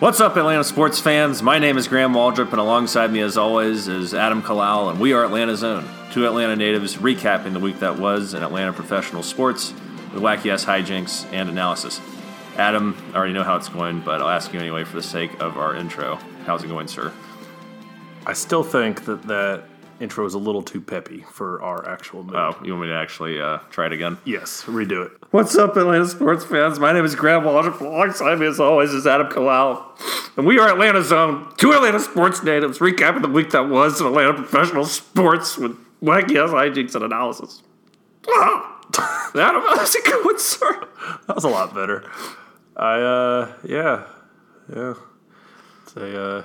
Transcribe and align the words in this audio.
What's 0.00 0.18
up, 0.18 0.34
Atlanta 0.38 0.64
sports 0.64 0.98
fans? 0.98 1.42
My 1.42 1.58
name 1.58 1.76
is 1.76 1.86
Graham 1.86 2.14
Waldrop, 2.14 2.52
and 2.52 2.58
alongside 2.58 3.12
me, 3.12 3.20
as 3.20 3.36
always, 3.36 3.86
is 3.86 4.14
Adam 4.14 4.40
Kalal, 4.40 4.90
and 4.90 4.98
we 4.98 5.12
are 5.12 5.26
Atlanta 5.26 5.54
Zone, 5.54 5.86
two 6.10 6.26
Atlanta 6.26 6.56
natives 6.56 6.96
recapping 6.96 7.52
the 7.52 7.58
week 7.58 7.80
that 7.80 7.98
was 7.98 8.32
in 8.32 8.42
Atlanta 8.42 8.72
professional 8.72 9.22
sports 9.22 9.74
with 10.14 10.22
wacky 10.22 10.50
ass 10.50 10.64
hijinks 10.64 11.30
and 11.34 11.50
analysis. 11.50 12.00
Adam, 12.56 12.96
I 13.12 13.18
already 13.18 13.34
know 13.34 13.42
how 13.42 13.56
it's 13.56 13.68
going, 13.68 14.00
but 14.00 14.22
I'll 14.22 14.30
ask 14.30 14.54
you 14.54 14.58
anyway 14.58 14.84
for 14.84 14.96
the 14.96 15.02
sake 15.02 15.38
of 15.38 15.58
our 15.58 15.76
intro. 15.76 16.16
How's 16.46 16.64
it 16.64 16.68
going, 16.68 16.88
sir? 16.88 17.12
I 18.24 18.32
still 18.32 18.62
think 18.62 19.04
that 19.04 19.24
that 19.24 19.64
intro 20.00 20.24
is 20.24 20.34
a 20.34 20.38
little 20.38 20.62
too 20.62 20.80
peppy 20.80 21.24
for 21.30 21.62
our 21.62 21.88
actual 21.88 22.24
mood. 22.24 22.34
Oh, 22.34 22.56
you 22.64 22.72
want 22.72 22.82
me 22.82 22.88
to 22.88 22.94
actually 22.94 23.40
uh, 23.40 23.58
try 23.70 23.86
it 23.86 23.92
again? 23.92 24.16
Yes, 24.24 24.64
redo 24.64 25.06
it. 25.06 25.12
What's 25.30 25.54
up, 25.56 25.76
Atlanta 25.76 26.06
sports 26.06 26.44
fans? 26.44 26.78
My 26.80 26.92
name 26.92 27.04
is 27.04 27.14
Graham 27.14 27.42
Waldrop. 27.42 27.80
Alongside 27.80 28.38
me, 28.38 28.46
as 28.46 28.58
always, 28.58 28.90
is 28.90 29.06
Adam 29.06 29.28
Kalal. 29.28 29.84
And 30.36 30.46
we 30.46 30.58
are 30.58 30.68
Atlanta 30.68 31.02
Zone, 31.02 31.52
two 31.56 31.72
Atlanta 31.72 32.00
sports 32.00 32.42
natives, 32.42 32.78
recapping 32.78 33.22
the 33.22 33.28
week 33.28 33.50
that 33.50 33.68
was 33.68 34.00
in 34.00 34.06
Atlanta 34.06 34.32
professional 34.34 34.86
sports 34.86 35.58
with 35.58 35.76
wacky 36.02 36.36
ass 36.42 36.50
hijinks 36.50 36.94
and 36.94 37.04
analysis. 37.04 37.62
Ah, 38.28 38.80
Adam, 39.34 39.62
how's 39.62 39.94
it 39.94 40.04
going, 40.04 40.38
sir? 40.38 40.88
That 41.26 41.36
was 41.36 41.44
a 41.44 41.48
lot 41.48 41.74
better. 41.74 42.10
I 42.76 43.00
uh 43.00 43.52
yeah. 43.64 44.06
Yeah. 44.74 44.94
It's 45.82 45.96
a 45.96 46.22
uh 46.22 46.44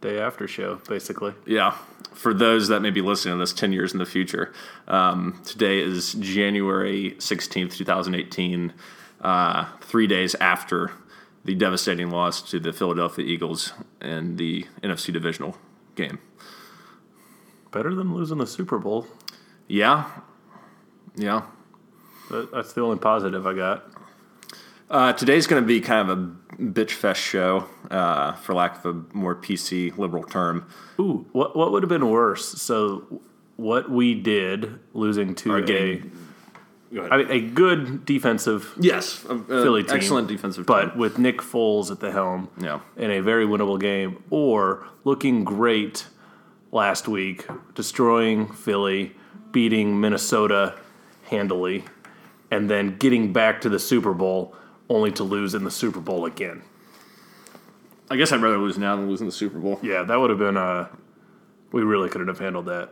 day 0.00 0.18
after 0.20 0.46
show, 0.46 0.76
basically. 0.88 1.34
Yeah. 1.46 1.76
For 2.16 2.32
those 2.32 2.68
that 2.68 2.80
may 2.80 2.90
be 2.90 3.02
listening 3.02 3.34
to 3.34 3.38
this 3.38 3.52
10 3.52 3.74
years 3.74 3.92
in 3.92 3.98
the 3.98 4.06
future, 4.06 4.52
um, 4.88 5.38
today 5.44 5.80
is 5.80 6.14
January 6.14 7.14
16th, 7.18 7.76
2018, 7.76 8.72
uh, 9.20 9.66
three 9.82 10.06
days 10.06 10.34
after 10.36 10.92
the 11.44 11.54
devastating 11.54 12.10
loss 12.10 12.40
to 12.50 12.58
the 12.58 12.72
Philadelphia 12.72 13.24
Eagles 13.24 13.74
in 14.00 14.36
the 14.36 14.66
NFC 14.82 15.12
divisional 15.12 15.58
game. 15.94 16.18
Better 17.70 17.94
than 17.94 18.14
losing 18.14 18.38
the 18.38 18.46
Super 18.46 18.78
Bowl. 18.78 19.06
Yeah. 19.68 20.10
Yeah. 21.16 21.42
That's 22.30 22.72
the 22.72 22.80
only 22.80 22.98
positive 22.98 23.46
I 23.46 23.52
got. 23.52 23.90
Uh, 24.88 25.12
today's 25.12 25.46
going 25.46 25.62
to 25.62 25.66
be 25.66 25.80
kind 25.80 26.08
of 26.08 26.18
a 26.18 26.62
bitch 26.62 26.92
fest 26.92 27.20
show, 27.20 27.64
uh, 27.90 28.32
for 28.34 28.54
lack 28.54 28.84
of 28.84 28.94
a 28.96 29.16
more 29.16 29.34
PC 29.34 29.96
liberal 29.98 30.22
term. 30.22 30.66
Ooh, 31.00 31.26
what 31.32 31.56
what 31.56 31.72
would 31.72 31.82
have 31.82 31.90
been 31.90 32.08
worse? 32.08 32.46
So 32.62 33.20
what 33.56 33.90
we 33.90 34.14
did 34.14 34.78
losing 34.94 35.34
to 35.36 35.52
Or 35.52 35.56
a 35.58 35.62
getting- 35.62 36.12
Go 36.94 37.00
ahead. 37.00 37.12
I 37.12 37.16
mean, 37.16 37.30
a 37.32 37.40
good 37.40 38.04
defensive 38.04 38.72
yes, 38.78 39.24
a, 39.28 39.34
a 39.34 39.38
Philly 39.44 39.82
team, 39.82 39.96
excellent 39.96 40.28
defensive, 40.28 40.66
but 40.66 40.90
team. 40.90 40.98
with 40.98 41.18
Nick 41.18 41.38
Foles 41.38 41.90
at 41.90 41.98
the 41.98 42.12
helm, 42.12 42.48
Yeah. 42.58 42.78
in 42.96 43.10
a 43.10 43.18
very 43.20 43.44
winnable 43.44 43.78
game, 43.80 44.22
or 44.30 44.86
looking 45.02 45.42
great 45.42 46.06
last 46.70 47.08
week, 47.08 47.44
destroying 47.74 48.46
Philly, 48.46 49.16
beating 49.50 50.00
Minnesota 50.00 50.74
handily, 51.24 51.84
and 52.52 52.70
then 52.70 52.96
getting 52.98 53.32
back 53.32 53.60
to 53.62 53.68
the 53.68 53.80
Super 53.80 54.14
Bowl 54.14 54.54
only 54.88 55.10
to 55.12 55.24
lose 55.24 55.54
in 55.54 55.64
the 55.64 55.70
Super 55.70 56.00
Bowl 56.00 56.24
again. 56.24 56.62
I 58.08 58.16
guess 58.16 58.30
I'd 58.32 58.40
rather 58.42 58.58
lose 58.58 58.78
now 58.78 58.94
than 58.96 59.08
lose 59.08 59.20
in 59.20 59.26
the 59.26 59.32
Super 59.32 59.58
Bowl. 59.58 59.80
Yeah, 59.82 60.04
that 60.04 60.16
would 60.16 60.30
have 60.30 60.38
been 60.38 60.56
uh 60.56 60.88
we 61.72 61.82
really 61.82 62.08
couldn't 62.08 62.28
have 62.28 62.38
handled 62.38 62.66
that. 62.66 62.90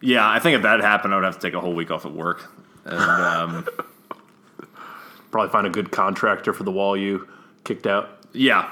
Yeah, 0.00 0.28
I 0.28 0.40
think 0.40 0.56
if 0.56 0.62
that 0.62 0.80
happened, 0.80 1.14
I 1.14 1.16
would 1.16 1.24
have 1.24 1.38
to 1.38 1.40
take 1.40 1.54
a 1.54 1.60
whole 1.60 1.74
week 1.74 1.90
off 1.92 2.04
of 2.04 2.12
work. 2.12 2.50
And 2.84 2.98
um, 3.00 3.66
Probably 5.30 5.50
find 5.50 5.66
a 5.66 5.70
good 5.70 5.92
contractor 5.92 6.52
for 6.52 6.64
the 6.64 6.72
wall 6.72 6.96
you 6.96 7.28
kicked 7.64 7.86
out. 7.86 8.26
yeah, 8.32 8.68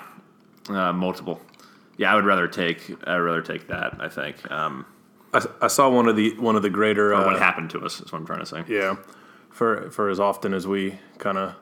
uh, 0.68 0.92
multiple. 0.92 1.40
Yeah, 1.96 2.12
I 2.12 2.16
would 2.16 2.24
rather 2.24 2.48
take. 2.48 2.90
I'd 3.06 3.18
rather 3.18 3.42
take 3.42 3.68
that. 3.68 3.96
I 4.00 4.08
think. 4.08 4.50
Um, 4.50 4.84
I, 5.32 5.46
I 5.62 5.68
saw 5.68 5.88
one 5.88 6.08
of 6.08 6.16
the 6.16 6.36
one 6.38 6.56
of 6.56 6.62
the 6.62 6.70
greater 6.70 7.14
or 7.14 7.24
what 7.24 7.36
uh, 7.36 7.38
happened 7.38 7.70
to 7.70 7.80
us 7.84 8.00
is 8.00 8.10
what 8.12 8.18
I'm 8.18 8.26
trying 8.26 8.40
to 8.40 8.46
say. 8.46 8.64
Yeah. 8.66 8.96
For 9.50 9.90
for 9.90 10.10
as 10.10 10.18
often 10.18 10.52
as 10.52 10.66
we 10.66 10.98
kind 11.18 11.38
of 11.38 11.54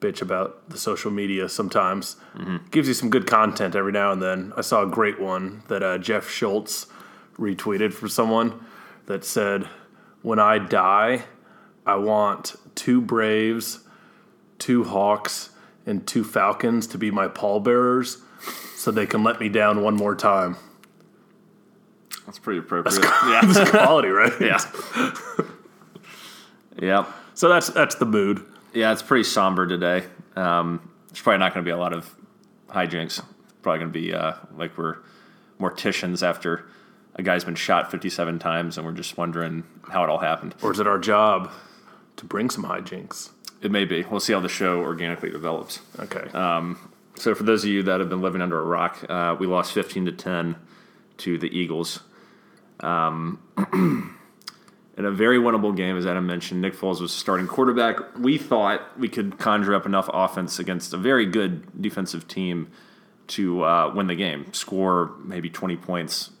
bitch 0.00 0.22
about 0.22 0.68
the 0.70 0.78
social 0.78 1.10
media 1.10 1.48
sometimes, 1.48 2.16
gives 2.70 2.86
you 2.88 2.94
some 2.94 3.10
good 3.10 3.26
content 3.26 3.74
every 3.74 3.92
now 3.92 4.12
and 4.12 4.22
then. 4.22 4.52
I 4.56 4.60
saw 4.60 4.82
a 4.82 4.86
great 4.86 5.20
one 5.20 5.62
that 5.68 5.82
uh, 5.82 5.98
Jeff 5.98 6.28
Schultz 6.30 6.86
retweeted 7.38 7.92
for 7.92 8.08
someone 8.08 8.64
that 9.06 9.24
said, 9.24 9.64
"When 10.22 10.38
I 10.38 10.58
die, 10.58 11.24
I 11.86 11.96
want 11.96 12.54
two 12.74 13.00
Braves, 13.00 13.80
two 14.58 14.84
Hawks, 14.84 15.50
and 15.86 16.06
two 16.06 16.22
Falcons 16.24 16.86
to 16.88 16.98
be 16.98 17.10
my 17.10 17.26
pallbearers, 17.28 18.18
so 18.76 18.90
they 18.90 19.06
can 19.06 19.24
let 19.24 19.40
me 19.40 19.48
down 19.48 19.82
one 19.82 19.96
more 19.96 20.14
time." 20.14 20.56
That's 22.26 22.38
pretty 22.38 22.58
appropriate. 22.60 23.02
yeah, 23.02 23.40
It's 23.42 23.70
quality, 23.70 24.08
right? 24.08 24.32
yeah, 24.40 24.58
yeah, 26.80 27.04
So 27.34 27.48
that's 27.48 27.68
that's 27.68 27.94
the 27.96 28.04
mood. 28.06 28.44
Yeah. 28.72 28.92
It's 28.92 29.02
pretty 29.02 29.24
somber 29.24 29.66
today. 29.66 30.04
Um, 30.36 30.90
there's 31.08 31.20
probably 31.20 31.38
not 31.38 31.54
going 31.54 31.64
to 31.64 31.68
be 31.68 31.72
a 31.72 31.78
lot 31.78 31.92
of 31.92 32.14
hijinks. 32.68 33.22
Probably 33.62 33.80
going 33.80 33.92
to 33.92 33.98
be 33.98 34.14
uh, 34.14 34.34
like 34.56 34.76
we're 34.78 34.96
morticians 35.58 36.26
after 36.26 36.66
a 37.16 37.22
guy's 37.22 37.44
been 37.44 37.56
shot 37.56 37.90
57 37.90 38.38
times, 38.38 38.78
and 38.78 38.86
we're 38.86 38.92
just 38.92 39.16
wondering 39.16 39.64
how 39.90 40.04
it 40.04 40.10
all 40.10 40.18
happened. 40.18 40.54
Or 40.62 40.72
is 40.72 40.78
it 40.78 40.86
our 40.86 40.98
job 40.98 41.50
to 42.16 42.24
bring 42.24 42.50
some 42.50 42.64
hijinks? 42.64 43.30
It 43.60 43.72
may 43.72 43.84
be. 43.84 44.04
We'll 44.04 44.20
see 44.20 44.32
how 44.32 44.40
the 44.40 44.48
show 44.48 44.80
organically 44.80 45.30
develops. 45.30 45.80
Okay. 45.98 46.28
So, 47.18 47.34
for 47.34 47.42
those 47.42 47.64
of 47.64 47.70
you 47.70 47.82
that 47.82 47.98
have 47.98 48.08
been 48.08 48.22
living 48.22 48.40
under 48.40 48.60
a 48.60 48.64
rock, 48.64 49.04
uh, 49.08 49.36
we 49.38 49.48
lost 49.48 49.72
15 49.72 50.06
to 50.06 50.12
10 50.12 50.54
to 51.18 51.36
the 51.36 51.48
Eagles. 51.48 52.00
Um, 52.78 53.40
in 54.98 55.04
a 55.04 55.12
very 55.12 55.38
winnable 55.38 55.74
game, 55.74 55.96
as 55.96 56.04
Adam 56.04 56.26
mentioned, 56.26 56.60
Nick 56.60 56.74
Foles 56.74 57.00
was 57.00 57.12
starting 57.12 57.46
quarterback. 57.46 58.18
We 58.18 58.36
thought 58.36 58.98
we 58.98 59.08
could 59.08 59.38
conjure 59.38 59.72
up 59.72 59.86
enough 59.86 60.10
offense 60.12 60.58
against 60.58 60.92
a 60.92 60.96
very 60.96 61.24
good 61.24 61.80
defensive 61.80 62.26
team 62.26 62.68
to 63.28 63.62
uh, 63.62 63.92
win 63.94 64.08
the 64.08 64.16
game, 64.16 64.52
score 64.52 65.12
maybe 65.22 65.48
20 65.48 65.76
points. 65.76 66.32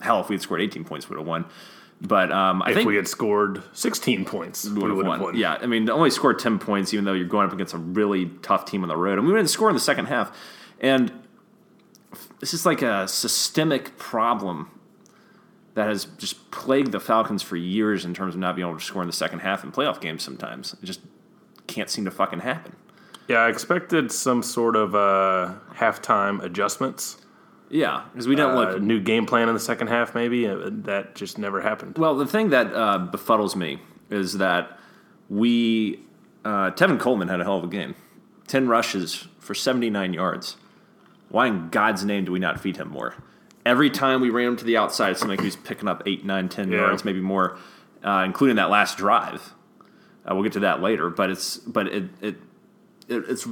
Hell, 0.00 0.20
if 0.20 0.28
we 0.28 0.34
had 0.34 0.42
scored 0.42 0.60
18 0.60 0.84
points, 0.84 1.08
we 1.08 1.14
would 1.14 1.20
have 1.20 1.28
won. 1.28 1.44
But 2.00 2.32
um, 2.32 2.62
I 2.62 2.70
if 2.70 2.76
think 2.76 2.88
we 2.88 2.96
had 2.96 3.06
scored 3.06 3.62
16 3.74 4.24
points, 4.24 4.64
we 4.64 4.80
would 4.80 5.06
have 5.06 5.20
won. 5.20 5.36
Yeah, 5.36 5.54
I 5.54 5.66
mean, 5.66 5.88
only 5.88 6.10
scored 6.10 6.40
10 6.40 6.58
points, 6.58 6.92
even 6.92 7.04
though 7.04 7.12
you're 7.12 7.28
going 7.28 7.46
up 7.46 7.52
against 7.52 7.74
a 7.74 7.78
really 7.78 8.26
tough 8.42 8.64
team 8.64 8.82
on 8.82 8.88
the 8.88 8.96
road. 8.96 9.18
And 9.18 9.26
we 9.26 9.32
didn't 9.32 9.50
score 9.50 9.68
in 9.68 9.74
the 9.76 9.80
second 9.80 10.06
half. 10.06 10.36
And 10.80 11.12
this 12.40 12.52
is 12.52 12.66
like 12.66 12.82
a 12.82 13.06
systemic 13.06 13.96
problem 13.98 14.68
that 15.74 15.88
has 15.88 16.04
just 16.18 16.50
plagued 16.50 16.92
the 16.92 17.00
Falcons 17.00 17.42
for 17.42 17.56
years 17.56 18.04
in 18.04 18.14
terms 18.14 18.34
of 18.34 18.40
not 18.40 18.54
being 18.56 18.66
able 18.68 18.78
to 18.78 18.84
score 18.84 19.02
in 19.02 19.08
the 19.08 19.12
second 19.12 19.40
half 19.40 19.64
in 19.64 19.72
playoff 19.72 20.00
games 20.00 20.22
sometimes. 20.22 20.74
It 20.82 20.86
just 20.86 21.00
can't 21.66 21.90
seem 21.90 22.04
to 22.04 22.10
fucking 22.10 22.40
happen. 22.40 22.76
Yeah, 23.28 23.38
I 23.38 23.48
expected 23.48 24.12
some 24.12 24.42
sort 24.42 24.76
of 24.76 24.94
uh, 24.94 25.54
halftime 25.74 26.42
adjustments, 26.42 27.16
Yeah, 27.70 28.04
because 28.12 28.28
we 28.28 28.34
didn't 28.36 28.50
uh, 28.52 28.54
look. 28.72 28.82
new 28.82 29.00
game 29.00 29.24
plan 29.26 29.48
in 29.48 29.54
the 29.54 29.60
second 29.60 29.86
half, 29.88 30.14
maybe. 30.14 30.46
Uh, 30.46 30.68
that 30.70 31.14
just 31.14 31.38
never 31.38 31.60
happened. 31.62 31.96
Well, 31.96 32.14
the 32.16 32.26
thing 32.26 32.50
that 32.50 32.74
uh, 32.74 33.08
befuddles 33.10 33.56
me 33.56 33.80
is 34.10 34.38
that 34.38 34.78
we. 35.28 36.00
Uh, 36.44 36.70
Tevin 36.72 37.00
Coleman 37.00 37.28
had 37.28 37.40
a 37.40 37.44
hell 37.44 37.56
of 37.56 37.64
a 37.64 37.68
game 37.68 37.94
10 38.48 38.68
rushes 38.68 39.26
for 39.38 39.54
79 39.54 40.12
yards. 40.12 40.56
Why 41.30 41.46
in 41.46 41.70
God's 41.70 42.04
name 42.04 42.26
do 42.26 42.32
we 42.32 42.38
not 42.38 42.60
feed 42.60 42.76
him 42.76 42.88
more? 42.90 43.14
Every 43.66 43.88
time 43.90 44.20
we 44.20 44.30
ran 44.30 44.48
him 44.48 44.56
to 44.56 44.64
the 44.64 44.76
outside, 44.76 45.10
it 45.12 45.18
seemed 45.18 45.30
like 45.30 45.40
he 45.40 45.46
was 45.46 45.56
picking 45.56 45.88
up 45.88 46.02
8, 46.06 46.24
nine, 46.24 46.48
ten 46.48 46.70
Yeah. 46.70 46.78
yards, 46.80 47.04
maybe 47.04 47.20
more, 47.20 47.56
uh, 48.04 48.22
including 48.26 48.56
that 48.56 48.68
last 48.70 48.98
drive. 48.98 49.54
Uh, 50.28 50.34
we'll 50.34 50.42
get 50.42 50.52
to 50.54 50.60
that 50.60 50.80
later, 50.82 51.10
but 51.10 51.30
it's 51.30 51.56
but 51.58 51.86
it, 51.86 52.04
it 52.20 52.36
it 53.08 53.24
it's 53.28 53.46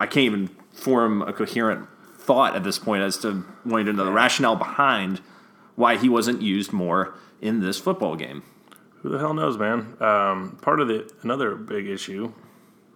I 0.00 0.06
can't 0.06 0.24
even 0.26 0.50
form 0.72 1.22
a 1.22 1.32
coherent 1.32 1.86
thought 2.16 2.54
at 2.56 2.64
this 2.64 2.78
point 2.78 3.02
as 3.02 3.16
to 3.18 3.44
wanting 3.64 3.86
to 3.86 3.92
know 3.92 4.04
the 4.04 4.12
rationale 4.12 4.56
behind 4.56 5.20
why 5.76 5.96
he 5.96 6.08
wasn't 6.08 6.42
used 6.42 6.72
more 6.72 7.14
in 7.40 7.60
this 7.60 7.78
football 7.78 8.16
game. 8.16 8.42
Who 9.02 9.08
the 9.10 9.18
hell 9.18 9.34
knows, 9.34 9.56
man? 9.56 9.96
Um, 10.00 10.58
part 10.60 10.80
of 10.80 10.88
the 10.88 11.08
another 11.22 11.54
big 11.54 11.86
issue 11.88 12.32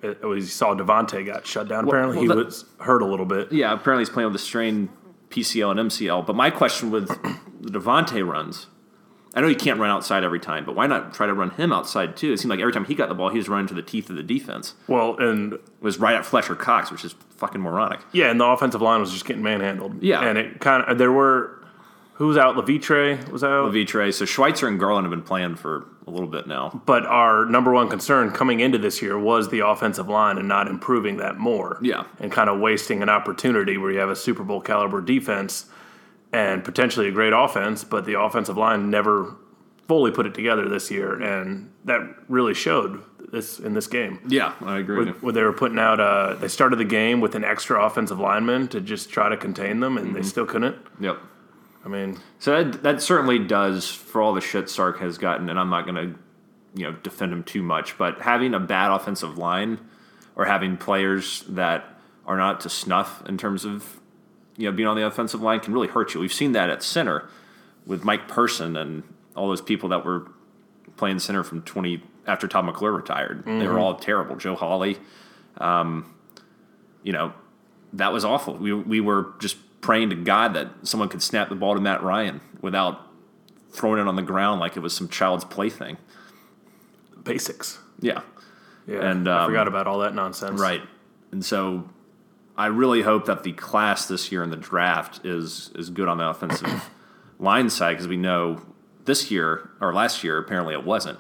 it 0.03 0.21
was 0.25 0.45
you 0.45 0.51
saw 0.51 0.75
Devonta 0.75 1.25
got 1.25 1.47
shut 1.47 1.69
down. 1.69 1.87
Apparently, 1.87 2.17
well, 2.17 2.23
he 2.23 2.29
the- 2.29 2.45
was 2.47 2.65
hurt 2.81 3.03
a 3.03 3.07
little 3.07 3.27
bit. 3.27 3.53
Yeah, 3.53 3.73
apparently 3.73 4.03
he's 4.03 4.11
playing 4.11 4.27
with 4.27 4.35
a 4.41 4.45
strained 4.45 4.89
PCL 5.33 5.71
and 5.79 5.91
MCL. 5.91 6.27
But 6.27 6.37
my 6.37 6.51
question 6.51 6.91
with 6.91 7.09
the 7.09 7.71
Devonta 7.71 8.27
runs, 8.27 8.67
I 9.35 9.41
know 9.41 9.49
he 9.49 9.55
can't 9.55 9.81
run 9.81 9.89
outside 9.91 10.25
every 10.25 10.41
time, 10.41 10.65
but 10.67 10.75
why 10.77 10.87
not 10.87 11.15
try 11.15 11.27
to 11.27 11.33
run 11.33 11.51
him 11.51 11.73
outside 11.73 12.17
too? 12.17 12.33
It 12.33 12.39
seemed 12.39 12.51
like 12.51 12.61
every 12.61 12.73
time 12.73 12.85
he 12.85 12.95
got 12.95 13.09
the 13.09 13.15
ball, 13.15 13.31
he 13.31 13.39
was 13.39 13.49
running 13.49 13.67
to 13.69 13.75
the 13.75 13.83
teeth 13.83 14.11
of 14.11 14.17
the 14.17 14.23
defense. 14.23 14.75
Well, 14.89 15.17
and 15.19 15.55
It 15.55 15.61
was 15.81 15.99
right 15.99 16.15
at 16.15 16.27
Fletcher 16.27 16.55
Cox, 16.55 16.91
which 16.91 17.05
is 17.05 17.15
fucking 17.37 17.61
moronic. 17.61 18.01
yeah, 18.13 18.31
and 18.31 18.39
the 18.39 18.45
offensive 18.45 18.83
line 18.83 19.01
was 19.01 19.11
just 19.11 19.25
getting 19.25 19.43
manhandled. 19.43 20.03
Yeah. 20.03 20.21
and 20.21 20.37
it 20.39 20.61
kind 20.61 20.85
of 20.85 20.99
there 20.99 21.11
were 21.13 21.62
Who 22.15 22.27
was 22.27 22.37
out? 22.37 22.57
Levitre 22.57 23.19
was 23.31 23.43
out. 23.43 23.65
Levitre. 23.65 24.13
So 24.13 24.25
Schweitzer 24.25 24.69
and 24.69 24.79
Garland 24.79 25.07
have 25.07 25.11
been 25.11 25.23
playing 25.23 25.57
for 25.57 25.87
a 26.07 26.11
little 26.11 26.29
bit 26.29 26.47
now. 26.47 26.83
But 26.85 27.07
our 27.07 27.47
number 27.47 27.73
one 27.73 27.89
concern 27.89 28.31
coming 28.33 28.61
into 28.61 28.79
this 28.79 29.01
year 29.01 29.19
was 29.19 29.49
the 29.49 29.67
offensive 29.67 30.09
line 30.09 30.39
and 30.39 30.47
not 30.47 30.69
improving 30.69 31.17
that 31.19 31.39
more. 31.39 31.79
Yeah. 31.81 32.05
And 32.21 32.31
kind 32.31 32.51
of 32.51 32.61
wasting 32.61 33.03
an 33.03 33.09
opportunity 33.09 33.79
where 33.79 33.91
you 33.91 33.99
have 33.99 34.11
a 34.11 34.17
Super 34.17 34.45
Bowl 34.45 34.61
caliber 34.61 35.01
defense 35.01 35.67
and 36.33 36.65
potentially 36.65 37.09
a 37.09 37.13
great 37.13 37.33
offense, 37.33 37.85
but 37.85 38.05
the 38.05 38.19
offensive 38.21 38.57
line 38.57 38.91
never 38.91 39.37
fully 39.87 40.11
put 40.11 40.27
it 40.27 40.35
together 40.35 40.69
this 40.69 40.91
year, 40.91 41.21
and 41.21 41.71
that 41.85 42.01
really 42.29 42.55
showed 42.55 43.03
this 43.31 43.59
in 43.59 43.75
this 43.75 43.87
game. 43.87 44.21
Yeah, 44.27 44.55
I 44.63 44.79
agree. 44.79 45.05
Where, 45.05 45.15
where 45.15 45.33
they 45.33 45.43
were 45.43 45.53
putting 45.53 45.79
out, 45.79 46.01
uh, 46.01 46.35
they 46.35 46.49
started 46.49 46.77
the 46.77 46.85
game 46.85 47.21
with 47.21 47.35
an 47.35 47.45
extra 47.45 47.85
offensive 47.85 48.19
lineman 48.19 48.69
to 48.69 48.81
just 48.81 49.11
try 49.11 49.29
to 49.29 49.37
contain 49.37 49.81
them, 49.81 49.99
and 49.99 50.15
they 50.15 50.23
still 50.23 50.47
couldn't. 50.47 50.77
Yep. 51.01 51.19
I 51.85 51.89
mean, 51.89 52.19
So 52.39 52.63
that, 52.63 52.83
that 52.83 53.03
certainly 53.03 53.39
does 53.39 53.89
for 53.89 54.23
all 54.23 54.35
the 54.35 54.41
shit 54.41 54.71
Sark 54.71 55.01
has 55.01 55.19
gotten, 55.19 55.49
and 55.49 55.59
I'm 55.59 55.71
not 55.71 55.85
going 55.85 55.97
to, 55.97 56.19
you 56.75 56.85
know, 56.85 56.93
defend 57.03 57.33
him 57.33 57.43
too 57.43 57.63
much. 57.63 57.99
But 57.99 58.21
having 58.23 58.55
a 58.55 58.61
bad 58.61 58.91
offensive 58.93 59.37
line, 59.37 59.79
or 60.37 60.45
having 60.45 60.77
players 60.77 61.45
that 61.49 61.85
are 62.27 62.37
not 62.37 62.61
to 62.61 62.69
snuff 62.69 63.23
in 63.29 63.37
terms 63.37 63.65
of, 63.65 64.01
you 64.57 64.71
know, 64.71 64.75
being 64.75 64.89
on 64.89 64.97
the 64.97 65.05
offensive 65.07 65.43
line 65.43 65.61
can 65.61 65.73
really 65.75 65.89
hurt 65.89 66.15
you. 66.15 66.21
We've 66.21 66.33
seen 66.33 66.53
that 66.53 66.71
at 66.71 66.83
center 66.83 67.29
with 67.87 68.05
Mike 68.05 68.29
Person 68.29 68.77
and 68.77 69.03
all 69.37 69.49
those 69.49 69.61
people 69.61 69.89
that 69.91 70.05
were 70.05 70.31
playing 70.97 71.19
center 71.19 71.43
from 71.43 71.63
20 71.63 72.03
after 72.27 72.47
Todd 72.47 72.65
McClure 72.65 72.93
retired. 72.93 73.45
They 73.45 73.67
were 73.67 73.79
all 73.79 73.97
terrible. 73.97 74.37
Joe 74.37 74.55
Hawley, 74.55 74.99
um, 75.59 76.15
you 77.03 77.13
know, 77.13 77.33
that 77.95 78.13
was 78.13 78.25
awful. 78.25 78.55
We 78.55 78.73
we 78.73 79.01
were 79.01 79.35
just 79.41 79.57
praying 79.83 80.09
to 80.09 80.17
God 80.17 80.55
that 80.55 80.69
someone 80.85 81.11
could 81.11 81.23
snap 81.23 81.51
the 81.51 81.55
ball 81.55 81.75
to 81.75 81.81
Matt 81.81 82.03
Ryan 82.03 82.41
without 82.63 83.01
throwing 83.71 84.01
it 84.01 84.09
on 84.09 84.17
the 84.17 84.23
ground 84.23 84.61
like 84.61 84.77
it 84.77 84.81
was 84.81 84.95
some 84.95 85.09
child's 85.09 85.45
plaything. 85.45 85.99
basics. 87.23 87.79
Yeah, 88.01 88.23
Yeah, 88.87 89.11
And, 89.11 89.29
I 89.29 89.45
um, 89.45 89.51
forgot 89.51 89.69
about 89.69 89.87
all 89.87 89.99
that 89.99 90.15
nonsense. 90.15 90.59
right. 90.59 90.83
And 91.31 91.45
so, 91.45 91.89
I 92.57 92.67
really 92.67 93.03
hope 93.03 93.27
that 93.27 93.45
the 93.45 93.53
class 93.53 94.07
this 94.07 94.31
year 94.31 94.43
in 94.43 94.51
the 94.51 94.57
draft 94.57 95.25
is 95.25 95.71
is 95.75 95.89
good 95.91 96.09
on 96.09 96.19
the 96.19 96.29
offensive 96.29 96.91
line 97.39 97.71
side 97.71 97.95
because 97.95 98.09
we 98.09 98.17
know 98.17 98.61
this 99.05 99.31
year 99.31 99.71
or 99.81 99.95
last 99.95 100.23
year 100.23 100.39
apparently 100.39 100.75
it 100.75 100.85
wasn't. 100.85 101.19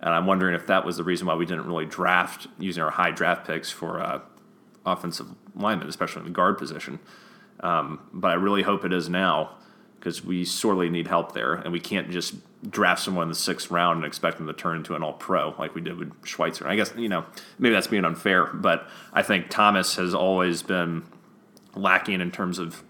And 0.00 0.14
I'm 0.14 0.26
wondering 0.26 0.54
if 0.54 0.66
that 0.68 0.86
was 0.86 0.96
the 0.96 1.04
reason 1.04 1.26
why 1.26 1.34
we 1.34 1.44
didn't 1.44 1.66
really 1.66 1.84
draft 1.84 2.46
using 2.58 2.82
our 2.82 2.90
high 2.90 3.10
draft 3.10 3.46
picks 3.46 3.70
for 3.70 4.00
uh, 4.00 4.20
offensive 4.86 5.26
linemen, 5.54 5.88
especially 5.88 6.20
in 6.20 6.24
the 6.24 6.32
guard 6.32 6.56
position. 6.56 6.98
Um, 7.62 8.00
but 8.12 8.28
I 8.28 8.34
really 8.34 8.62
hope 8.62 8.84
it 8.84 8.92
is 8.92 9.08
now 9.08 9.56
because 9.98 10.24
we 10.24 10.44
sorely 10.44 10.88
need 10.88 11.06
help 11.06 11.32
there, 11.32 11.54
and 11.54 11.72
we 11.72 11.80
can't 11.80 12.10
just 12.10 12.34
draft 12.68 13.02
someone 13.02 13.24
in 13.24 13.28
the 13.28 13.34
sixth 13.34 13.70
round 13.70 13.98
and 13.98 14.06
expect 14.06 14.36
them 14.36 14.46
to 14.46 14.52
turn 14.52 14.76
into 14.76 14.94
an 14.94 15.02
All 15.02 15.12
Pro 15.14 15.54
like 15.58 15.74
we 15.74 15.80
did 15.80 15.98
with 15.98 16.12
Schweitzer. 16.24 16.66
I 16.66 16.76
guess 16.76 16.92
you 16.96 17.08
know 17.08 17.24
maybe 17.58 17.74
that's 17.74 17.86
being 17.86 18.04
unfair, 18.04 18.46
but 18.46 18.88
I 19.12 19.22
think 19.22 19.50
Thomas 19.50 19.96
has 19.96 20.14
always 20.14 20.62
been 20.62 21.04
lacking 21.74 22.20
in 22.20 22.30
terms 22.30 22.58
of 22.58 22.82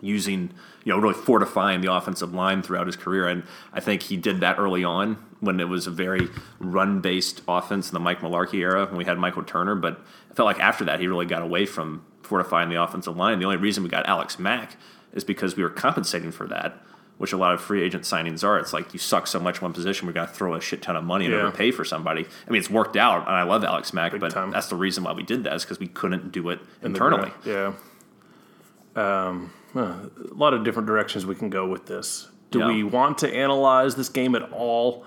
using, 0.00 0.52
you 0.84 0.92
know, 0.92 0.98
really 0.98 1.14
fortifying 1.14 1.80
the 1.80 1.92
offensive 1.92 2.32
line 2.32 2.62
throughout 2.62 2.86
his 2.86 2.96
career. 2.96 3.28
And 3.28 3.42
I 3.72 3.80
think 3.80 4.02
he 4.02 4.16
did 4.16 4.40
that 4.40 4.58
early 4.58 4.84
on 4.84 5.14
when 5.40 5.60
it 5.60 5.68
was 5.68 5.86
a 5.86 5.90
very 5.90 6.28
run 6.58 7.00
based 7.00 7.42
offense 7.48 7.88
in 7.88 7.94
the 7.94 8.00
Mike 8.00 8.20
Mularkey 8.20 8.60
era 8.60 8.86
when 8.86 8.96
we 8.96 9.04
had 9.04 9.18
Michael 9.18 9.42
Turner. 9.42 9.74
But 9.74 10.00
I 10.30 10.34
felt 10.34 10.46
like 10.46 10.60
after 10.60 10.84
that, 10.84 11.00
he 11.00 11.06
really 11.06 11.26
got 11.26 11.42
away 11.42 11.66
from 11.66 12.04
fortifying 12.30 12.68
the 12.70 12.80
offensive 12.82 13.16
line. 13.16 13.38
The 13.40 13.44
only 13.44 13.56
reason 13.56 13.82
we 13.82 13.88
got 13.90 14.06
Alex 14.08 14.38
Mack 14.38 14.76
is 15.12 15.24
because 15.24 15.56
we 15.56 15.62
were 15.64 15.70
compensating 15.70 16.30
for 16.30 16.46
that. 16.46 16.78
Which 17.18 17.34
a 17.34 17.36
lot 17.36 17.52
of 17.52 17.60
free 17.60 17.82
agent 17.82 18.04
signings 18.04 18.42
are. 18.42 18.58
It's 18.58 18.72
like 18.72 18.94
you 18.94 18.98
suck 18.98 19.26
so 19.26 19.38
much 19.38 19.60
one 19.60 19.74
position, 19.74 20.06
we're 20.06 20.14
going 20.14 20.26
to 20.26 20.32
throw 20.32 20.54
a 20.54 20.60
shit 20.60 20.80
ton 20.80 20.96
of 20.96 21.04
money 21.04 21.26
and 21.26 21.34
Yeah. 21.34 21.40
overpay 21.42 21.70
for 21.72 21.84
somebody. 21.84 22.24
I 22.46 22.50
mean, 22.50 22.60
it's 22.60 22.70
worked 22.70 22.96
out, 22.96 23.26
and 23.26 23.36
I 23.36 23.42
love 23.42 23.62
Alex 23.62 23.92
Mack, 23.92 24.18
but 24.18 24.30
time. 24.30 24.50
that's 24.50 24.68
the 24.68 24.76
reason 24.76 25.04
why 25.04 25.12
we 25.12 25.22
did 25.22 25.44
that 25.44 25.52
is 25.54 25.62
because 25.64 25.78
we 25.78 25.88
couldn't 25.88 26.32
do 26.32 26.48
it 26.48 26.60
In 26.80 26.92
internally. 26.92 27.30
Yeah. 27.44 27.72
Um, 28.96 29.52
huh, 29.74 29.94
a 30.30 30.34
lot 30.34 30.54
of 30.54 30.64
different 30.64 30.86
directions 30.86 31.26
we 31.26 31.34
can 31.34 31.50
go 31.50 31.66
with 31.66 31.84
this. 31.86 32.28
Do 32.50 32.60
Yeah. 32.60 32.68
we 32.68 32.82
want 32.84 33.18
to 33.18 33.28
analyze 33.34 33.96
this 33.96 34.08
game 34.08 34.34
at 34.34 34.50
all? 34.52 35.04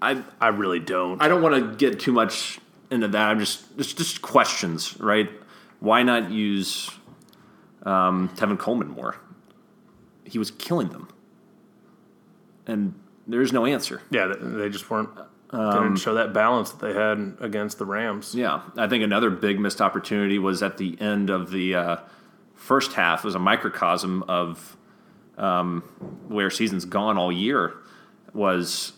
I 0.00 0.22
I 0.40 0.48
really 0.48 0.80
don't. 0.80 1.20
I 1.22 1.28
don't 1.28 1.42
want 1.42 1.54
to 1.56 1.76
get 1.76 2.00
too 2.00 2.12
much 2.12 2.58
into 2.90 3.08
that. 3.08 3.28
I'm 3.30 3.38
just 3.38 3.76
just 3.76 3.98
just 3.98 4.22
questions, 4.22 4.96
right? 4.98 5.28
Why 5.80 6.02
not 6.02 6.30
use 6.30 6.90
um, 7.82 8.30
Tevin 8.36 8.58
Coleman 8.58 8.88
more? 8.88 9.16
He 10.24 10.38
was 10.38 10.50
killing 10.50 10.88
them, 10.88 11.08
and 12.66 12.94
there's 13.26 13.52
no 13.52 13.66
answer. 13.66 14.00
yeah, 14.10 14.26
they, 14.26 14.58
they 14.58 14.68
just 14.68 14.88
weren't. 14.90 15.10
Um, 15.50 15.82
didn't 15.84 15.96
show 15.98 16.14
that 16.14 16.32
balance 16.32 16.72
that 16.72 16.80
they 16.80 16.94
had 16.94 17.36
against 17.40 17.78
the 17.78 17.84
Rams. 17.84 18.34
Yeah, 18.34 18.62
I 18.76 18.88
think 18.88 19.04
another 19.04 19.30
big 19.30 19.60
missed 19.60 19.80
opportunity 19.80 20.38
was 20.38 20.62
at 20.62 20.78
the 20.78 21.00
end 21.00 21.30
of 21.30 21.50
the 21.50 21.74
uh, 21.74 21.96
first 22.54 22.94
half. 22.94 23.20
It 23.20 23.26
was 23.26 23.34
a 23.34 23.38
microcosm 23.40 24.24
of 24.24 24.76
um, 25.38 25.82
where 26.28 26.50
season's 26.50 26.84
gone 26.84 27.18
all 27.18 27.30
year. 27.30 27.74
Was 28.32 28.94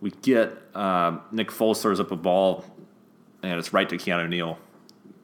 we 0.00 0.10
get 0.10 0.56
uh, 0.74 1.18
Nick 1.30 1.48
Foles 1.50 1.82
throws 1.82 2.00
up 2.00 2.10
a 2.10 2.16
ball 2.16 2.64
and 3.42 3.58
it's 3.58 3.72
right 3.72 3.88
to 3.88 3.96
Keanu 3.96 4.28
Neal, 4.28 4.58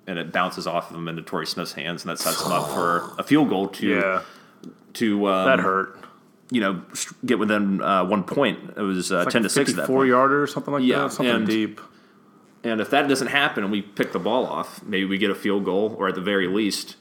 and 0.07 0.19
it 0.19 0.33
bounces 0.33 0.67
off 0.67 0.91
of 0.91 0.97
him 0.97 1.09
into 1.09 1.23
Torrey 1.23 1.47
Smith's 1.47 1.73
hands, 1.73 2.03
and 2.03 2.11
that 2.11 2.19
sets 2.19 2.45
him 2.45 2.53
up 2.53 2.69
for 2.71 3.11
a 3.19 3.23
field 3.23 3.49
goal 3.49 3.69
to 3.69 3.87
Yeah, 3.89 4.23
to 4.95 5.27
um, 5.29 5.47
that 5.47 5.61
hurt. 5.61 5.99
You 6.51 6.61
know, 6.61 6.83
get 7.25 7.39
within 7.39 7.81
uh, 7.83 8.05
one 8.05 8.23
point. 8.23 8.75
It 8.77 8.83
was 8.83 9.11
uh, 9.11 9.21
Like 9.25 9.29
ten 9.31 9.43
to 9.43 9.49
six 9.49 9.71
at 9.71 9.77
that 9.77 9.87
Four 9.87 10.07
yarder 10.07 10.43
or 10.43 10.47
something 10.47 10.75
like 10.75 10.85
Yeah, 10.85 11.05
that. 11.05 11.13
Something 11.13 11.35
and- 11.37 11.47
deep. 11.47 11.81
And 12.63 12.81
if 12.81 12.89
that 12.91 13.09
doesn't 13.09 13.27
happen 13.27 13.63
and 13.63 13.71
we 13.71 13.83
pick 13.83 14.13
the 14.13 14.19
ball 14.19 14.47
off, 14.47 14.83
maybe 14.83 15.05
we 15.05 15.19
get 15.19 15.31
a 15.31 15.35
field 15.35 15.67
goal, 15.67 15.95
or 15.99 16.09
at 16.09 16.15
the 16.15 16.23
very 16.23 16.49
least, 16.49 16.97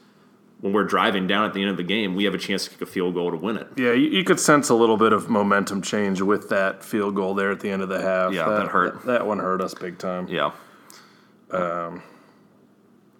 when 0.60 0.74
we're 0.74 0.84
driving 0.84 1.26
down 1.26 1.46
at 1.46 1.54
the 1.54 1.62
end 1.62 1.70
of 1.70 1.78
the 1.78 1.82
game, 1.82 2.14
we 2.14 2.24
have 2.24 2.34
a 2.34 2.38
chance 2.38 2.64
to 2.64 2.70
kick 2.70 2.82
a 2.82 2.86
field 2.86 3.14
goal 3.14 3.30
to 3.30 3.36
win 3.38 3.56
it. 3.56 3.68
Yeah, 3.76 3.92
you, 3.92 4.10
you 4.10 4.24
could 4.24 4.38
sense 4.38 4.68
a 4.68 4.74
little 4.74 4.98
bit 4.98 5.14
of 5.14 5.30
momentum 5.30 5.80
change 5.80 6.20
with 6.20 6.50
that 6.50 6.84
field 6.84 7.14
goal 7.14 7.32
there 7.34 7.50
at 7.50 7.60
the 7.60 7.70
end 7.70 7.80
of 7.80 7.88
the 7.88 7.98
half. 7.98 8.34
Yeah, 8.34 8.46
that 8.50 8.68
hurt. 8.68 9.06
That, 9.06 9.26
one 9.26 9.38
hurt 9.38 9.62
us 9.62 9.72
big 9.72 9.96
time. 9.96 10.28
Yeah. 10.28 10.50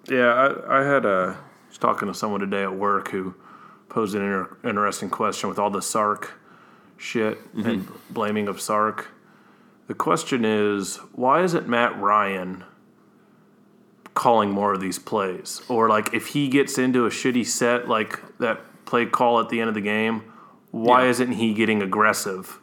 Yeah, 0.09 0.33
I, 0.33 0.81
I 0.81 0.85
had 0.85 1.05
a 1.05 1.37
I 1.39 1.69
was 1.69 1.79
talking 1.79 2.09
to 2.09 2.15
someone 2.15 2.41
today 2.41 2.63
at 2.63 2.75
work 2.75 3.11
who 3.11 3.35
posed 3.89 4.15
an 4.15 4.23
inter- 4.23 4.57
interesting 4.65 5.11
question 5.11 5.49
with 5.49 5.59
all 5.59 5.71
the 5.71 5.83
Sark 5.83 6.39
shit 6.97 7.39
mm-hmm. 7.55 7.69
and 7.69 7.89
blaming 8.11 8.49
of 8.49 8.61
Sark. 8.61 9.09
The 9.87 9.95
question 9.95 10.45
is, 10.45 10.97
why 11.13 11.43
isn't 11.43 11.69
Matt 11.69 11.99
Ryan 11.99 12.65
calling 14.15 14.51
more 14.51 14.73
of 14.73 14.81
these 14.81 14.99
plays? 14.99 15.61
Or 15.69 15.89
like 15.89 16.15
if 16.15 16.29
he 16.29 16.49
gets 16.49 16.79
into 16.79 17.07
a 17.07 17.11
shitty 17.11 17.47
set 17.47 17.89
like 17.89 18.21
that 18.39 18.61
play 18.87 19.07
call 19.07 19.41
at 19.41 19.49
the 19.49 19.61
end 19.61 19.69
of 19.69 19.75
the 19.75 19.81
game, 19.81 20.23
why 20.71 21.05
Yeah. 21.05 21.11
isn't 21.11 21.33
he 21.33 21.55
getting 21.55 21.83
aggressive 21.83 22.61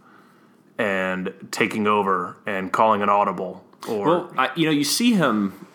and 0.77 1.33
taking 1.51 1.87
over 1.87 2.37
and 2.45 2.71
calling 2.71 3.01
an 3.01 3.09
audible? 3.09 3.63
Or 3.87 4.05
Well, 4.05 4.33
I, 4.37 4.49
you 4.55 4.65
know, 4.65 4.71
you 4.71 4.83
see 4.83 5.13
him 5.13 5.67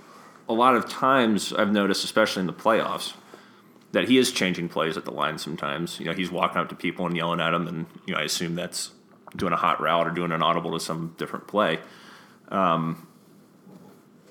a 0.49 0.53
lot 0.53 0.75
of 0.77 0.89
times. 0.89 1.53
I've 1.53 1.73
noticed, 1.73 2.05
especially 2.05 2.41
in 2.41 2.47
the 2.47 2.53
playoffs, 2.53 3.15
that 3.93 4.09
he 4.09 4.19
is 4.19 4.33
changing 4.33 4.69
plays 4.69 4.97
at 4.97 5.05
the 5.05 5.11
line. 5.11 5.39
Sometimes, 5.39 5.99
you 5.99 6.07
know, 6.07 6.13
he's 6.13 6.31
walking 6.31 6.59
up 6.59 6.69
to 6.69 6.75
people 6.75 7.07
and 7.07 7.17
yelling 7.17 7.41
at 7.41 7.51
them, 7.51 7.67
and 7.67 7.87
you 8.07 8.15
know, 8.15 8.21
I 8.21 8.25
assume 8.25 8.55
that's 8.55 8.91
doing 9.35 9.53
a 9.53 9.57
hot 9.57 9.81
route 9.81 10.07
or 10.07 10.11
doing 10.11 10.33
an 10.33 10.43
audible 10.43 10.73
to 10.73 10.81
some 10.81 11.15
different 11.19 11.47
play. 11.47 11.79
Um, 12.49 13.07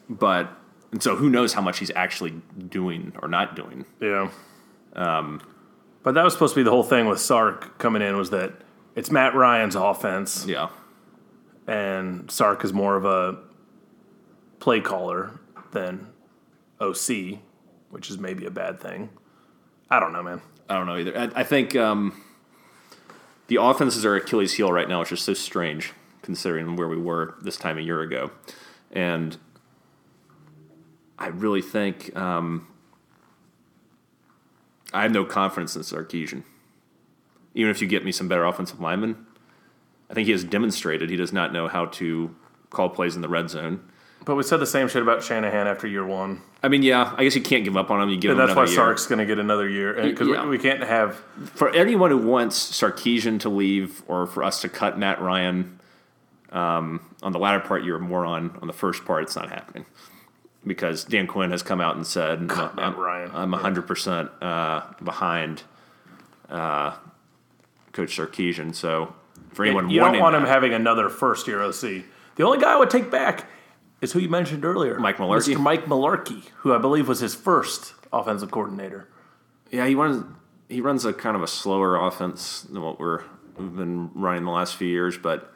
but 0.09 0.51
and 0.91 1.01
so, 1.01 1.15
who 1.15 1.29
knows 1.29 1.53
how 1.53 1.61
much 1.61 1.79
he's 1.79 1.91
actually 1.95 2.41
doing 2.69 3.13
or 3.21 3.27
not 3.27 3.55
doing? 3.55 3.85
Yeah. 3.99 4.29
but 4.93 6.13
that 6.13 6.23
was 6.23 6.33
supposed 6.33 6.53
to 6.53 6.59
be 6.59 6.63
the 6.63 6.71
whole 6.71 6.83
thing 6.83 7.07
with 7.07 7.19
Sark 7.19 7.77
coming 7.79 8.01
in 8.01 8.15
was 8.15 8.29
that 8.29 8.53
it's 8.95 9.11
Matt 9.11 9.35
Ryan's 9.35 9.75
offense, 9.75 10.45
Yeah, 10.47 10.69
and 11.67 12.29
Sark 12.31 12.63
is 12.63 12.71
more 12.71 12.95
of 12.95 13.03
a 13.05 13.39
play 14.59 14.79
caller 14.79 15.39
than 15.75 16.07
OC, 16.79 17.39
which 17.91 18.09
is 18.09 18.17
maybe 18.17 18.45
a 18.45 18.51
bad 18.51 18.79
thing. 18.79 19.09
I 19.91 19.99
don't 19.99 20.13
know, 20.13 20.23
man. 20.23 20.41
I 20.67 20.77
don't 20.77 20.87
know 20.87 20.97
either. 20.97 21.15
I, 21.15 21.41
I 21.41 21.43
think 21.43 21.75
um, 21.75 22.19
the 23.47 23.57
offenses 23.61 24.03
are 24.03 24.15
Achilles' 24.15 24.53
heel 24.53 24.71
right 24.71 24.89
now, 24.89 25.01
which 25.01 25.11
is 25.11 25.21
so 25.21 25.35
strange 25.35 25.93
considering 26.23 26.75
where 26.75 26.87
we 26.87 26.97
were 26.97 27.35
this 27.43 27.57
time 27.57 27.77
a 27.77 27.81
year 27.81 28.01
ago. 28.01 28.31
And 28.91 29.37
I 31.19 31.27
really 31.27 31.61
think 31.61 32.15
um, 32.17 32.67
I 34.91 35.03
have 35.03 35.11
no 35.11 35.23
confidence 35.23 35.75
in 35.75 35.83
Sarkisian. 35.83 36.43
Even 37.53 37.69
if 37.69 37.81
you 37.81 37.87
get 37.87 38.03
me 38.03 38.11
some 38.11 38.27
better 38.27 38.43
offensive 38.43 38.79
linemen, 38.79 39.25
I 40.09 40.13
think 40.13 40.25
he 40.25 40.31
has 40.31 40.43
demonstrated 40.43 41.09
he 41.09 41.15
does 41.15 41.31
not 41.33 41.53
know 41.53 41.67
how 41.67 41.85
to 41.85 42.35
call 42.69 42.89
plays 42.89 43.15
in 43.15 43.21
the 43.21 43.29
red 43.29 43.49
zone. 43.49 43.87
But 44.25 44.35
we 44.35 44.43
said 44.43 44.57
the 44.59 44.65
same 44.65 44.87
shit 44.87 45.03
about 45.03 45.23
Shanahan 45.23 45.67
after 45.67 45.85
year 45.87 46.05
one. 46.05 46.41
I 46.63 46.67
mean, 46.67 46.81
yeah, 46.81 47.13
I 47.15 47.23
guess 47.23 47.35
you 47.35 47.41
can't 47.43 47.63
give 47.63 47.77
up 47.77 47.91
on 47.91 48.01
him. 48.01 48.09
You 48.09 48.17
give 48.17 48.31
And 48.31 48.39
him 48.39 48.47
that's 48.47 48.55
why 48.57 48.63
year. 48.65 48.73
Sark's 48.73 49.05
going 49.05 49.19
to 49.19 49.25
get 49.25 49.37
another 49.37 49.69
year. 49.69 49.93
Because 50.01 50.27
Yeah. 50.27 50.43
we, 50.43 50.49
we 50.51 50.57
can't 50.57 50.83
have. 50.83 51.15
for 51.53 51.69
anyone 51.69 52.09
who 52.09 52.17
wants 52.17 52.71
Sarkisian 52.71 53.39
to 53.41 53.49
leave 53.49 54.01
or 54.07 54.25
for 54.25 54.43
us 54.43 54.61
to 54.61 54.69
cut 54.69 54.97
Matt 54.97 55.21
Ryan 55.21 55.79
um, 56.51 57.01
on 57.21 57.33
the 57.33 57.39
latter 57.39 57.59
part, 57.59 57.83
you're 57.83 57.97
a 57.97 57.99
moron. 57.99 58.57
On 58.61 58.67
the 58.67 58.73
first 58.73 59.05
part, 59.05 59.21
it's 59.23 59.35
not 59.35 59.49
happening 59.49 59.85
because 60.65 61.03
Dan 61.03 61.27
Quinn 61.27 61.51
has 61.51 61.61
come 61.61 61.79
out 61.79 61.95
and 61.95 62.05
said, 62.07 62.41
Matt 62.41 62.71
I'm, 62.79 62.95
Ryan. 62.97 63.29
I'm 63.31 63.51
100% 63.51 64.31
uh, 64.41 64.81
behind 65.03 65.61
uh, 66.49 66.95
Coach 67.93 68.17
Sarkisian. 68.17 68.73
So 68.73 69.13
for 69.53 69.65
anyone 69.65 69.89
You 69.91 69.99
don't 69.99 70.19
want 70.19 70.35
him 70.35 70.45
having 70.45 70.73
another 70.73 71.09
first 71.09 71.47
year 71.47 71.61
OC. 71.61 72.05
The 72.37 72.43
only 72.43 72.57
guy 72.57 72.73
I 72.73 72.77
would 72.77 72.89
take 72.89 73.11
back 73.11 73.47
is 74.05 74.13
who 74.13 74.19
you 74.19 74.29
mentioned 74.29 74.63
earlier 74.63 74.97
Mike 74.99 75.17
Mularkey? 75.17 75.55
Mr. 75.55 75.59
Mike 75.59 75.85
Mularkey, 75.85 76.45
who 76.59 76.73
I 76.73 76.77
believe 76.77 77.07
was 77.07 77.19
his 77.19 77.35
first 77.35 77.93
offensive 78.13 78.51
coordinator. 78.51 79.07
Yeah, 79.71 79.85
he 79.87 79.95
runs 79.95 80.23
he 80.69 80.79
runs 80.81 81.03
a 81.05 81.11
kind 81.13 81.35
of 81.35 81.43
a 81.43 81.47
slower 81.47 81.95
offense 81.97 82.61
than 82.61 82.81
what 82.81 82.99
we're 82.99 83.23
we've 83.57 83.75
been 83.75 84.09
running 84.13 84.45
the 84.45 84.51
last 84.51 84.75
few 84.75 84.87
years, 84.87 85.17
but 85.17 85.53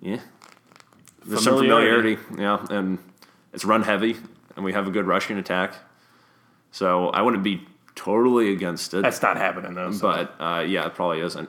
yeah, 0.00 0.20
there's 1.24 1.42
some 1.44 1.54
Familiarity. 1.56 2.16
familiarity. 2.16 2.68
Yeah, 2.70 2.76
and 2.78 2.98
it's 3.52 3.64
run 3.64 3.82
heavy, 3.82 4.16
and 4.56 4.64
we 4.64 4.72
have 4.72 4.86
a 4.86 4.90
good 4.90 5.06
rushing 5.06 5.38
attack. 5.38 5.74
So 6.70 7.08
I 7.10 7.22
wouldn't 7.22 7.42
be 7.42 7.66
totally 7.94 8.52
against 8.52 8.94
it, 8.94 9.02
That's 9.02 9.20
not 9.22 9.36
happening, 9.36 9.74
though. 9.74 9.92
so- 9.92 10.10
but 10.10 10.34
uh, 10.42 10.60
yeah, 10.60 10.86
it 10.86 10.94
probably 10.94 11.20
isn't. 11.20 11.48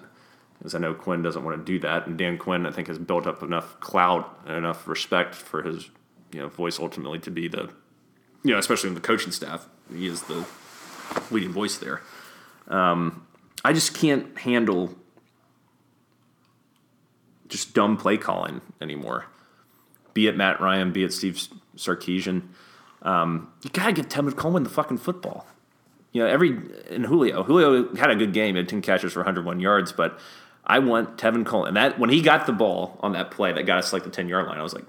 Because 0.58 0.76
I 0.76 0.80
know 0.80 0.94
Quinn 0.94 1.22
doesn't 1.22 1.44
want 1.44 1.58
to 1.58 1.64
do 1.64 1.80
that, 1.80 2.08
and 2.08 2.18
Dan 2.18 2.38
Quinn 2.38 2.66
I 2.66 2.72
think 2.72 2.88
has 2.88 2.98
built 2.98 3.26
up 3.28 3.42
enough 3.44 3.80
clout 3.82 4.40
and 4.46 4.56
enough 4.56 4.88
respect 4.88 5.34
for 5.36 5.62
his 5.62 5.90
you 6.34 6.40
know 6.40 6.50
voice 6.50 6.80
ultimately 6.80 7.20
to 7.20 7.32
be 7.32 7.48
the 7.48 7.70
you 8.44 8.52
know 8.52 8.58
especially 8.58 8.90
in 8.90 8.96
the 8.96 9.02
coaching 9.02 9.32
staff, 9.32 9.68
he 9.94 10.08
is 10.08 10.24
the 10.24 10.46
leading 11.32 11.52
voice 11.52 11.78
there. 11.78 12.02
Um, 12.68 13.26
I 13.64 13.74
just 13.74 13.94
can't 13.94 14.38
handle 14.40 14.96
just 17.48 17.74
dumb 17.74 17.98
play 17.98 18.18
calling 18.18 18.62
anymore. 18.82 19.26
Be 20.14 20.28
it 20.28 20.36
Matt 20.36 20.60
Ryan, 20.60 20.92
be 20.92 21.04
it 21.04 21.14
Steve 21.14 21.48
Sarkisian. 21.76 22.44
Um, 23.02 23.52
you 23.64 23.70
gotta 23.70 23.94
give 23.94 24.08
Tevin 24.10 24.36
Coleman 24.36 24.64
the 24.64 24.70
fucking 24.70 24.98
football. 24.98 25.46
You 26.12 26.24
know, 26.24 26.28
every 26.28 26.58
and 26.90 27.06
Julio. 27.06 27.44
Julio 27.44 27.94
had 27.96 28.12
a 28.12 28.16
good 28.16 28.34
game. 28.34 28.56
Had 28.56 28.70
ten 28.70 28.82
catches 28.82 29.14
for 29.14 29.20
101 29.20 29.60
yards, 29.60 29.92
but 29.92 30.20
I 30.66 30.80
want 30.80 31.18
Tevin 31.18 31.46
Coleman. 31.46 31.70
And 31.70 31.78
that 31.78 32.00
when 32.00 32.10
he 32.10 32.22
got 32.22 32.46
the 32.46 32.54
ball 32.54 32.98
on 33.02 33.14
that 33.14 33.32
play 33.32 33.52
that 33.52 33.64
got 33.66 33.80
us 33.80 33.92
like 33.92 34.04
the 34.04 34.10
10 34.10 34.30
yard 34.30 34.48
line, 34.48 34.60
I 34.60 34.64
was 34.64 34.74
like, 34.74 34.86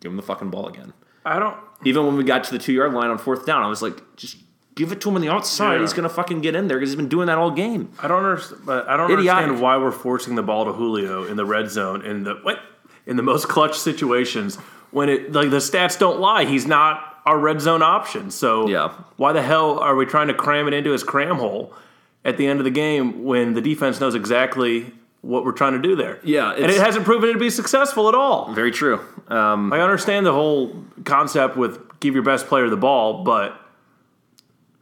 give 0.00 0.10
him 0.10 0.16
the 0.16 0.22
fucking 0.22 0.50
ball 0.50 0.66
again. 0.68 0.92
I 1.24 1.38
don't. 1.38 1.56
Even 1.84 2.06
when 2.06 2.16
we 2.16 2.24
got 2.24 2.44
to 2.44 2.50
the 2.52 2.58
two 2.58 2.72
yard 2.72 2.92
line 2.92 3.10
on 3.10 3.18
fourth 3.18 3.46
down, 3.46 3.62
I 3.62 3.68
was 3.68 3.82
like, 3.82 4.00
just 4.16 4.36
give 4.74 4.92
it 4.92 5.00
to 5.02 5.08
him 5.10 5.16
on 5.16 5.20
the 5.22 5.28
outside. 5.28 5.74
Yeah. 5.74 5.80
He's 5.80 5.92
gonna 5.92 6.08
fucking 6.08 6.40
get 6.40 6.54
in 6.54 6.68
there 6.68 6.78
because 6.78 6.90
he's 6.90 6.96
been 6.96 7.08
doing 7.08 7.26
that 7.26 7.38
all 7.38 7.50
game. 7.50 7.90
I 8.02 8.08
don't 8.08 8.24
understand. 8.24 8.62
I 8.70 8.96
don't 8.96 9.10
Idiotic. 9.10 9.30
understand 9.44 9.60
why 9.62 9.76
we're 9.76 9.90
forcing 9.92 10.34
the 10.34 10.42
ball 10.42 10.64
to 10.66 10.72
Julio 10.72 11.24
in 11.24 11.36
the 11.36 11.44
red 11.44 11.70
zone 11.70 12.04
in 12.04 12.24
the 12.24 12.34
what 12.42 12.58
in 13.06 13.16
the 13.16 13.22
most 13.22 13.48
clutch 13.54 13.78
situations 13.78 14.56
when 14.90 15.08
it 15.08 15.32
like 15.32 15.50
the 15.50 15.56
stats 15.58 15.98
don't 15.98 16.20
lie. 16.20 16.44
He's 16.44 16.66
not 16.66 17.06
our 17.26 17.38
red 17.38 17.60
zone 17.60 17.82
option. 17.82 18.30
So 18.30 18.66
Yeah. 18.68 18.92
why 19.16 19.32
the 19.32 19.42
hell 19.42 19.78
are 19.78 19.94
we 19.94 20.06
trying 20.06 20.28
to 20.28 20.34
cram 20.34 20.66
it 20.68 20.74
into 20.74 20.90
his 20.92 21.02
cram 21.04 21.36
hole 21.36 21.74
at 22.24 22.36
the 22.38 22.46
end 22.46 22.60
of 22.60 22.64
the 22.64 22.70
game 22.70 23.24
when 23.24 23.52
the 23.54 23.60
defense 23.60 24.00
knows 24.00 24.14
exactly 24.14 24.92
what 25.22 25.44
we're 25.44 25.52
trying 25.52 25.72
to 25.74 25.78
do 25.80 25.96
there? 25.96 26.18
Yeah, 26.24 26.52
and 26.52 26.70
it 26.70 26.80
hasn't 26.80 27.04
proven 27.04 27.32
to 27.32 27.38
be 27.38 27.50
successful 27.50 28.08
at 28.08 28.14
all. 28.14 28.52
Very 28.52 28.70
true. 28.70 29.00
Um, 29.28 29.72
I 29.72 29.80
understand 29.80 30.26
the 30.26 30.32
whole 30.32 30.84
concept 31.04 31.56
with 31.56 31.78
give 32.00 32.14
your 32.14 32.22
best 32.22 32.46
player 32.46 32.68
the 32.70 32.76
ball, 32.76 33.22
but 33.24 33.60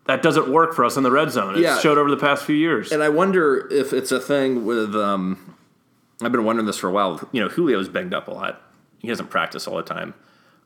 that 0.06 0.22
doesn't 0.22 0.48
work 0.48 0.74
for 0.74 0.84
us 0.84 0.96
in 0.96 1.02
the 1.02 1.10
red 1.10 1.30
zone. 1.30 1.54
It's 1.54 1.62
Yeah. 1.62 1.78
showed 1.80 1.98
over 1.98 2.10
the 2.10 2.16
past 2.16 2.44
few 2.44 2.56
years. 2.56 2.92
And 2.92 3.02
I 3.02 3.08
wonder 3.08 3.68
if 3.70 3.92
it's 3.92 4.12
a 4.12 4.20
thing 4.20 4.64
with. 4.64 4.94
Um, 4.94 5.54
I've 6.22 6.32
been 6.32 6.44
wondering 6.44 6.66
this 6.66 6.78
for 6.78 6.88
a 6.88 6.92
while. 6.92 7.20
You 7.32 7.40
know, 7.40 7.48
Julio's 7.48 7.88
banged 7.88 8.14
up 8.14 8.26
a 8.26 8.32
lot. 8.32 8.60
He 8.98 9.06
doesn't 9.08 9.28
practice 9.30 9.68
all 9.68 9.76
the 9.76 9.82
time. 9.82 10.14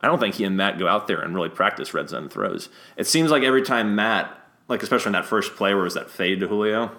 I 0.01 0.07
don't 0.07 0.19
think 0.19 0.35
he 0.35 0.43
and 0.43 0.57
Matt 0.57 0.79
go 0.79 0.87
out 0.87 1.07
there 1.07 1.21
and 1.21 1.33
really 1.35 1.49
practice 1.49 1.93
red 1.93 2.09
zone 2.09 2.27
throws. 2.29 2.69
It 2.97 3.05
seems 3.07 3.29
like 3.31 3.43
every 3.43 3.61
time 3.61 3.95
Matt, 3.95 4.35
like 4.67 4.81
especially 4.83 5.09
in 5.09 5.13
that 5.13 5.25
first 5.25 5.55
play 5.55 5.73
where 5.73 5.81
it 5.83 5.85
was 5.85 5.93
that 5.93 6.09
fade 6.09 6.39
to 6.41 6.47
Julio, 6.47 6.91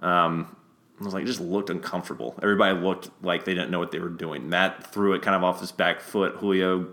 um, 0.00 0.54
I 1.02 1.04
was 1.06 1.14
like, 1.14 1.24
it 1.24 1.26
just 1.26 1.40
looked 1.40 1.70
uncomfortable. 1.70 2.38
Everybody 2.42 2.78
looked 2.78 3.10
like 3.22 3.44
they 3.44 3.54
didn't 3.54 3.70
know 3.70 3.78
what 3.78 3.90
they 3.90 3.98
were 3.98 4.08
doing. 4.08 4.48
Matt 4.48 4.92
threw 4.92 5.12
it 5.14 5.22
kind 5.22 5.34
of 5.36 5.42
off 5.44 5.60
his 5.60 5.72
back 5.72 6.00
foot. 6.00 6.36
Julio, 6.36 6.88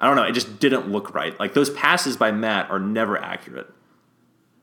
I 0.00 0.06
don't 0.06 0.16
know, 0.16 0.24
it 0.24 0.32
just 0.32 0.58
didn't 0.58 0.90
look 0.90 1.14
right. 1.14 1.38
Like 1.38 1.54
those 1.54 1.70
passes 1.70 2.16
by 2.16 2.32
Matt 2.32 2.70
are 2.70 2.78
never 2.80 3.16
accurate. 3.18 3.70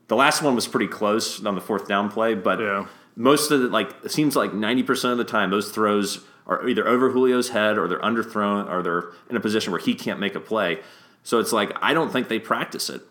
The 0.08 0.16
last 0.16 0.42
one 0.42 0.56
was 0.56 0.68
pretty 0.68 0.88
close 0.88 1.44
on 1.46 1.56
the 1.56 1.62
fourth 1.62 1.88
down 1.88 2.10
play, 2.12 2.34
but 2.36 2.60
Yeah. 2.60 2.86
most 3.16 3.52
of 3.52 3.62
the 3.62 3.68
like 3.70 3.94
it 4.04 4.12
seems 4.12 4.36
like 4.36 4.54
ninety 4.54 4.84
percent 4.84 5.12
of 5.14 5.18
the 5.18 5.24
time 5.24 5.50
those 5.50 5.72
throws 5.72 6.26
are 6.46 6.68
either 6.68 6.86
over 6.88 7.10
Julio's 7.12 7.50
head 7.50 7.78
or 7.78 7.88
they're 7.88 8.02
underthrown 8.02 8.70
or 8.70 8.84
they're 8.84 9.12
in 9.30 9.38
a 9.38 9.40
position 9.40 9.72
where 9.72 9.80
he 9.80 9.96
can't 9.96 10.20
make 10.20 10.36
a 10.36 10.40
play. 10.42 10.82
So 11.24 11.40
it's 11.40 11.54
like 11.54 11.72
I 11.82 11.94
don't 11.94 12.12
think 12.12 12.28
they 12.28 12.38
practice 12.40 12.90
it 12.90 13.02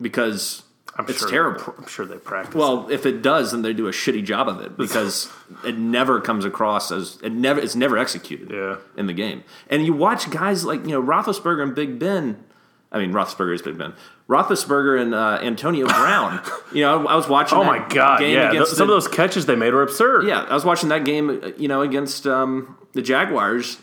because 0.00 0.62
I'm 0.98 1.06
it's 1.08 1.18
sure 1.18 1.28
terrible. 1.28 1.74
I'm 1.78 1.86
sure 1.86 2.06
they 2.06 2.16
practice. 2.16 2.54
Well, 2.54 2.88
if 2.90 3.04
it 3.06 3.20
does, 3.22 3.52
then 3.52 3.62
they 3.62 3.72
do 3.72 3.86
a 3.86 3.92
shitty 3.92 4.24
job 4.24 4.48
of 4.48 4.60
it 4.60 4.76
because 4.78 5.30
it 5.64 5.76
never 5.76 6.20
comes 6.20 6.44
across 6.44 6.90
as 6.90 7.18
it 7.22 7.32
never 7.32 7.60
it's 7.60 7.74
never 7.76 7.98
executed 7.98 8.50
Yeah. 8.50 8.76
in 8.96 9.06
the 9.06 9.12
game. 9.12 9.44
And 9.68 9.84
you 9.84 9.92
watch 9.92 10.30
guys 10.30 10.64
like 10.64 10.80
you 10.84 10.92
know 10.92 11.02
Roethlisberger 11.02 11.62
and 11.62 11.74
Big 11.74 11.98
Ben. 11.98 12.42
I 12.92 12.98
mean 12.98 13.12
Roethlisberger 13.12 13.54
is 13.54 13.62
Big 13.62 13.76
Ben. 13.78 13.92
Roethlisberger 14.28 15.00
and 15.00 15.14
uh, 15.14 15.38
Antonio 15.42 15.86
Brown. 15.86 16.42
you 16.72 16.82
know, 16.82 17.06
I, 17.06 17.14
was 17.14 17.28
watching. 17.28 17.58
Oh 17.58 17.64
my 17.64 17.78
god! 17.88 18.18
game 18.20 18.34
Yeah, 18.34 18.48
against 18.50 18.70
Th- 18.72 18.78
some 18.78 18.88
the- 18.88 18.94
of 18.94 19.02
those 19.02 19.08
catches 19.14 19.46
they 19.46 19.54
made 19.56 19.72
were 19.72 19.82
absurd. 19.82 20.26
yeah, 20.26 20.40
I 20.42 20.54
was 20.54 20.64
watching 20.64 20.88
that 20.88 21.04
game, 21.04 21.30
uh, 21.42 21.48
you 21.56 21.68
know, 21.68 21.82
against 21.82 22.26
um, 22.26 22.76
the 22.92 23.02
Jaguars, 23.02 23.78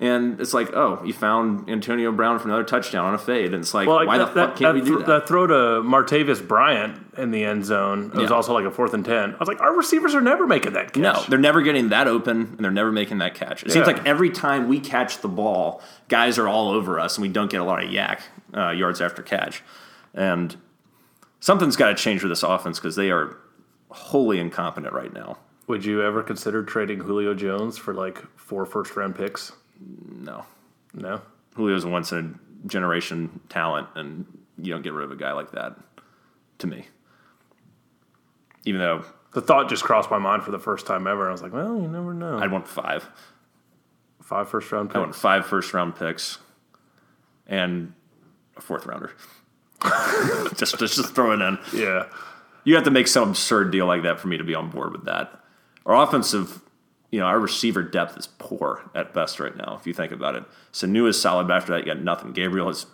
and 0.00 0.40
it's 0.40 0.54
like, 0.54 0.72
oh, 0.72 1.02
you 1.04 1.12
found 1.12 1.68
Antonio 1.68 2.10
Brown 2.10 2.38
for 2.38 2.48
another 2.48 2.64
touchdown 2.64 3.04
on 3.04 3.14
a 3.14 3.18
fade, 3.18 3.52
and 3.52 3.62
it's 3.62 3.74
like, 3.74 3.86
Well, 3.86 4.06
why 4.06 4.16
that, 4.18 4.34
the 4.34 4.40
fuck 4.40 4.54
that, 4.54 4.58
can't 4.58 4.74
we 4.74 4.80
do 4.80 4.96
th- 4.96 5.06
that? 5.06 5.28
throw 5.28 5.46
to 5.46 5.54
Martavis 5.86 6.46
Bryant 6.46 6.98
in 7.18 7.30
the 7.30 7.44
end 7.44 7.64
zone. 7.66 8.06
It 8.14 8.14
was 8.18 8.30
Yeah. 8.30 8.36
also 8.36 8.54
like 8.54 8.64
a 8.64 8.70
fourth 8.70 8.94
and 8.94 9.04
ten. 9.04 9.34
I 9.34 9.38
was 9.38 9.46
like, 9.46 9.60
our 9.60 9.76
receivers 9.76 10.14
are 10.14 10.20
never 10.22 10.46
making 10.46 10.72
that 10.72 10.92
catch. 10.94 11.02
No, 11.02 11.22
they're 11.28 11.38
never 11.38 11.60
getting 11.60 11.90
that 11.90 12.08
open, 12.08 12.40
and 12.56 12.58
they're 12.60 12.70
never 12.70 12.90
making 12.90 13.18
that 13.18 13.34
catch. 13.34 13.62
It 13.62 13.72
seems 13.72 13.86
like 13.86 14.06
every 14.06 14.30
time 14.30 14.68
we 14.68 14.80
catch 14.80 15.18
the 15.18 15.28
ball, 15.28 15.82
guys 16.08 16.38
are 16.38 16.48
all 16.48 16.70
over 16.70 16.98
us, 16.98 17.16
and 17.18 17.22
we 17.22 17.28
don't 17.28 17.50
get 17.50 17.60
a 17.60 17.64
lot 17.64 17.84
of 17.84 17.90
YAC 17.90 18.20
uh, 18.56 18.70
yards 18.70 19.00
after 19.02 19.20
catch. 19.22 19.62
And 20.14 20.56
something's 21.40 21.76
got 21.76 21.88
to 21.88 21.94
change 21.94 22.22
with 22.22 22.30
this 22.30 22.42
offense 22.42 22.78
because 22.78 22.96
they 22.96 23.10
are 23.10 23.36
wholly 23.90 24.38
incompetent 24.38 24.92
right 24.94 25.12
now. 25.12 25.36
Would 25.66 25.84
you 25.84 26.02
ever 26.02 26.22
consider 26.22 26.62
trading 26.62 27.00
Julio 27.00 27.34
Jones 27.34 27.76
for 27.78 27.92
like 27.94 28.18
four 28.36 28.64
first 28.66 28.96
round 28.96 29.14
picks? 29.14 29.52
No, 29.80 30.44
No. 30.94 31.22
Julio's 31.56 31.84
a 31.84 31.88
once 31.88 32.12
in 32.12 32.38
a 32.64 32.68
generation 32.68 33.40
talent, 33.48 33.88
and 33.96 34.26
you 34.58 34.72
don't 34.72 34.82
get 34.82 34.92
rid 34.92 35.04
of 35.04 35.10
a 35.12 35.16
guy 35.16 35.32
like 35.32 35.52
that. 35.52 35.76
To 36.58 36.66
me, 36.66 36.86
even 38.64 38.80
though 38.80 39.04
The 39.32 39.40
thought 39.40 39.68
just 39.70 39.82
crossed 39.82 40.10
my 40.10 40.18
mind 40.18 40.42
for 40.42 40.50
the 40.50 40.58
first 40.58 40.86
time 40.86 41.06
ever. 41.06 41.28
I 41.28 41.32
was 41.32 41.40
like, 41.42 41.52
well, 41.54 41.76
you 41.80 41.88
never 41.88 42.12
know. 42.12 42.38
I'd 42.38 42.50
want 42.52 42.68
five. 42.68 43.08
Five 44.22 44.48
first 44.50 44.70
round 44.70 44.90
I 44.94 44.98
want 44.98 45.12
picks. 45.12 45.20
five 45.20 45.46
first 45.46 45.72
round 45.72 45.96
picks 45.96 46.38
and 47.46 47.94
a 48.56 48.60
fourth 48.60 48.84
rounder. 48.86 49.12
just, 50.56 50.78
just 50.78 50.94
just 50.96 51.14
throw 51.14 51.32
it 51.32 51.40
in. 51.40 51.58
Yeah. 51.72 52.04
You 52.64 52.74
have 52.74 52.84
to 52.84 52.90
make 52.90 53.08
some 53.08 53.30
absurd 53.30 53.70
deal 53.72 53.86
like 53.86 54.02
that 54.02 54.20
for 54.20 54.28
me 54.28 54.36
to 54.36 54.44
be 54.44 54.54
on 54.54 54.68
board 54.70 54.92
with 54.92 55.06
that. 55.06 55.42
Our 55.86 55.96
offensive, 55.96 56.60
you 57.10 57.18
know, 57.20 57.26
our 57.26 57.38
receiver 57.40 57.82
depth 57.82 58.16
is 58.16 58.28
poor 58.38 58.88
at 58.94 59.12
best 59.12 59.40
right 59.40 59.56
now. 59.56 59.76
If 59.78 59.86
you 59.86 59.92
think 59.92 60.12
about 60.12 60.34
it, 60.36 60.44
Sanu 60.72 61.08
is 61.08 61.20
solid. 61.20 61.48
But 61.48 61.56
after 61.56 61.72
that, 61.72 61.80
you 61.80 61.86
got 61.92 62.02
nothing. 62.02 62.32
Gabriel 62.32 62.68
is, 62.68 62.86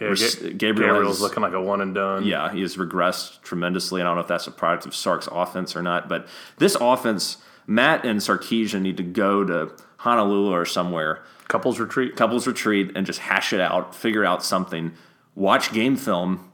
yeah 0.00 0.08
Gabriel 0.56 0.94
Gabriel's 0.94 1.16
is- 1.16 1.22
looking 1.22 1.42
like 1.42 1.52
a 1.52 1.60
one 1.62 1.80
and 1.80 1.94
done. 1.94 2.24
yeah, 2.24 2.52
he 2.52 2.60
has 2.62 2.76
regressed 2.76 3.40
tremendously. 3.42 4.00
I 4.00 4.04
don't 4.04 4.16
know 4.16 4.20
if 4.22 4.28
that's 4.28 4.46
a 4.46 4.50
product 4.50 4.86
of 4.86 4.94
Sark's 4.94 5.28
offense 5.30 5.74
or 5.76 5.82
not, 5.82 6.08
but 6.08 6.26
this 6.58 6.76
offense, 6.80 7.38
Matt 7.66 8.04
and 8.04 8.20
Sarkisian 8.20 8.82
need 8.82 8.96
to 8.98 9.02
go 9.02 9.44
to 9.44 9.72
Honolulu 9.98 10.52
or 10.52 10.64
somewhere 10.66 11.22
Couples 11.48 11.78
retreat. 11.80 12.16
couples 12.16 12.46
retreat 12.46 12.92
and 12.96 13.06
just 13.06 13.20
hash 13.20 13.52
it 13.52 13.60
out, 13.60 13.94
figure 13.94 14.24
out 14.24 14.42
something, 14.44 14.92
watch 15.34 15.72
game 15.72 15.96
film. 15.96 16.50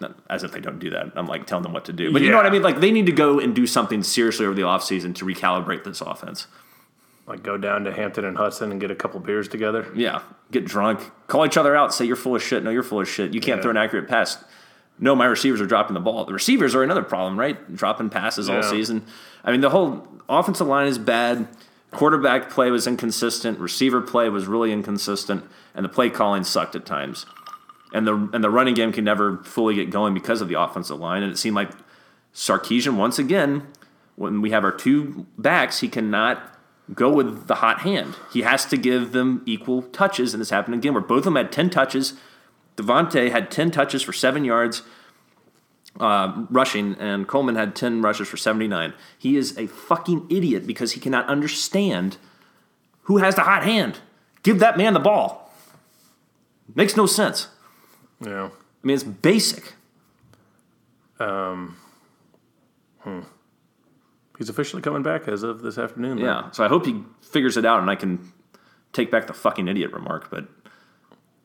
Not- 0.00 0.16
As 0.30 0.44
if 0.44 0.52
they 0.52 0.60
don't 0.60 0.78
do 0.78 0.90
that. 0.90 1.12
I'm 1.16 1.26
like 1.26 1.46
telling 1.46 1.62
them 1.62 1.72
what 1.72 1.84
to 1.86 1.92
do. 1.92 2.12
But 2.12 2.22
you 2.22 2.30
know 2.30 2.36
what 2.36 2.46
I 2.46 2.50
mean? 2.50 2.62
Like 2.62 2.80
they 2.80 2.92
need 2.92 3.06
to 3.06 3.12
go 3.12 3.38
and 3.40 3.54
do 3.54 3.66
something 3.66 4.02
seriously 4.02 4.46
over 4.46 4.54
the 4.54 4.62
offseason 4.62 5.14
to 5.16 5.24
recalibrate 5.24 5.84
this 5.84 6.00
offense. 6.00 6.46
Like 7.26 7.42
go 7.42 7.58
down 7.58 7.84
to 7.84 7.92
Hampton 7.92 8.24
and 8.24 8.36
Hudson 8.36 8.70
and 8.72 8.80
get 8.80 8.90
a 8.90 8.94
couple 8.94 9.20
beers 9.20 9.48
together. 9.48 9.86
Yeah. 9.94 10.22
Get 10.50 10.64
drunk, 10.64 11.00
call 11.26 11.44
each 11.44 11.56
other 11.58 11.76
out, 11.76 11.92
say 11.92 12.04
you're 12.06 12.16
full 12.16 12.34
of 12.36 12.42
shit. 12.42 12.62
No, 12.64 12.70
you're 12.70 12.82
full 12.82 13.00
of 13.00 13.08
shit. 13.08 13.34
You 13.34 13.40
can't 13.40 13.58
Yeah. 13.58 13.62
throw 13.62 13.70
an 13.72 13.76
accurate 13.76 14.08
pass. 14.08 14.42
No, 14.98 15.14
my 15.14 15.26
receivers 15.26 15.60
are 15.60 15.66
dropping 15.66 15.94
the 15.94 16.00
ball. 16.00 16.24
The 16.24 16.32
receivers 16.32 16.74
are 16.74 16.82
another 16.82 17.02
problem, 17.02 17.38
right? 17.38 17.74
Dropping 17.76 18.08
passes 18.10 18.48
all 18.48 18.62
season. 18.62 19.04
I 19.44 19.52
mean, 19.52 19.60
the 19.60 19.70
whole 19.70 20.08
offensive 20.28 20.66
line 20.66 20.86
is 20.88 20.98
bad. 20.98 21.46
quarterback 21.90 22.50
play 22.50 22.70
was 22.70 22.86
inconsistent, 22.86 23.58
receiver 23.58 24.00
play 24.02 24.28
was 24.28 24.46
really 24.46 24.72
inconsistent, 24.72 25.42
and 25.74 25.84
the 25.84 25.88
play 25.88 26.10
calling 26.10 26.44
sucked 26.44 26.74
at 26.76 26.84
times. 26.84 27.24
And 27.92 28.06
the 28.06 28.14
and 28.32 28.44
the 28.44 28.50
running 28.50 28.74
game 28.74 28.92
can 28.92 29.04
never 29.04 29.38
fully 29.38 29.74
get 29.74 29.90
going 29.90 30.14
because 30.14 30.40
of 30.40 30.48
the 30.48 30.60
offensive 30.60 30.98
line. 30.98 31.22
And 31.22 31.32
it 31.32 31.36
seemed 31.38 31.56
like 31.56 31.70
Sarkisian 32.34 32.96
once 32.96 33.18
again, 33.18 33.66
when 34.16 34.42
we 34.42 34.50
have 34.50 34.64
our 34.64 34.72
two 34.72 35.26
backs, 35.38 35.80
he 35.80 35.88
cannot 35.88 36.54
go 36.94 37.10
with 37.10 37.46
the 37.46 37.56
hot 37.56 37.80
hand. 37.80 38.16
He 38.32 38.42
has 38.42 38.66
to 38.66 38.76
give 38.76 39.12
them 39.12 39.42
equal 39.46 39.82
touches, 39.82 40.34
and 40.34 40.40
this 40.40 40.50
happened 40.50 40.74
again 40.74 40.92
where 40.92 41.02
both 41.02 41.18
of 41.18 41.24
them 41.24 41.36
had 41.36 41.50
ten 41.50 41.70
touches. 41.70 42.14
Devonta 42.76 43.30
had 43.30 43.50
ten 43.50 43.70
touches 43.70 44.02
for 44.02 44.12
seven 44.12 44.44
yards 44.44 44.82
uh, 46.00 46.44
rushing, 46.50 46.94
and 46.94 47.26
Coleman 47.26 47.56
had 47.56 47.74
10 47.74 48.02
rushes 48.02 48.28
for 48.28 48.36
79. 48.36 48.94
He 49.18 49.36
is 49.36 49.56
a 49.58 49.66
fucking 49.66 50.26
idiot 50.30 50.66
because 50.66 50.92
he 50.92 51.00
cannot 51.00 51.26
understand 51.28 52.18
who 53.02 53.18
has 53.18 53.34
the 53.34 53.42
hot 53.42 53.64
hand. 53.64 53.98
Give 54.42 54.58
that 54.60 54.78
man 54.78 54.94
the 54.94 55.00
ball. 55.00 55.52
Makes 56.74 56.96
no 56.96 57.06
sense. 57.06 57.48
Yeah. 58.20 58.46
I 58.46 58.86
mean, 58.86 58.94
it's 58.94 59.04
basic. 59.04 59.74
Um, 61.18 61.76
He's 64.38 64.48
officially 64.48 64.82
coming 64.82 65.02
back 65.02 65.26
as 65.26 65.42
of 65.42 65.62
this 65.62 65.78
afternoon. 65.78 66.18
Yeah. 66.18 66.50
So 66.52 66.64
I 66.64 66.68
hope 66.68 66.86
he 66.86 67.02
figures 67.22 67.56
it 67.56 67.64
out 67.64 67.80
and 67.80 67.90
I 67.90 67.96
can 67.96 68.32
take 68.92 69.10
back 69.10 69.26
the 69.26 69.32
fucking 69.32 69.66
idiot 69.66 69.92
remark, 69.92 70.30
but 70.30 70.46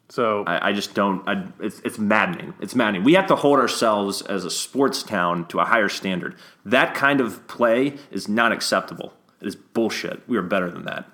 So 0.10 0.44
I, 0.46 0.70
I 0.70 0.74
just 0.74 0.94
don't. 0.94 1.28
I, 1.28 1.48
it's, 1.60 1.80
it's 1.80 1.98
maddening. 1.98 2.54
It's 2.62 2.76
maddening. 2.76 3.04
We 3.04 3.14
have 3.14 3.26
to 3.28 3.36
hold 3.36 3.60
ourselves 3.60 4.22
as 4.22 4.46
a 4.46 4.52
sports 4.52 5.02
town 5.02 5.48
to 5.48 5.60
a 5.60 5.66
higher 5.66 5.90
standard. 5.90 6.36
That 6.66 6.94
kind 6.94 7.20
of 7.20 7.48
play 7.48 7.96
is 8.12 8.28
not 8.28 8.52
acceptable. 8.52 9.14
It 9.42 9.48
is 9.48 9.56
bullshit. 9.56 10.22
We 10.28 10.38
are 10.38 10.44
better 10.44 10.70
than 10.70 10.86
that. 10.86 11.06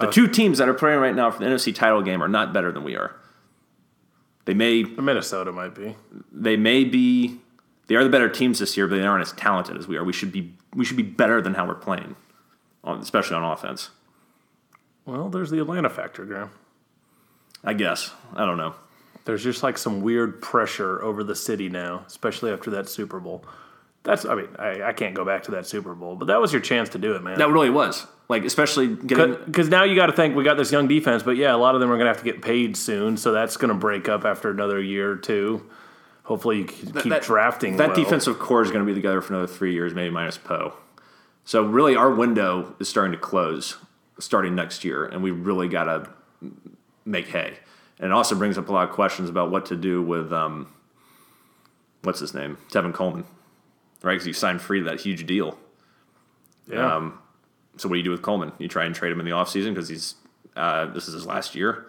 The 0.00 0.10
two 0.10 0.26
teams 0.28 0.56
that 0.58 0.68
are 0.68 0.74
playing 0.74 0.98
right 0.98 1.14
now 1.14 1.30
for 1.30 1.40
the 1.40 1.44
NFC 1.44 1.74
title 1.74 2.00
game 2.00 2.22
are 2.22 2.28
not 2.28 2.54
better 2.54 2.72
than 2.72 2.84
we 2.84 2.96
are. 2.96 3.14
They 4.46 4.54
may 4.54 4.82
Minnesota 4.82 5.52
might 5.52 5.74
be. 5.74 5.96
they 6.32 6.56
may 6.56 6.84
be 6.84 7.38
they 7.86 7.96
are 7.96 8.04
the 8.04 8.10
better 8.10 8.28
teams 8.28 8.58
this 8.60 8.76
year, 8.76 8.86
but 8.86 8.96
they 8.96 9.06
aren't 9.06 9.22
as 9.22 9.32
talented 9.32 9.76
as 9.76 9.88
we 9.88 9.96
are. 9.96 10.04
We 10.04 10.12
should 10.12 10.32
be 10.32 10.54
we 10.74 10.84
should 10.84 10.96
be 10.96 11.02
better 11.02 11.40
than 11.42 11.54
how 11.54 11.66
we're 11.66 11.74
playing, 11.74 12.16
especially 12.84 13.36
on 13.36 13.44
offense. 13.44 13.90
Well, 15.04 15.28
there's 15.28 15.50
the 15.50 15.60
Atlanta 15.60 15.90
factor, 15.90 16.24
Graham. 16.24 16.50
I 17.64 17.74
guess 17.74 18.12
I 18.34 18.46
don't 18.46 18.56
know. 18.56 18.74
There's 19.24 19.42
just 19.44 19.62
like 19.62 19.76
some 19.76 20.00
weird 20.00 20.40
pressure 20.40 21.02
over 21.02 21.22
the 21.22 21.36
city 21.36 21.68
now, 21.68 22.04
especially 22.06 22.52
after 22.52 22.70
that 22.70 22.88
Super 22.88 23.20
Bowl. 23.20 23.44
That's, 24.02 24.24
I 24.24 24.34
mean, 24.34 24.48
I, 24.58 24.82
I 24.82 24.92
can't 24.92 25.14
go 25.14 25.24
back 25.24 25.42
to 25.44 25.50
that 25.52 25.66
Super 25.66 25.94
Bowl, 25.94 26.16
but 26.16 26.26
that 26.26 26.40
was 26.40 26.52
your 26.52 26.62
chance 26.62 26.88
to 26.90 26.98
do 26.98 27.14
it, 27.14 27.22
man. 27.22 27.38
That 27.38 27.50
really 27.50 27.70
was 27.70 28.06
like 28.30 28.44
especially 28.44 28.94
getting 28.94 29.36
Because 29.44 29.68
now 29.68 29.82
you 29.82 29.96
got 29.96 30.06
to 30.06 30.12
think 30.12 30.36
we 30.36 30.44
got 30.44 30.56
this 30.56 30.70
young 30.70 30.86
defense, 30.86 31.24
but 31.24 31.36
yeah, 31.36 31.52
a 31.52 31.58
lot 31.58 31.74
of 31.74 31.80
them 31.80 31.90
are 31.90 31.96
going 31.96 32.06
to 32.06 32.12
have 32.12 32.18
to 32.18 32.24
get 32.24 32.40
paid 32.40 32.76
soon, 32.76 33.16
so 33.16 33.32
that's 33.32 33.56
going 33.56 33.70
to 33.70 33.74
break 33.74 34.08
up 34.08 34.24
after 34.24 34.50
another 34.50 34.80
year 34.80 35.10
or 35.10 35.16
two. 35.16 35.68
Hopefully, 36.22 36.58
you 36.58 36.64
can 36.64 36.92
keep 36.92 37.10
that- 37.10 37.22
drafting. 37.22 37.76
That 37.76 37.88
well. 37.88 37.96
defensive 37.96 38.38
core 38.38 38.62
is 38.62 38.70
going 38.70 38.86
to 38.86 38.90
be 38.90 38.94
together 38.94 39.20
for 39.20 39.34
another 39.34 39.52
three 39.52 39.74
years, 39.74 39.94
maybe 39.94 40.10
minus 40.10 40.38
Poe. 40.38 40.74
So 41.44 41.64
really, 41.64 41.96
our 41.96 42.14
window 42.14 42.76
is 42.78 42.88
starting 42.88 43.12
to 43.12 43.18
close 43.18 43.76
starting 44.20 44.54
next 44.54 44.84
year, 44.84 45.06
and 45.06 45.24
we 45.24 45.32
really 45.32 45.66
got 45.66 45.84
to 45.84 46.08
make 47.04 47.28
hay. 47.28 47.54
And 47.98 48.06
it 48.06 48.12
also 48.12 48.36
brings 48.36 48.56
up 48.56 48.68
a 48.68 48.72
lot 48.72 48.88
of 48.88 48.94
questions 48.94 49.28
about 49.28 49.50
what 49.50 49.66
to 49.66 49.76
do 49.76 50.02
with 50.02 50.32
um, 50.32 50.72
what's 52.02 52.20
his 52.20 52.32
name, 52.32 52.58
Tevin 52.70 52.94
Coleman, 52.94 53.24
right? 54.02 54.12
Because 54.14 54.26
you 54.26 54.32
signed 54.32 54.60
free 54.60 54.80
to 54.80 54.84
that 54.86 55.00
huge 55.00 55.26
deal. 55.26 55.58
Yeah. 56.70 56.96
Um, 56.96 57.18
so 57.76 57.88
what 57.88 57.94
do 57.94 57.98
you 57.98 58.04
do 58.04 58.10
with 58.10 58.22
Coleman? 58.22 58.52
You 58.58 58.68
try 58.68 58.84
and 58.84 58.94
trade 58.94 59.12
him 59.12 59.20
in 59.20 59.26
the 59.26 59.32
offseason 59.32 59.68
because 59.74 59.88
he's 59.88 60.14
uh, 60.56 60.86
this 60.86 61.08
is 61.08 61.14
his 61.14 61.26
last 61.26 61.54
year. 61.54 61.86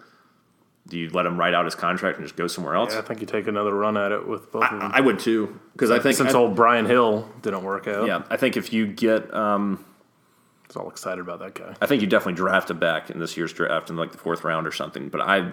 Do 0.88 0.98
you 0.98 1.10
let 1.10 1.26
him 1.26 1.38
write 1.38 1.54
out 1.54 1.64
his 1.64 1.76
contract 1.76 2.18
and 2.18 2.26
just 2.26 2.36
go 2.36 2.48
somewhere 2.48 2.74
else? 2.74 2.92
Yeah, 2.92 2.98
I 3.00 3.02
think 3.02 3.20
you 3.20 3.26
take 3.26 3.46
another 3.46 3.72
run 3.72 3.96
at 3.96 4.10
it 4.10 4.26
with 4.26 4.50
both 4.50 4.64
of 4.64 4.80
them. 4.80 4.90
I 4.92 5.00
would 5.00 5.20
too, 5.20 5.60
because 5.74 5.92
I 5.92 6.00
think 6.00 6.16
Since 6.16 6.34
I- 6.34 6.38
old 6.38 6.56
Brian 6.56 6.86
Hill 6.86 7.30
didn't 7.40 7.62
work 7.62 7.86
out, 7.86 8.06
yeah, 8.08 8.22
I 8.30 8.36
think 8.36 8.56
if 8.56 8.72
you 8.72 8.88
get, 8.88 9.32
um, 9.32 9.84
I 10.64 10.66
was 10.68 10.76
all 10.76 10.90
excited 10.90 11.20
about 11.20 11.38
that 11.38 11.54
guy. 11.54 11.74
I 11.80 11.86
think 11.86 12.00
you 12.02 12.08
definitely 12.08 12.34
draft 12.34 12.68
a 12.70 12.74
back 12.74 13.10
in 13.10 13.20
this 13.20 13.36
year's 13.36 13.52
draft 13.52 13.90
in 13.90 13.96
like 13.96 14.10
the 14.10 14.18
fourth 14.18 14.42
round 14.42 14.66
or 14.66 14.72
something. 14.72 15.08
But 15.08 15.20
I, 15.20 15.52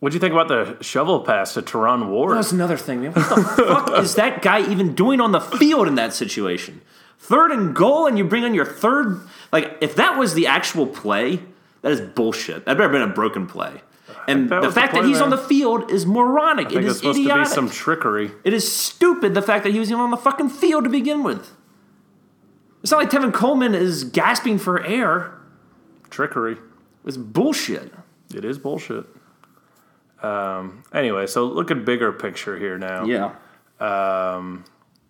What'd 0.00 0.14
you 0.14 0.20
think 0.20 0.32
about 0.32 0.48
the 0.48 0.82
shovel 0.84 1.20
pass 1.20 1.54
to 1.54 1.62
Terron 1.62 2.08
Ward? 2.08 2.36
that's 2.36 2.52
another 2.52 2.76
thing, 2.76 3.00
man. 3.00 3.12
What 3.12 3.28
the 3.56 3.64
fuck 3.66 3.98
is 3.98 4.14
that 4.16 4.42
guy 4.42 4.70
even 4.70 4.94
doing 4.94 5.20
on 5.20 5.32
the 5.32 5.40
field 5.40 5.88
in 5.88 5.94
that 5.94 6.12
situation? 6.12 6.82
Third 7.18 7.50
and 7.50 7.74
goal, 7.74 8.06
and 8.06 8.18
you 8.18 8.24
bring 8.24 8.44
on 8.44 8.54
your 8.54 8.66
third. 8.66 9.20
Like, 9.52 9.78
if 9.80 9.94
that 9.96 10.18
was 10.18 10.34
the 10.34 10.46
actual 10.46 10.86
play, 10.86 11.40
that 11.80 11.92
is 11.92 12.00
bullshit. 12.00 12.66
That 12.66 12.74
better 12.74 12.82
have 12.84 12.92
been 12.92 13.02
a 13.02 13.12
broken 13.12 13.46
play. 13.46 13.80
And 14.28 14.50
that 14.50 14.62
the 14.62 14.72
fact 14.72 14.92
that 14.94 15.04
he's 15.04 15.20
on 15.20 15.30
the 15.30 15.38
field 15.38 15.90
is 15.90 16.04
moronic. 16.04 16.66
I 16.66 16.70
think 16.70 16.84
it's 16.84 16.98
supposed 16.98 17.18
idiotic. 17.18 17.44
to 17.44 17.50
be 17.50 17.54
some 17.54 17.70
trickery. 17.70 18.30
It 18.44 18.52
is 18.52 18.70
stupid 18.70 19.34
the 19.34 19.42
fact 19.42 19.64
that 19.64 19.72
he 19.72 19.78
was 19.78 19.90
even 19.90 20.00
on 20.00 20.10
the 20.10 20.16
fucking 20.16 20.50
field 20.50 20.84
to 20.84 20.90
begin 20.90 21.22
with. 21.22 21.52
It's 22.82 22.90
not 22.90 22.98
like 22.98 23.10
Tevin 23.10 23.32
Coleman 23.32 23.74
is 23.74 24.04
gasping 24.04 24.58
for 24.58 24.84
air. 24.84 25.32
Trickery. 26.10 26.58
It's 27.04 27.16
bullshit. 27.16 27.92
It 28.34 28.44
is 28.44 28.58
bullshit. 28.58 29.06
Um, 30.22 30.82
anyway, 30.92 31.26
so 31.26 31.44
look 31.44 31.70
at 31.70 31.84
bigger 31.84 32.12
picture 32.12 32.58
here 32.58 32.78
now. 32.78 33.04
Yeah. 33.04 33.34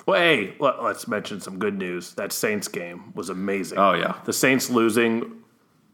Well, 0.07 0.21
hey, 0.21 0.55
let, 0.61 0.77
us 0.77 1.09
mention 1.09 1.41
some 1.41 1.59
good 1.59 1.77
news. 1.77 2.15
That 2.15 2.33
Saints 2.33 2.69
game 2.69 3.13
was 3.15 3.29
amazing. 3.29 3.79
Oh, 3.79 3.95
yeah. 3.95 4.21
The 4.25 4.33
Saints 4.33 4.71
losing 4.71 5.43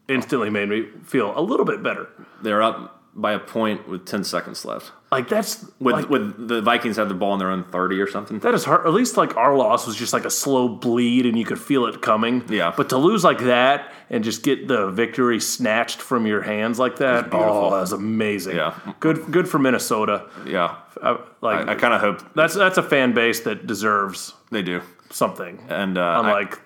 instantly 0.07 0.51
made 0.51 0.69
me 0.69 0.87
feel 1.03 1.33
a 1.37 1.41
little 1.41 1.65
bit 1.65 1.83
better. 1.83 2.09
They're 2.43 2.63
up 2.63 3.02
by 3.15 3.33
a 3.33 3.39
point 3.39 3.87
with 3.89 4.07
10 4.07 4.25
seconds 4.25 4.65
left. 4.65 4.91
Like 5.11 5.29
that's 5.29 5.67
With, 5.79 5.95
like, 5.97 6.09
with 6.09 6.49
the 6.49 6.63
Vikings 6.63 6.97
have 6.97 7.11
the 7.11 7.15
ball 7.15 7.35
in 7.35 7.39
their 7.39 7.51
own 7.51 7.65
30 7.65 8.01
or 8.01 8.07
something. 8.07 8.39
that 8.39 8.55
is 8.55 8.65
hard. 8.65 8.87
At 8.87 8.95
least 8.95 9.19
like 9.19 9.37
our 9.37 9.55
loss 9.55 9.87
was 9.87 9.95
just 9.97 10.15
like 10.15 10.25
a 10.25 10.31
slow 10.31 10.69
bleed, 10.69 11.27
and 11.27 11.39
you 11.39 11.45
could 11.45 11.61
feel 11.61 11.85
it 11.85 12.01
coming. 12.01 12.43
Yeah. 12.49 12.73
But 12.75 12.89
to 12.89 12.97
lose 12.97 13.23
like 13.23 13.41
that 13.41 13.93
and 14.09 14.25
just 14.25 14.43
get 14.43 14.69
the 14.69 14.91
victory 14.91 15.39
snatched 15.41 16.01
from 16.01 16.27
your 16.27 16.41
hands 16.41 16.79
like 16.79 16.97
that, 16.97 17.29
oh, 17.33 17.77
that's 17.77 17.93
amazing. 17.93 18.57
Yeah. 18.57 18.75
Good, 19.01 19.31
good 19.31 19.47
for 19.47 19.59
Minnesota. 19.59 20.31
Yeah. 20.47 20.77
I, 21.03 21.19
like 21.43 21.69
I, 21.69 21.73
I 21.73 21.75
kind 21.75 21.93
of 21.93 22.01
hope 22.01 22.35
that's 22.35 22.55
that's 22.55 22.79
a 22.79 22.83
fan 22.83 23.13
base 23.13 23.41
that 23.41 23.67
deserves 23.67 24.33
they 24.51 24.63
do. 24.63 24.81
something, 25.11 25.63
And, 25.69 25.99
uh, 25.99 26.01
I- 26.03 26.19
unlike 26.21 26.59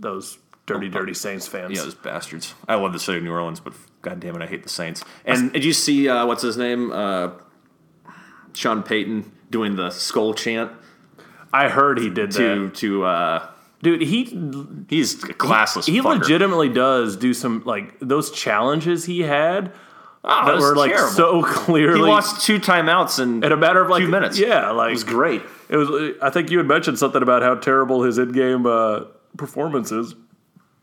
those 0.00 0.36
dirty, 0.66 0.88
dirty 0.88 1.14
Saints 1.14 1.46
fans. 1.46 1.76
yeah, 1.76 1.82
those 1.84 1.94
bastards. 1.94 2.54
I 2.68 2.74
love 2.76 2.92
the 2.92 2.98
city 2.98 3.18
of 3.18 3.24
New 3.24 3.32
Orleans, 3.32 3.60
but 3.60 3.74
god 4.02 4.20
damn 4.20 4.34
it, 4.36 4.42
I 4.42 4.46
hate 4.46 4.62
the 4.62 4.68
Saints. 4.68 5.02
And 5.24 5.52
did 5.52 5.64
you 5.64 5.72
see, 5.72 6.08
uh, 6.08 6.26
what's 6.26 6.42
his 6.42 6.56
name? 6.56 6.90
Uh, 6.92 7.30
Sean 8.52 8.82
Payton 8.82 9.30
doing 9.50 9.76
the 9.76 9.90
skull 9.90 10.34
chant 10.34 10.70
I 11.52 11.68
heard 11.68 11.98
he 11.98 12.10
did 12.10 12.30
to, 12.32 12.66
that, 12.68 12.74
to, 12.76 13.04
uh, 13.04 13.48
dude. 13.82 14.02
He 14.02 14.24
he's 14.88 15.22
a 15.22 15.28
classless 15.28 15.86
he 15.86 16.00
fucker. 16.00 16.18
legitimately 16.20 16.68
does 16.70 17.16
do 17.16 17.32
some 17.32 17.62
like 17.64 17.98
those 18.00 18.30
challenges 18.32 19.04
he 19.04 19.20
had 19.20 19.72
Oh, 20.26 20.46
that 20.46 20.58
were 20.58 20.74
like 20.74 20.90
terrible. 20.92 21.12
so 21.12 21.42
clearly 21.46 21.98
He 22.00 22.04
lost 22.06 22.44
two 22.46 22.58
timeouts 22.58 23.20
in 23.22 23.44
in 23.44 23.52
a 23.52 23.56
matter 23.56 23.80
of 23.82 23.88
like 23.90 24.02
two 24.02 24.08
minutes. 24.08 24.38
Yeah, 24.38 24.70
like 24.70 24.88
It 24.88 24.92
was 24.94 25.04
great. 25.04 25.42
It 25.68 25.76
was. 25.76 26.16
I 26.22 26.30
think 26.30 26.50
you 26.50 26.58
had 26.58 26.66
mentioned 26.66 26.98
something 26.98 27.22
about 27.22 27.42
how 27.42 27.54
terrible 27.56 28.02
his 28.02 28.18
in-game 28.18 28.64
uh, 28.66 29.00
performance 29.36 29.92
is, 29.92 30.14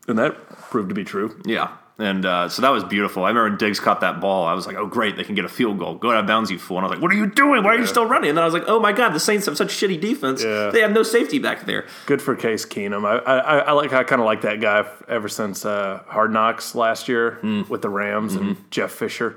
and 0.08 0.18
that 0.18 0.48
proved 0.70 0.88
to 0.88 0.94
be 0.94 1.04
true. 1.04 1.40
Yeah. 1.44 1.76
And 1.98 2.24
uh, 2.24 2.48
so 2.48 2.62
that 2.62 2.70
was 2.70 2.82
beautiful. 2.84 3.22
I 3.24 3.28
remember 3.28 3.54
Diggs 3.56 3.78
caught 3.78 4.00
that 4.00 4.18
ball. 4.20 4.44
I 4.46 4.54
was 4.54 4.66
like, 4.66 4.76
oh, 4.76 4.86
great, 4.86 5.14
they 5.16 5.24
can 5.24 5.34
get 5.34 5.44
a 5.44 5.48
field 5.48 5.78
goal. 5.78 5.94
Go 5.94 6.10
out 6.10 6.16
of 6.18 6.26
bounds, 6.26 6.50
you 6.50 6.58
fool. 6.58 6.78
And 6.78 6.86
I 6.86 6.88
was 6.88 6.96
like, 6.96 7.02
what 7.02 7.12
are 7.12 7.16
you 7.16 7.26
doing? 7.26 7.62
Why 7.62 7.74
are 7.74 7.78
you 7.78 7.86
still 7.86 8.06
running? 8.06 8.30
And 8.30 8.38
then 8.38 8.42
I 8.42 8.46
was 8.46 8.54
like, 8.54 8.64
oh 8.66 8.80
my 8.80 8.92
God, 8.92 9.10
the 9.12 9.20
Saints 9.20 9.44
have 9.46 9.56
such 9.58 9.68
shitty 9.68 10.00
defense. 10.00 10.42
Yeah. 10.42 10.70
They 10.70 10.80
have 10.80 10.90
no 10.90 11.02
safety 11.04 11.38
back 11.38 11.66
there. 11.66 11.86
Good 12.06 12.20
for 12.22 12.34
Case 12.34 12.64
Keenum. 12.64 13.04
I 13.04 13.18
I, 13.18 13.58
I 13.58 13.72
like. 13.72 13.92
I 13.92 14.02
kind 14.04 14.20
of 14.20 14.26
like 14.26 14.40
that 14.40 14.60
guy 14.60 14.84
ever 15.06 15.28
since 15.28 15.64
uh, 15.66 16.02
Hard 16.08 16.32
Knocks 16.32 16.74
last 16.74 17.08
year 17.08 17.32
Hmm. 17.42 17.62
with 17.68 17.82
the 17.82 17.90
Rams 17.90 18.34
Mm-hmm. 18.34 18.48
and 18.48 18.70
Jeff 18.72 18.90
Fisher. 18.90 19.36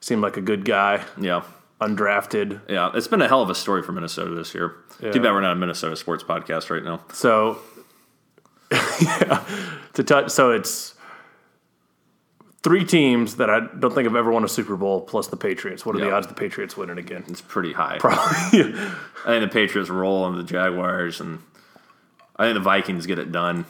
Seemed 0.00 0.22
like 0.22 0.36
a 0.36 0.40
good 0.40 0.64
guy, 0.64 1.04
Yeah. 1.20 1.42
undrafted. 1.80 2.60
Yeah. 2.68 2.90
It's 2.94 3.08
been 3.08 3.22
a 3.22 3.28
hell 3.28 3.42
of 3.42 3.50
a 3.50 3.54
story 3.54 3.82
for 3.82 3.92
Minnesota 3.92 4.34
this 4.34 4.54
year. 4.54 4.76
Yeah. 5.00 5.10
Too 5.12 5.20
bad 5.20 5.32
we're 5.32 5.40
not 5.40 5.52
a 5.52 5.56
Minnesota 5.56 5.96
sports 5.96 6.22
podcast 6.24 6.70
right 6.70 6.84
now. 6.84 7.00
So, 7.12 7.58
yeah, 9.02 9.44
to 9.94 10.04
touch. 10.04 10.30
So 10.30 10.50
it's 10.52 10.94
three 12.62 12.84
teams 12.84 13.36
that 13.36 13.48
I 13.50 13.60
don't 13.60 13.94
think 13.94 14.06
have 14.06 14.16
ever 14.16 14.30
won 14.32 14.44
a 14.44 14.48
Super 14.48 14.76
Bowl, 14.76 15.00
plus 15.00 15.28
the 15.28 15.36
Patriots. 15.36 15.86
What 15.86 15.96
are 15.96 16.00
the 16.00 16.12
odds 16.12 16.26
the 16.26 16.34
Patriots 16.34 16.76
winning 16.76 16.98
again? 16.98 17.24
It's 17.28 17.40
pretty 17.40 17.72
high. 17.72 17.96
Probably. 18.00 18.24
I 18.74 19.26
think 19.26 19.42
the 19.42 19.50
Patriots 19.52 19.90
roll 19.90 20.24
on 20.24 20.36
the 20.36 20.42
Jaguars, 20.44 21.20
and 21.20 21.38
I 22.36 22.44
think 22.44 22.54
the 22.54 22.60
Vikings 22.60 23.06
get 23.06 23.18
it 23.18 23.32
done. 23.32 23.64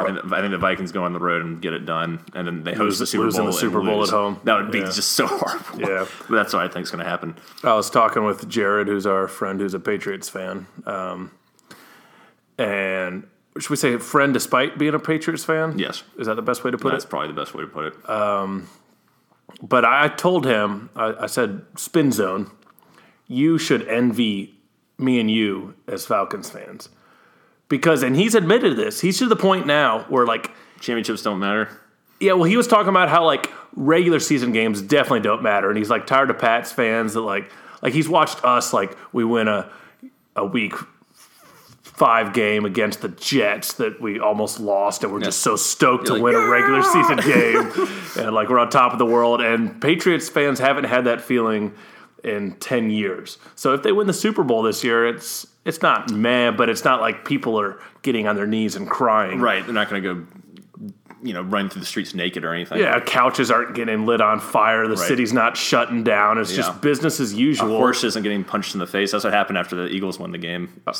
I 0.00 0.04
think 0.04 0.32
I 0.32 0.40
think 0.40 0.52
the 0.52 0.58
Vikings 0.58 0.92
go 0.92 1.02
on 1.02 1.12
the 1.12 1.18
road 1.18 1.44
and 1.44 1.60
get 1.60 1.72
it 1.72 1.84
done, 1.84 2.20
and 2.32 2.46
then 2.46 2.62
they 2.62 2.70
host 2.72 2.80
Lose- 2.80 2.98
the 3.00 3.06
Super 3.06 3.30
Bowl. 3.32 3.46
the 3.46 3.52
Super 3.52 3.80
Bowl 3.82 3.98
lose. 3.98 4.10
at 4.10 4.14
home. 4.14 4.40
That 4.44 4.54
would 4.62 4.70
be 4.70 4.78
Yeah. 4.78 4.84
just 4.84 5.12
so 5.12 5.26
horrible. 5.28 5.80
Yeah. 5.80 6.06
but 6.28 6.36
that's 6.36 6.52
what 6.52 6.62
I 6.62 6.68
think 6.68 6.84
is 6.84 6.90
going 6.92 7.02
to 7.02 7.10
happen. 7.10 7.34
I 7.64 7.74
was 7.74 7.90
talking 7.90 8.22
with 8.24 8.48
Jared, 8.48 8.86
who's 8.86 9.06
our 9.06 9.26
friend, 9.26 9.58
who's 9.60 9.74
a 9.74 9.80
Patriots 9.80 10.28
fan, 10.28 10.68
um, 10.86 11.32
and 12.58 13.26
should 13.58 13.70
we 13.70 13.76
say 13.76 13.96
friend 13.98 14.32
despite 14.32 14.78
being 14.78 14.94
a 14.94 14.98
Patriots 14.98 15.44
fan? 15.44 15.78
Yes. 15.78 16.02
Is 16.18 16.26
that 16.26 16.36
the 16.36 16.42
best 16.42 16.64
way 16.64 16.70
to 16.70 16.78
put 16.78 16.90
That's 16.90 17.04
it? 17.04 17.06
That's 17.06 17.10
probably 17.10 17.28
the 17.28 17.40
best 17.40 17.54
way 17.54 17.62
to 17.62 17.68
put 17.68 17.86
it. 17.86 18.10
Um, 18.10 18.68
but 19.62 19.84
I 19.84 20.08
told 20.08 20.46
him, 20.46 20.90
I, 20.94 21.14
I 21.20 21.26
said, 21.26 21.62
Spin 21.76 22.12
Zone, 22.12 22.50
you 23.26 23.58
should 23.58 23.86
envy 23.88 24.54
me 24.98 25.20
and 25.20 25.30
you 25.30 25.74
as 25.86 26.06
Falcons 26.06 26.50
fans. 26.50 26.88
Because, 27.68 28.02
and 28.02 28.16
he's 28.16 28.34
admitted 28.34 28.76
this, 28.76 29.00
he's 29.00 29.18
to 29.18 29.26
the 29.26 29.36
point 29.36 29.66
now 29.66 30.04
where, 30.08 30.24
like, 30.26 30.50
Championships 30.80 31.22
don't 31.22 31.38
matter. 31.38 31.68
yeah, 32.20 32.32
well, 32.32 32.44
he 32.44 32.56
was 32.56 32.66
talking 32.66 32.88
about 32.88 33.08
how, 33.08 33.24
like, 33.24 33.52
regular 33.74 34.20
season 34.20 34.52
games 34.52 34.80
definitely 34.82 35.20
don't 35.20 35.42
matter. 35.42 35.68
And 35.68 35.76
he's, 35.76 35.90
like, 35.90 36.06
tired 36.06 36.30
of 36.30 36.38
Pats 36.38 36.72
fans 36.72 37.14
that, 37.14 37.20
like, 37.20 37.50
like 37.82 37.92
he's 37.92 38.08
watched 38.08 38.44
us, 38.44 38.72
like, 38.72 38.96
we 39.12 39.24
win 39.24 39.48
a, 39.48 39.70
a 40.34 40.44
week 40.44 40.74
five 41.98 42.32
game 42.32 42.64
against 42.64 43.00
the 43.00 43.08
Jets 43.08 43.74
that 43.74 44.00
we 44.00 44.20
almost 44.20 44.60
lost, 44.60 45.02
and 45.04 45.12
we're 45.12 45.20
just 45.20 45.40
so 45.40 45.56
stoked 45.56 46.06
to 46.06 46.14
like, 46.14 46.22
win 46.22 46.34
a 46.36 46.48
regular 46.48 46.82
season 46.82 47.16
game, 47.24 47.70
and 48.24 48.34
like 48.34 48.48
we're 48.48 48.58
on 48.60 48.70
top 48.70 48.92
of 48.92 48.98
the 48.98 49.06
world. 49.06 49.40
And 49.40 49.80
Patriots 49.82 50.28
fans 50.28 50.58
haven't 50.58 50.84
had 50.84 51.04
that 51.04 51.20
feeling 51.20 51.74
in 52.24 52.52
ten 52.56 52.90
years. 52.90 53.38
So 53.56 53.74
if 53.74 53.82
they 53.82 53.92
win 53.92 54.06
the 54.06 54.12
Super 54.12 54.44
Bowl 54.44 54.62
this 54.62 54.82
year, 54.84 55.06
it's 55.08 55.46
it's 55.64 55.82
not 55.82 56.10
meh, 56.10 56.50
but 56.52 56.68
it's 56.68 56.84
not 56.84 57.00
like 57.00 57.24
people 57.24 57.58
are 57.60 57.78
getting 58.02 58.26
on 58.28 58.36
their 58.36 58.46
knees 58.46 58.76
and 58.76 58.88
crying. 58.88 59.40
Right. 59.40 59.64
They're 59.64 59.74
not 59.74 59.90
going 59.90 60.02
to 60.02 60.14
go, 60.14 60.26
you 61.22 61.34
know, 61.34 61.42
running 61.42 61.68
through 61.68 61.80
the 61.80 61.86
streets 61.86 62.14
naked 62.14 62.42
or 62.44 62.54
anything. 62.54 62.78
Yeah, 62.78 62.98
couches 63.00 63.50
aren't 63.50 63.74
getting 63.74 64.06
lit 64.06 64.20
on 64.22 64.40
fire. 64.40 64.84
The 64.88 64.94
Right. 64.96 65.08
city's 65.08 65.32
not 65.34 65.56
shutting 65.58 66.04
down. 66.04 66.38
It's 66.38 66.50
Yeah. 66.52 66.58
just 66.62 66.80
business 66.80 67.20
as 67.20 67.34
usual. 67.34 67.74
A 67.74 67.78
Horse 67.78 68.02
isn't 68.04 68.22
getting 68.22 68.44
punched 68.44 68.74
in 68.74 68.78
the 68.80 68.86
face. 68.86 69.12
That's 69.12 69.24
what 69.24 69.32
happened 69.34 69.58
after 69.58 69.76
the 69.76 69.88
Eagles 69.88 70.18
won 70.18 70.30
the 70.32 70.38
game. 70.38 70.80
Uh, 70.86 70.94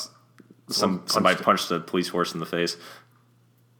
Some 0.69 0.99
punched 0.99 1.11
somebody 1.11 1.43
punched 1.43 1.71
a 1.71 1.79
police 1.79 2.07
horse 2.09 2.33
in 2.33 2.39
the 2.39 2.45
face. 2.45 2.77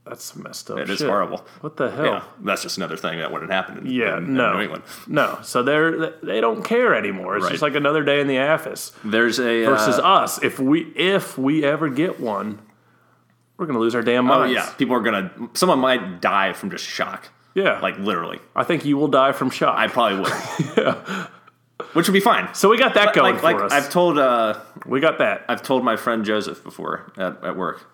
That's 0.06 0.36
messed 0.36 0.72
up. 0.72 0.80
It 0.80 0.90
is 0.90 0.98
shit. 1.00 1.08
horrible. 1.08 1.46
What 1.62 1.78
the 1.78 1.92
hell? 1.92 2.06
Yeah, 2.06 2.24
that's 2.42 2.64
just 2.64 2.78
another 2.78 2.98
thing 2.98 3.20
that 3.20 3.32
wouldn't 3.32 3.52
happen. 3.52 3.80
In, 3.80 3.86
Yeah, 3.92 4.18
in, 4.18 4.24
in 4.26 4.34
no, 4.34 4.54
New 4.54 4.62
England. 4.62 4.84
no. 5.08 5.38
So 5.44 5.62
they're 5.62 6.12
they 6.24 6.42
don't 6.42 6.64
care 6.64 6.96
anymore. 6.96 7.36
It's 7.38 7.44
Right. 7.44 7.52
just 7.52 7.62
like 7.62 7.76
another 7.76 8.04
day 8.04 8.20
in 8.20 8.28
the 8.28 8.40
office 8.40 8.92
There's 9.04 9.40
a 9.40 9.66
versus 9.66 10.00
uh, 10.00 10.04
us. 10.04 10.42
If 10.42 10.58
we 10.60 10.82
if 10.96 11.38
we 11.38 11.64
ever 11.64 11.90
get 11.90 12.20
one, 12.20 12.60
we're 13.58 13.68
gonna 13.68 13.78
lose 13.80 13.94
our 13.94 14.02
damn 14.02 14.26
minds. 14.26 14.36
Oh 14.36 14.40
minds. 14.56 14.70
yeah, 14.72 14.78
people 14.78 14.96
are 14.96 15.02
gonna. 15.02 15.32
Someone 15.54 15.78
might 15.80 16.22
die 16.22 16.54
from 16.54 16.72
just 16.72 16.86
shock. 16.86 17.30
yeah. 17.54 17.80
Like 17.80 18.00
literally, 18.00 18.40
I 18.56 18.64
think 18.64 18.86
you 18.86 18.98
will 18.98 19.10
die 19.10 19.34
from 19.34 19.52
shock. 19.52 19.78
I 19.78 19.88
probably 19.90 20.22
would. 20.22 20.98
Which 21.94 22.08
would 22.08 22.14
be 22.14 22.20
fine. 22.20 22.54
so 22.54 22.70
we 22.70 22.78
got 22.78 22.94
that 22.94 23.14
going 23.14 23.34
like, 23.34 23.42
for 23.42 23.54
like 23.54 23.64
us. 23.64 23.72
I've 23.72 23.90
told 23.90 24.18
uh, 24.20 24.60
we 24.86 25.00
got 25.00 25.18
that. 25.20 25.46
I've 25.50 25.64
told 25.64 25.84
my 25.84 25.96
friend 25.96 26.24
Joseph 26.24 26.64
before 26.64 27.12
at, 27.18 27.44
at 27.44 27.56
work. 27.56 27.86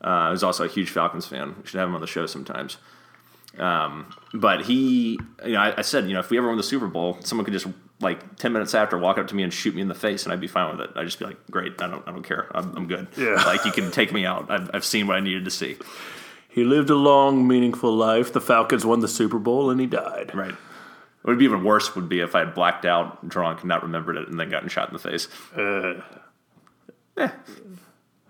Uh, 0.00 0.30
who's 0.30 0.42
also 0.42 0.64
a 0.64 0.68
huge 0.68 0.90
Falcons 0.90 1.26
fan. 1.26 1.54
We 1.60 1.66
should 1.66 1.78
have 1.80 1.88
him 1.88 1.94
on 1.94 2.00
the 2.00 2.06
show 2.06 2.26
sometimes. 2.26 2.76
Um, 3.58 4.14
but 4.34 4.66
he, 4.66 5.18
you 5.44 5.52
know, 5.52 5.60
I, 5.60 5.78
I 5.78 5.82
said, 5.82 6.06
you 6.06 6.12
know, 6.12 6.20
if 6.20 6.30
we 6.30 6.36
ever 6.38 6.48
win 6.48 6.56
the 6.58 6.62
Super 6.62 6.86
Bowl, 6.86 7.18
someone 7.22 7.44
could 7.44 7.54
just 7.54 7.66
like 8.00 8.36
ten 8.36 8.52
minutes 8.52 8.74
after 8.74 8.98
walk 8.98 9.16
up 9.16 9.28
to 9.28 9.34
me 9.34 9.42
and 9.42 9.52
shoot 9.52 9.74
me 9.74 9.80
in 9.80 9.88
the 9.88 9.94
face, 9.94 10.24
and 10.24 10.32
I'd 10.32 10.40
be 10.40 10.46
fine 10.46 10.76
with 10.76 10.86
it. 10.86 10.90
I'd 10.96 11.04
just 11.04 11.18
be 11.18 11.24
like, 11.24 11.38
great, 11.50 11.80
I 11.80 11.88
don't, 11.88 12.06
I 12.06 12.12
don't 12.12 12.22
care, 12.22 12.46
I'm, 12.54 12.76
I'm 12.76 12.86
good. 12.86 13.08
Yeah. 13.16 13.42
like 13.46 13.64
you 13.64 13.72
can 13.72 13.90
take 13.90 14.12
me 14.12 14.26
out. 14.26 14.50
I've, 14.50 14.70
I've 14.74 14.84
seen 14.84 15.06
what 15.06 15.16
I 15.16 15.20
needed 15.20 15.46
to 15.46 15.50
see. 15.50 15.76
He 16.48 16.64
lived 16.64 16.90
a 16.90 16.94
long, 16.94 17.48
meaningful 17.48 17.94
life. 17.94 18.32
The 18.32 18.40
Falcons 18.40 18.84
won 18.84 19.00
the 19.00 19.08
Super 19.08 19.38
Bowl, 19.38 19.70
and 19.70 19.80
he 19.80 19.86
died. 19.86 20.34
Right. 20.34 20.54
What 21.26 21.32
would 21.32 21.38
be 21.40 21.44
even 21.44 21.64
worse 21.64 21.92
would 21.96 22.08
be 22.08 22.20
if 22.20 22.36
I 22.36 22.38
had 22.40 22.54
blacked 22.54 22.84
out, 22.84 23.28
drunk, 23.28 23.64
not 23.64 23.82
remembered 23.82 24.16
it, 24.16 24.28
and 24.28 24.38
then 24.38 24.48
gotten 24.48 24.68
shot 24.68 24.86
in 24.88 24.92
the 24.92 25.00
face. 25.00 25.26
Uh, 25.56 26.00
Eh, 27.18 27.24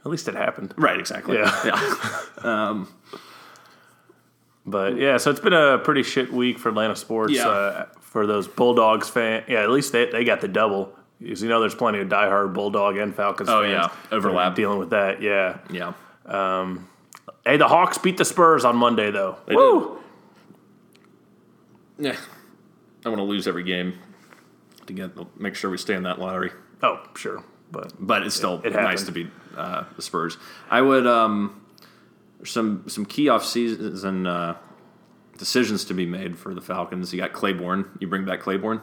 at 0.04 0.06
least 0.06 0.28
it 0.28 0.34
happened. 0.34 0.72
right, 0.78 0.98
exactly. 0.98 1.36
Yeah. 1.36 1.52
yeah. 2.42 2.84
But 4.68 4.96
yeah, 4.96 5.16
so 5.18 5.30
it's 5.30 5.40
been 5.40 5.52
a 5.52 5.78
pretty 5.78 6.02
shit 6.02 6.32
week 6.32 6.58
for 6.58 6.70
Atlanta 6.70 6.96
sports. 6.96 7.32
Yeah. 7.34 7.48
Uh, 7.48 7.86
for 8.00 8.26
those 8.26 8.48
Bulldogs 8.48 9.08
fan, 9.08 9.44
yeah, 9.46 9.62
at 9.62 9.70
least 9.70 9.92
they, 9.92 10.06
they 10.10 10.24
got 10.24 10.40
the 10.40 10.48
double. 10.48 10.92
Because 11.20 11.42
you 11.42 11.48
know, 11.48 11.60
there's 11.60 11.74
plenty 11.74 12.00
of 12.00 12.08
diehard 12.08 12.52
Bulldog 12.52 12.96
and 12.96 13.14
Falcons 13.14 13.48
Oh, 13.48 13.62
fans. 13.62 13.72
yeah. 14.10 14.16
Overlap. 14.16 14.54
dealing 14.56 14.78
with 14.78 14.90
that. 14.90 15.22
Yeah. 15.22 15.58
Yeah. 15.70 15.92
Um, 16.26 16.88
Hey, 17.44 17.58
the 17.58 17.68
Hawks 17.68 17.96
beat 17.98 18.16
the 18.16 18.24
Spurs 18.24 18.64
on 18.64 18.74
Monday 18.76 19.12
though. 19.12 19.36
They 19.46 19.54
Woo! 19.54 19.98
Yeah. 21.98 22.16
I 23.06 23.08
want 23.08 23.20
to 23.20 23.24
lose 23.24 23.46
every 23.46 23.62
game 23.62 23.96
to 24.86 24.92
get 24.92 25.40
make 25.40 25.54
sure 25.54 25.70
we 25.70 25.78
stay 25.78 25.94
in 25.94 26.02
that 26.02 26.18
lottery. 26.18 26.50
Oh, 26.82 27.00
sure, 27.14 27.44
but 27.70 27.92
But 28.04 28.24
it's 28.24 28.34
still 28.34 28.60
It- 28.64 28.72
it 28.72 28.82
nice 28.82 29.04
to 29.04 29.12
be 29.12 29.30
uh, 29.56 29.84
the 29.94 30.02
Spurs. 30.02 30.36
I 30.68 30.80
would 30.82 31.06
um, 31.06 31.64
some 32.44 32.82
some 32.88 33.06
key 33.06 33.28
off 33.28 33.44
season 33.44 34.26
uh, 34.26 34.56
decisions 35.38 35.84
to 35.84 35.94
be 35.94 36.04
made 36.04 36.36
for 36.36 36.52
the 36.52 36.60
Falcons. 36.60 37.12
You 37.14 37.20
got 37.20 37.32
Claiborne. 37.32 37.88
You 38.00 38.08
bring 38.08 38.24
back 38.24 38.40
Claiborne. 38.40 38.80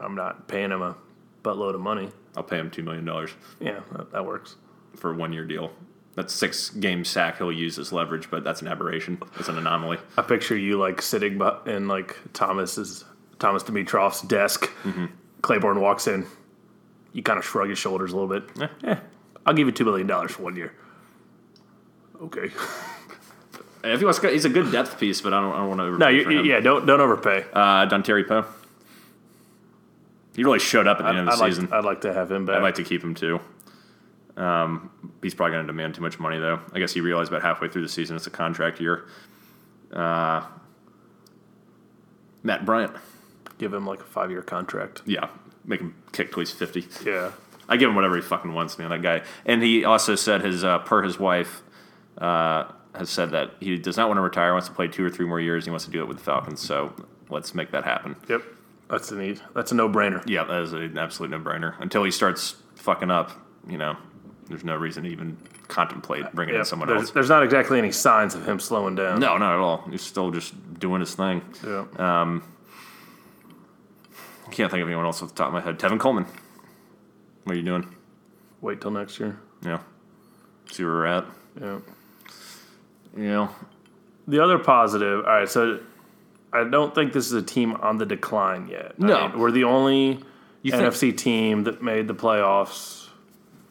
I'm 0.00 0.16
not 0.16 0.48
paying 0.48 0.72
him 0.72 0.82
a 0.82 0.96
buttload 1.44 1.74
of 1.76 1.80
money. 1.80 2.10
I'll 2.36 2.42
pay 2.42 2.58
him 2.58 2.68
two 2.70 2.82
million 2.82 3.04
dollars 3.04 3.30
Yeah, 3.60 3.80
that, 3.92 4.10
that 4.10 4.26
works. 4.26 4.56
for 4.96 5.12
a 5.12 5.14
one 5.14 5.32
year 5.32 5.44
deal. 5.44 5.70
That's 6.14 6.34
six 6.34 6.68
game 6.70 7.04
sack 7.04 7.38
he'll 7.38 7.50
use 7.50 7.78
as 7.78 7.92
leverage, 7.92 8.30
but 8.30 8.44
that's 8.44 8.60
an 8.60 8.68
aberration. 8.68 9.20
It's 9.38 9.48
an 9.48 9.56
anomaly. 9.56 9.98
I 10.18 10.22
picture 10.22 10.56
you 10.56 10.78
like 10.78 11.00
sitting 11.00 11.40
in 11.66 11.88
like 11.88 12.16
Thomas's 12.34 13.04
Thomas 13.38 13.62
Dimitroff's 13.62 14.20
desk. 14.22 14.70
Mm-hmm. 14.84 15.06
Claiborne 15.40 15.80
walks 15.80 16.06
in. 16.06 16.26
You 17.14 17.22
kind 17.22 17.38
of 17.38 17.44
shrug 17.44 17.68
your 17.68 17.76
shoulders 17.76 18.12
a 18.12 18.16
little 18.16 18.28
bit. 18.28 18.50
Yeah. 18.56 18.68
Yeah, 18.82 19.00
I'll 19.46 19.54
give 19.54 19.66
you 19.66 19.72
two 19.72 19.84
million 19.84 20.06
dollars 20.06 20.32
for 20.32 20.42
one 20.42 20.56
year. 20.56 20.74
Okay. 22.20 22.50
If 23.84 23.98
he 23.98 24.04
wants, 24.04 24.20
to, 24.20 24.30
he's 24.30 24.44
a 24.44 24.48
good 24.48 24.70
depth 24.70 25.00
piece, 25.00 25.20
but 25.20 25.34
I 25.34 25.40
don't, 25.40 25.52
I 25.52 25.56
don't 25.58 25.68
want 25.68 25.80
to. 25.80 25.98
No, 25.98 26.08
you, 26.08 26.42
yeah, 26.42 26.60
don't 26.60 26.86
don't 26.86 27.00
overpay. 27.00 27.46
Uh, 27.52 27.86
Dontari 27.88 28.28
Poe. 28.28 28.44
He 30.36 30.44
really 30.44 30.60
showed 30.60 30.86
up 30.86 31.00
at 31.00 31.02
the 31.02 31.08
end 31.08 31.18
of 31.20 31.26
the 31.26 31.32
I'd 31.32 31.38
like, 31.40 31.52
season. 31.52 31.72
I'd 31.72 31.84
like 31.84 32.02
to 32.02 32.12
have 32.12 32.30
him 32.30 32.46
back. 32.46 32.56
I'd 32.56 32.62
like 32.62 32.76
to 32.76 32.84
keep 32.84 33.02
him 33.02 33.14
too. 33.14 33.40
Um, 34.36 34.90
he's 35.22 35.34
probably 35.34 35.52
going 35.52 35.66
to 35.66 35.72
demand 35.72 35.94
too 35.94 36.00
much 36.00 36.18
money, 36.18 36.38
though. 36.38 36.60
I 36.72 36.78
guess 36.78 36.92
he 36.92 37.00
realized 37.00 37.30
about 37.30 37.42
halfway 37.42 37.68
through 37.68 37.82
the 37.82 37.88
season 37.88 38.16
it's 38.16 38.26
a 38.26 38.30
contract 38.30 38.80
year. 38.80 39.06
Uh, 39.92 40.42
Matt 42.42 42.64
Bryant, 42.64 42.92
give 43.58 43.72
him 43.72 43.86
like 43.86 44.00
a 44.00 44.04
five 44.04 44.30
year 44.30 44.42
contract. 44.42 45.02
yeah, 45.06 45.28
make 45.64 45.80
him 45.80 45.94
kick 46.12 46.30
till 46.32 46.40
he's 46.40 46.50
fifty. 46.50 46.86
Yeah. 47.04 47.32
I 47.68 47.76
give 47.76 47.88
him 47.88 47.94
whatever 47.94 48.16
he 48.16 48.22
fucking 48.22 48.52
wants, 48.52 48.78
man. 48.78 48.90
That 48.90 49.02
guy. 49.02 49.22
And 49.46 49.62
he 49.62 49.84
also 49.84 50.14
said 50.14 50.42
his 50.42 50.64
uh, 50.64 50.78
per 50.80 51.02
his 51.02 51.18
wife 51.18 51.62
uh, 52.18 52.64
has 52.94 53.08
said 53.08 53.30
that 53.30 53.52
he 53.60 53.78
does 53.78 53.96
not 53.96 54.08
want 54.08 54.18
to 54.18 54.22
retire. 54.22 54.52
Wants 54.52 54.68
to 54.68 54.74
play 54.74 54.88
two 54.88 55.04
or 55.04 55.10
three 55.10 55.26
more 55.26 55.40
years. 55.40 55.64
He 55.64 55.70
wants 55.70 55.84
to 55.84 55.90
do 55.90 56.02
it 56.02 56.08
with 56.08 56.18
the 56.18 56.24
Falcons. 56.24 56.60
So 56.60 56.92
let's 57.30 57.54
make 57.54 57.70
that 57.70 57.84
happen. 57.84 58.16
Yep. 58.28 58.42
That's 58.88 59.10
a 59.12 59.16
neat. 59.16 59.40
That's 59.54 59.72
a 59.72 59.74
no 59.74 59.88
brainer. 59.88 60.22
Yeah, 60.28 60.44
that 60.44 60.60
is 60.62 60.72
an 60.72 60.98
absolute 60.98 61.30
no 61.30 61.38
brainer. 61.38 61.80
Until 61.80 62.02
he 62.04 62.10
starts 62.10 62.56
fucking 62.74 63.10
up, 63.10 63.30
you 63.68 63.78
know, 63.78 63.96
there's 64.48 64.64
no 64.64 64.76
reason 64.76 65.04
to 65.04 65.10
even 65.10 65.36
contemplate 65.68 66.30
bringing 66.34 66.54
in 66.56 66.64
someone 66.64 66.88
there's, 66.88 67.02
else. 67.02 67.10
there's 67.12 67.28
not 67.28 67.42
exactly 67.42 67.78
any 67.78 67.92
signs 67.92 68.34
of 68.34 68.46
him 68.46 68.58
slowing 68.60 68.94
down. 68.94 69.20
No, 69.20 69.36
not 69.38 69.54
at 69.54 69.58
all. 69.60 69.78
He's 69.90 70.02
still 70.02 70.30
just 70.30 70.52
doing 70.78 71.00
his 71.00 71.14
thing. 71.14 71.42
Yeah. 71.64 71.84
Um, 71.98 72.42
can't 74.50 74.70
think 74.70 74.82
of 74.82 74.88
anyone 74.88 75.04
else 75.06 75.22
off 75.22 75.30
the 75.30 75.34
top 75.34 75.46
of 75.48 75.52
my 75.54 75.60
head. 75.60 75.78
Tevin 75.78 75.98
Coleman. 75.98 76.26
What 77.44 77.54
are 77.54 77.58
you 77.58 77.64
doing? 77.64 77.94
Wait 78.60 78.80
till 78.80 78.90
next 78.90 79.18
year. 79.18 79.38
Yeah. 79.64 79.78
See 80.70 80.84
where 80.84 80.92
we're 80.92 81.06
at. 81.06 81.24
Yeah. 81.60 81.78
You 83.16 83.22
know, 83.28 83.48
The 84.28 84.42
other 84.42 84.58
positive. 84.58 85.20
All 85.24 85.32
right, 85.32 85.48
so 85.48 85.80
I 86.52 86.64
don't 86.64 86.94
think 86.94 87.12
this 87.12 87.26
is 87.26 87.32
a 87.32 87.42
team 87.42 87.72
on 87.76 87.98
the 87.98 88.06
decline 88.06 88.68
yet. 88.68 88.92
I 89.02 89.06
No. 89.06 89.28
mean, 89.28 89.38
we're 89.38 89.50
the 89.50 89.64
only 89.64 90.22
You 90.62 90.70
think- 90.72 90.82
NFC 90.82 91.12
team 91.16 91.64
that 91.64 91.82
made 91.82 92.06
the 92.08 92.14
playoffs. 92.14 93.01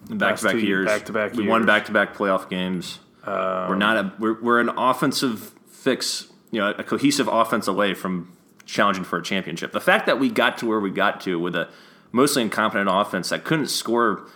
Back 0.10 0.38
to 0.38 0.44
back 0.44 0.56
years. 0.56 0.86
back-to-back 0.86 1.34
We 1.34 1.48
won 1.48 1.66
back 1.66 1.86
to 1.86 1.92
back 1.92 2.16
playoff 2.16 2.50
games. 2.50 3.00
we're 3.26 3.76
not 3.76 3.98
a 3.98 4.14
we're, 4.20 4.42
we're 4.42 4.60
an 4.60 4.70
offensive 4.70 5.54
fix, 5.70 6.28
you 6.52 6.60
know, 6.60 6.72
a 6.72 6.84
cohesive 6.84 7.28
offense 7.28 7.68
away 7.68 7.94
from 7.94 8.32
challenging 8.66 9.04
for 9.04 9.18
a 9.18 9.24
championship. 9.24 9.72
The 9.72 9.82
fact 9.82 10.06
that 10.06 10.20
we 10.20 10.30
got 10.30 10.58
to 10.60 10.66
where 10.66 10.80
we 10.80 10.92
got 10.92 11.22
to 11.22 11.40
with 11.40 11.56
a 11.56 11.70
mostly 12.12 12.42
incompetent 12.42 12.90
offense 12.92 13.30
that 13.30 13.44
couldn't 13.44 13.68
score, 13.68 14.28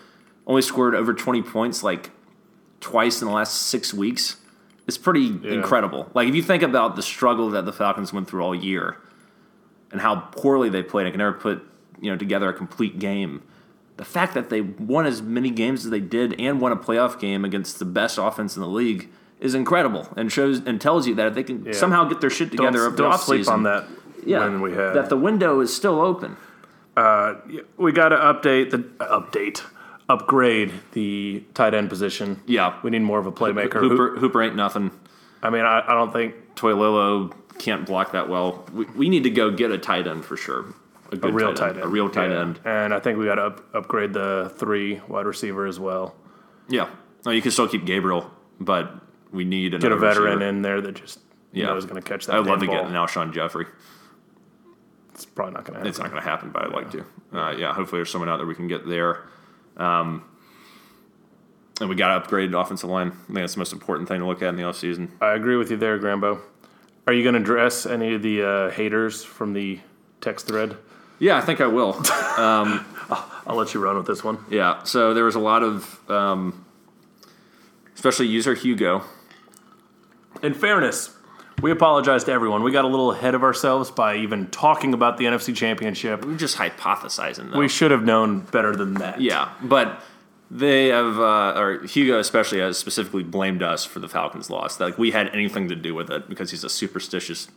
only 0.47 0.61
scored 0.61 0.95
over 0.95 1.13
twenty 1.13 1.41
points 1.41 1.83
like 1.83 2.11
twice 2.79 3.21
in 3.21 3.27
the 3.27 3.33
last 3.33 3.63
six 3.63 3.93
weeks 3.93 4.37
is 4.87 4.97
pretty 4.97 5.27
incredible. 5.43 6.09
Like 6.13 6.27
if 6.27 6.35
you 6.35 6.43
think 6.43 6.61
about 6.61 6.95
the 6.95 7.01
struggle 7.01 7.49
that 7.51 7.65
the 7.65 7.73
Falcons 7.73 8.13
went 8.13 8.29
through 8.29 8.43
all 8.43 8.53
year 8.53 8.97
and 9.91 9.99
how 10.01 10.15
poorly 10.31 10.69
they 10.69 10.83
played 10.83 11.07
and 11.07 11.13
can 11.13 11.19
never 11.19 11.33
put 11.33 11.63
you 11.99 12.11
know 12.11 12.17
together 12.17 12.49
a 12.49 12.53
complete 12.53 12.99
game. 12.99 13.41
The 13.97 14.05
fact 14.05 14.33
that 14.33 14.49
they 14.49 14.61
won 14.61 15.05
as 15.05 15.21
many 15.21 15.49
games 15.49 15.85
as 15.85 15.91
they 15.91 16.01
did 16.01 16.39
and 16.39 16.59
won 16.59 16.71
a 16.71 16.75
playoff 16.75 17.19
game 17.19 17.45
against 17.45 17.79
the 17.79 17.85
best 17.85 18.17
offense 18.17 18.55
in 18.55 18.61
the 18.61 18.67
league 18.67 19.09
is 19.39 19.55
incredible 19.55 20.07
and 20.17 20.31
shows 20.31 20.59
and 20.65 20.81
tells 20.81 21.07
you 21.07 21.15
that 21.15 21.27
if 21.27 21.33
they 21.35 21.43
can 21.43 21.73
somehow 21.73 22.03
get 22.03 22.19
their 22.21 22.29
shit 22.29 22.49
Don't, 22.51 22.65
together 22.65 22.87
over 22.87 22.95
don't 22.97 23.17
sleep 23.19 23.47
on 23.47 23.63
that 23.63 23.85
yeah, 24.25 24.57
we 24.59 24.71
had. 24.73 24.93
that 24.93 25.09
the 25.09 25.17
window 25.17 25.59
is 25.59 25.73
still 25.73 26.01
open. 26.01 26.35
we 27.77 27.91
got 27.91 28.09
to 28.09 28.17
update 28.17 28.71
the 28.71 28.83
uh, 28.99 29.19
update 29.19 29.61
upgrade 30.09 30.71
the 30.93 31.43
tight 31.53 31.73
end 31.73 31.89
position. 31.89 32.41
Yeah. 32.45 32.79
we 32.83 32.91
need 32.91 32.99
more 32.99 33.19
of 33.19 33.27
a 33.27 33.31
playmaker. 33.31 33.79
Hooper, 33.79 34.17
Hooper 34.17 34.43
ain't 34.43 34.55
nothing. 34.55 34.91
I 35.41 35.49
mean, 35.49 35.65
I, 35.65 35.83
I 35.85 35.93
don't 35.93 36.11
think 36.11 36.55
Toilolo 36.55 37.33
can't 37.59 37.85
block 37.85 38.11
that 38.11 38.29
well. 38.29 38.65
We, 38.73 38.85
we 38.85 39.09
need 39.09 39.23
to 39.23 39.29
go 39.29 39.51
get 39.51 39.71
a 39.71 39.77
tight 39.77 40.07
end 40.07 40.25
for 40.25 40.37
sure. 40.37 40.65
A, 41.11 41.27
a 41.27 41.31
real 41.31 41.53
tight 41.53 41.75
end, 41.75 41.83
A 41.83 41.87
real 41.87 42.09
tight 42.09 42.31
Yeah. 42.31 42.41
end. 42.41 42.59
and 42.65 42.93
I 42.93 42.99
think 42.99 43.17
we 43.19 43.25
got 43.25 43.35
to 43.35 43.43
up, 43.43 43.75
upgrade 43.75 44.13
the 44.13 44.51
three 44.57 45.01
wide 45.07 45.25
receiver 45.25 45.65
as 45.67 45.79
well. 45.79 46.15
Yeah. 46.67 46.89
No, 47.25 47.31
you 47.31 47.41
can 47.41 47.51
still 47.51 47.67
keep 47.67 47.85
Gabriel, 47.85 48.31
but 48.59 48.91
we 49.31 49.43
need 49.45 49.79
Get 49.79 49.91
a 49.91 49.95
veteran 49.97 50.35
receiver. 50.39 50.49
in 50.49 50.61
there 50.61 50.81
that 50.81 50.95
just 50.95 51.19
Yeah. 51.51 51.75
is 51.75 51.85
going 51.85 52.01
to 52.01 52.07
catch 52.07 52.25
that. 52.25 52.35
I 52.35 52.39
would 52.39 52.47
love 52.47 52.59
to 52.59 52.65
damn 52.67 52.75
get 52.75 52.85
an 52.85 52.93
Alshon 52.93 53.33
Jeffery. 53.33 53.65
It's 55.13 55.25
probably 55.25 55.53
not 55.53 55.63
going 55.63 55.73
to 55.73 55.79
happen. 55.79 55.87
It's 55.89 55.99
not 55.99 56.09
going 56.09 56.21
to 56.21 56.27
happen, 56.27 56.49
but 56.49 56.63
I'd 56.63 56.73
like 56.73 56.91
to. 56.91 57.05
Uh, 57.33 57.51
yeah, 57.57 57.73
hopefully 57.73 57.99
there's 57.99 58.09
someone 58.09 58.29
out 58.29 58.37
there 58.37 58.45
we 58.45 58.55
can 58.55 58.67
get 58.67 58.85
there. 58.87 59.23
Um, 59.77 60.23
and 61.79 61.89
we 61.89 61.95
got 61.95 62.09
to 62.09 62.15
upgrade 62.15 62.51
the 62.51 62.59
offensive 62.59 62.89
line. 62.89 63.09
I 63.09 63.25
think 63.27 63.39
that's 63.39 63.53
the 63.53 63.59
most 63.59 63.73
important 63.73 64.07
thing 64.09 64.19
to 64.21 64.25
look 64.25 64.41
at 64.41 64.49
in 64.49 64.55
the 64.55 64.63
offseason. 64.63 65.09
I 65.21 65.33
agree 65.33 65.55
with 65.57 65.71
you 65.71 65.77
there, 65.77 65.99
Grambo. 65.99 66.39
Are 67.07 67.13
you 67.13 67.23
going 67.23 67.35
to 67.35 67.41
address 67.41 67.85
any 67.85 68.13
of 68.15 68.21
the 68.23 68.41
uh, 68.43 68.71
haters 68.71 69.23
from 69.23 69.53
the 69.53 69.79
text 70.21 70.47
thread? 70.47 70.75
Yeah, 71.19 71.37
I 71.37 71.41
think 71.41 71.61
I 71.61 71.67
will. 71.67 71.95
I'll 73.47 73.55
let 73.55 73.73
you 73.73 73.79
run 73.79 73.95
with 73.97 74.07
this 74.07 74.23
one. 74.23 74.43
yeah, 74.49 74.83
so 74.83 75.13
there 75.13 75.23
was 75.23 75.35
a 75.35 75.39
lot 75.39 75.61
of, 75.61 76.09
um, 76.09 76.65
especially 77.93 78.27
user 78.27 78.55
Hugo. 78.55 79.03
In 80.41 80.53
fairness, 80.53 81.15
we 81.61 81.71
apologize 81.71 82.23
to 82.25 82.31
everyone. 82.31 82.63
We 82.63 82.71
got 82.71 82.85
a 82.85 82.87
little 82.87 83.11
ahead 83.11 83.35
of 83.35 83.43
ourselves 83.43 83.91
by 83.91 84.17
even 84.17 84.47
talking 84.47 84.93
about 84.93 85.17
the 85.17 85.25
NFC 85.25 85.55
Championship. 85.55 86.25
We're 86.25 86.37
just 86.37 86.57
hypothesizing, 86.57 87.51
though. 87.51 87.59
We 87.59 87.69
should 87.69 87.91
have 87.91 88.03
known 88.03 88.41
better 88.41 88.75
than 88.75 88.95
that. 88.95 89.21
Yeah, 89.21 89.53
but 89.61 90.01
they 90.51 90.87
have, 90.87 91.19
uh, 91.19 91.53
or 91.55 91.83
Hugo 91.85 92.19
especially 92.19 92.59
has 92.59 92.77
specifically 92.77 93.23
blamed 93.23 93.63
us 93.63 93.85
for 93.85 93.99
the 93.99 94.09
Falcons' 94.09 94.49
loss. 94.49 94.77
That 94.77 94.85
like 94.85 94.97
we 94.97 95.11
had 95.11 95.29
anything 95.29 95.69
to 95.69 95.75
do 95.75 95.93
with 95.95 96.09
it 96.09 96.27
because 96.27 96.51
he's 96.51 96.63
a 96.63 96.69
superstitious 96.69 97.47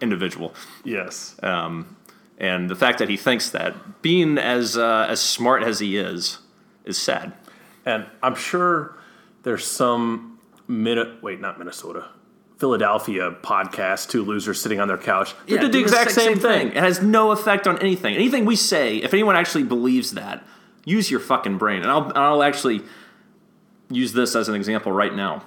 individual. 0.00 0.54
Yes. 0.84 1.36
Um, 1.42 1.96
and 2.38 2.68
the 2.68 2.76
fact 2.76 2.98
that 2.98 3.08
he 3.08 3.16
thinks 3.16 3.50
that, 3.50 4.02
being 4.02 4.38
as 4.38 4.76
uh, 4.76 5.06
as 5.08 5.20
smart 5.20 5.62
as 5.62 5.78
he 5.78 5.96
is, 5.96 6.38
is 6.84 6.96
sad. 6.98 7.32
And 7.86 8.06
I'm 8.22 8.34
sure 8.34 8.96
there's 9.42 9.66
some 9.66 10.38
Min- 10.66 11.18
wait, 11.20 11.40
not 11.40 11.58
Minnesota. 11.58 12.08
Philadelphia 12.58 13.36
podcast, 13.42 14.08
two 14.08 14.24
losers 14.24 14.60
sitting 14.60 14.80
on 14.80 14.88
their 14.88 14.96
couch. 14.96 15.34
They 15.46 15.58
did 15.58 15.72
the 15.72 15.80
exact 15.80 16.12
same, 16.12 16.38
thing. 16.38 16.68
It 16.68 16.76
has 16.76 17.02
no 17.02 17.32
effect 17.32 17.66
on 17.66 17.78
anything. 17.80 18.14
Anything 18.14 18.44
we 18.44 18.56
say, 18.56 18.98
if 18.98 19.12
anyone 19.12 19.36
actually 19.36 19.64
believes 19.64 20.12
that, 20.12 20.44
use 20.84 21.10
your 21.10 21.20
fucking 21.20 21.58
brain. 21.58 21.82
And 21.82 21.90
I'll, 21.90 22.12
I'll 22.14 22.42
actually 22.42 22.82
use 23.90 24.12
this 24.12 24.34
as 24.34 24.48
an 24.48 24.54
example 24.54 24.92
right 24.92 25.14
now. 25.14 25.44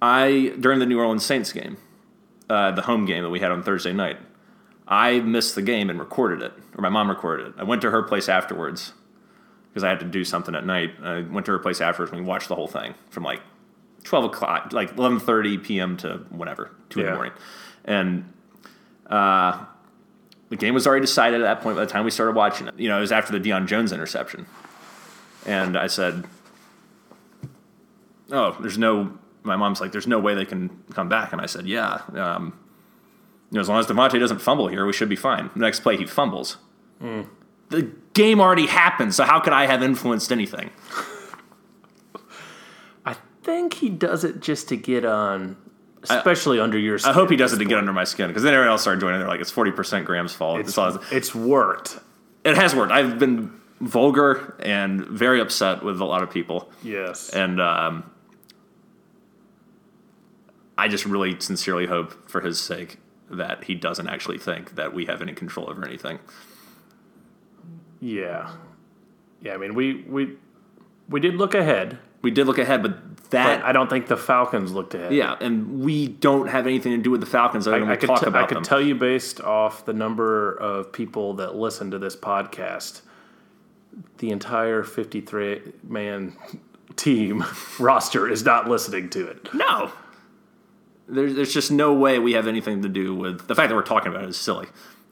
I 0.00 0.54
during 0.58 0.78
the 0.78 0.86
New 0.86 0.98
Orleans 0.98 1.24
Saints 1.24 1.52
game, 1.52 1.76
uh, 2.48 2.70
the 2.70 2.82
home 2.82 3.06
game 3.06 3.22
that 3.22 3.30
we 3.30 3.40
had 3.40 3.50
on 3.50 3.62
Thursday 3.62 3.92
night, 3.92 4.18
I 4.86 5.20
missed 5.20 5.54
the 5.54 5.62
game 5.62 5.88
and 5.88 5.98
recorded 5.98 6.42
it, 6.42 6.52
or 6.76 6.82
my 6.82 6.88
mom 6.90 7.08
recorded 7.08 7.48
it. 7.48 7.54
I 7.56 7.64
went 7.64 7.82
to 7.82 7.90
her 7.90 8.02
place 8.02 8.28
afterwards 8.28 8.92
because 9.70 9.82
I 9.82 9.88
had 9.88 10.00
to 10.00 10.06
do 10.06 10.24
something 10.24 10.54
at 10.54 10.66
night. 10.66 10.90
I 11.02 11.22
went 11.22 11.46
to 11.46 11.52
her 11.52 11.58
place 11.58 11.80
afterwards 11.80 12.12
and 12.12 12.20
we 12.20 12.26
watched 12.26 12.48
the 12.48 12.54
whole 12.54 12.68
thing 12.68 12.94
from 13.10 13.22
like 13.22 13.40
twelve 14.04 14.24
o'clock, 14.24 14.72
like 14.72 14.96
eleven 14.96 15.18
thirty 15.18 15.56
p.m. 15.58 15.96
to 15.98 16.18
whatever 16.30 16.70
two 16.90 17.00
in 17.00 17.06
the 17.06 17.12
morning, 17.14 17.32
and 17.84 18.32
uh, 19.06 19.64
the 20.50 20.56
game 20.56 20.74
was 20.74 20.86
already 20.86 21.06
decided 21.06 21.40
at 21.40 21.44
that 21.44 21.62
point. 21.62 21.76
By 21.76 21.84
the 21.84 21.90
time 21.90 22.04
we 22.04 22.10
started 22.10 22.36
watching 22.36 22.68
it, 22.68 22.78
you 22.78 22.88
know, 22.88 22.98
it 22.98 23.00
was 23.00 23.12
after 23.12 23.36
the 23.36 23.40
Deion 23.40 23.66
Jones 23.66 23.90
interception, 23.90 24.46
and 25.46 25.76
I 25.76 25.86
said, 25.86 26.24
"Oh, 28.30 28.56
there's 28.60 28.78
no." 28.78 29.18
My 29.42 29.56
mom's 29.56 29.80
like, 29.80 29.92
"There's 29.92 30.06
no 30.06 30.18
way 30.18 30.34
they 30.34 30.44
can 30.46 30.70
come 30.92 31.08
back," 31.08 31.32
and 31.32 31.40
I 31.40 31.46
said, 31.46 31.66
"Yeah." 31.66 32.02
Um, 32.14 32.58
know, 33.54 33.60
as 33.60 33.68
long 33.68 33.78
as 33.80 33.86
Devonta 33.86 34.18
doesn't 34.18 34.40
fumble 34.40 34.68
here, 34.68 34.84
we 34.86 34.92
should 34.92 35.08
be 35.08 35.16
fine. 35.16 35.50
The 35.54 35.60
next 35.60 35.80
play, 35.80 35.96
he 35.96 36.06
fumbles. 36.06 36.56
The 37.00 37.90
game 38.14 38.40
already 38.40 38.66
happened, 38.66 39.14
so 39.14 39.24
how 39.24 39.40
could 39.40 39.52
I 39.52 39.66
have 39.66 39.82
influenced 39.82 40.30
anything? 40.32 40.70
I 43.04 43.16
think 43.42 43.74
he 43.74 43.88
does 43.90 44.24
it 44.24 44.40
just 44.40 44.68
to 44.70 44.76
get 44.76 45.04
on, 45.04 45.56
especially 46.04 46.60
under 46.60 46.78
your 46.78 46.98
skin. 46.98 47.10
I 47.10 47.14
hope 47.14 47.30
he 47.30 47.36
does 47.36 47.52
it 47.52 47.58
to 47.58 47.64
get 47.64 47.78
under 47.78 47.92
my 47.92 48.04
skin 48.04 48.28
because 48.28 48.42
then 48.42 48.54
everyone 48.54 48.70
else 48.72 48.82
started 48.82 49.00
joining. 49.00 49.18
They're 49.20 49.28
like, 49.28 49.40
"It's 49.40 49.50
forty 49.50 49.70
percent 49.72 50.04
Graham's 50.06 50.32
fault." 50.34 50.60
It's, 50.60 50.76
It's, 50.78 51.12
it's 51.12 51.34
worked. 51.34 51.98
it 52.44 52.56
has 52.56 52.74
worked. 52.74 52.92
I've 52.92 53.18
been 53.18 53.52
vulgar 53.80 54.54
and 54.60 55.04
very 55.06 55.40
upset 55.40 55.82
with 55.82 56.00
a 56.00 56.04
lot 56.04 56.22
of 56.22 56.30
people, 56.30 56.70
Yes. 56.82 57.28
and 57.30 57.60
um, 57.60 58.10
I 60.78 60.88
just 60.88 61.04
really 61.04 61.38
sincerely 61.40 61.86
hope, 61.86 62.28
for 62.30 62.40
his 62.40 62.58
sake, 62.60 62.98
that 63.30 63.64
he 63.64 63.74
doesn't 63.74 64.08
actually 64.08 64.38
think 64.38 64.74
that 64.76 64.92
we 64.94 65.06
have 65.06 65.22
any 65.22 65.32
control 65.32 65.68
over 65.70 65.84
anything. 65.84 66.18
yeah. 68.00 68.50
Yeah, 69.42 69.54
I 69.54 69.56
mean, 69.58 69.74
we 69.74 70.02
we 70.08 70.36
we 71.08 71.20
did 71.20 71.34
look 71.34 71.54
ahead, 71.54 71.98
We 72.22 72.30
did 72.30 72.46
look 72.46 72.56
ahead, 72.58 72.82
but 72.82 73.16
but 73.16 73.30
that 73.30 73.64
I 73.64 73.72
don't 73.72 73.90
think 73.90 74.06
the 74.06 74.16
Falcons 74.16 74.72
looked 74.72 74.94
ahead. 74.94 75.12
yeah, 75.12 75.36
and 75.40 75.80
we 75.80 76.08
don't 76.08 76.46
have 76.48 76.66
anything 76.66 76.92
to 76.92 76.98
do 77.02 77.10
with 77.10 77.20
the 77.20 77.26
Falcons 77.26 77.66
other 77.66 77.78
than 77.80 77.88
I, 77.88 77.92
we 77.92 77.94
I 77.94 77.96
could, 77.96 78.06
talk 78.06 78.20
t- 78.20 78.26
about 78.26 78.44
I 78.44 78.46
could 78.46 78.56
them. 78.58 78.62
tell 78.64 78.80
you 78.80 78.94
based 78.94 79.40
off 79.40 79.84
the 79.84 79.92
number 79.92 80.52
of 80.54 80.92
people 80.92 81.34
that 81.34 81.56
listen 81.56 81.90
to 81.90 81.98
this 81.98 82.16
podcast, 82.16 83.02
the 84.18 84.30
entire 84.30 84.82
53 84.82 85.60
man 85.82 86.36
team 86.96 87.44
roster 87.78 88.28
is 88.28 88.44
not 88.44 88.68
listening 88.68 89.10
to 89.10 89.26
it. 89.26 89.52
No. 89.52 89.90
There's, 91.06 91.34
there's 91.34 91.52
just 91.52 91.70
no 91.70 91.92
way 91.92 92.18
we 92.18 92.32
have 92.32 92.46
anything 92.46 92.82
to 92.82 92.88
do 92.88 93.14
with 93.14 93.46
the 93.46 93.54
fact 93.54 93.68
that 93.68 93.74
we're 93.74 93.82
talking 93.82 94.10
about 94.10 94.24
it 94.24 94.30
is 94.30 94.36
silly. 94.38 94.66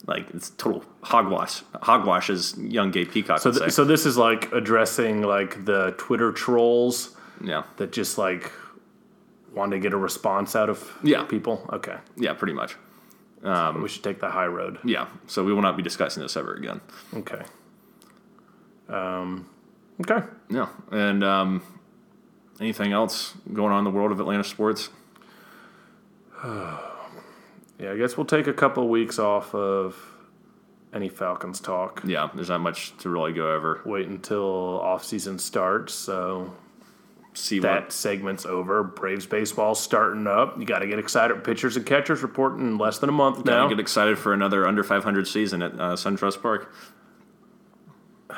Like 0.05 0.29
it's 0.33 0.49
total 0.51 0.83
hogwash. 1.01 1.61
Hogwash, 1.81 2.29
is 2.29 2.57
young 2.57 2.91
gay 2.91 3.05
peacock 3.05 3.39
So, 3.39 3.51
th- 3.51 3.71
so 3.71 3.85
this 3.85 4.05
is 4.05 4.17
like 4.17 4.51
addressing 4.51 5.21
like 5.21 5.63
the 5.65 5.93
Twitter 5.97 6.31
trolls 6.31 7.15
yeah, 7.43 7.63
that 7.77 7.91
just 7.91 8.17
like 8.17 8.51
want 9.53 9.71
to 9.71 9.79
get 9.79 9.93
a 9.93 9.97
response 9.97 10.55
out 10.55 10.69
of 10.69 10.91
Yeah. 11.03 11.23
people. 11.23 11.69
Okay, 11.71 11.97
yeah, 12.17 12.33
pretty 12.33 12.53
much. 12.53 12.75
we 13.43 13.87
should 13.87 14.03
take 14.03 14.19
the 14.19 14.29
high 14.31 14.47
road. 14.47 14.79
Yeah, 14.83 15.07
so 15.27 15.43
we 15.43 15.53
will 15.53 15.61
not 15.61 15.77
be 15.77 15.83
discussing 15.83 16.23
this 16.23 16.35
ever 16.35 16.53
again. 16.53 16.81
Okay. 17.15 17.41
Um. 18.89 19.47
Okay. 20.01 20.25
Yeah, 20.49 20.67
and 20.91 21.23
um, 21.23 21.61
anything 22.59 22.91
else 22.91 23.35
going 23.53 23.71
on 23.71 23.79
in 23.79 23.83
the 23.85 23.89
world 23.97 24.11
of 24.11 24.19
Atlanta 24.19 24.43
sports? 24.43 24.89
Yeah, 27.79 27.91
I 27.91 27.97
guess 27.97 28.15
we'll 28.15 28.25
take 28.25 28.47
a 28.47 28.53
couple 28.53 28.87
weeks 28.87 29.17
off 29.17 29.53
of 29.55 29.97
any 30.93 31.09
Falcons 31.09 31.59
talk. 31.59 32.01
Yeah, 32.05 32.29
there's 32.33 32.49
not 32.49 32.61
much 32.61 32.95
to 32.99 33.09
really 33.09 33.33
go 33.33 33.51
over. 33.51 33.81
Wait 33.83 34.07
until 34.07 34.79
off 34.79 35.03
season 35.03 35.39
starts. 35.39 35.93
So 35.93 36.53
See 37.33 37.59
that 37.59 37.83
what 37.83 37.91
segment's 37.91 38.45
over. 38.45 38.83
Braves 38.83 39.25
baseball 39.25 39.73
starting 39.75 40.27
up. 40.27 40.57
You 40.59 40.65
got 40.65 40.79
to 40.79 40.87
get 40.87 40.99
excited. 40.99 41.43
Pitchers 41.43 41.75
and 41.75 41.85
catchers 41.85 42.21
reporting 42.21 42.61
in 42.61 42.77
less 42.77 42.99
than 42.99 43.09
a 43.09 43.13
month 43.13 43.43
now 43.43 43.63
now. 43.63 43.67
get 43.69 43.79
excited 43.79 44.19
for 44.19 44.33
another 44.33 44.67
under 44.67 44.83
500 44.83 45.27
season 45.27 45.61
at 45.63 45.73
uh, 45.73 45.95
SunTrust 45.95 46.41
Park. 46.41 46.73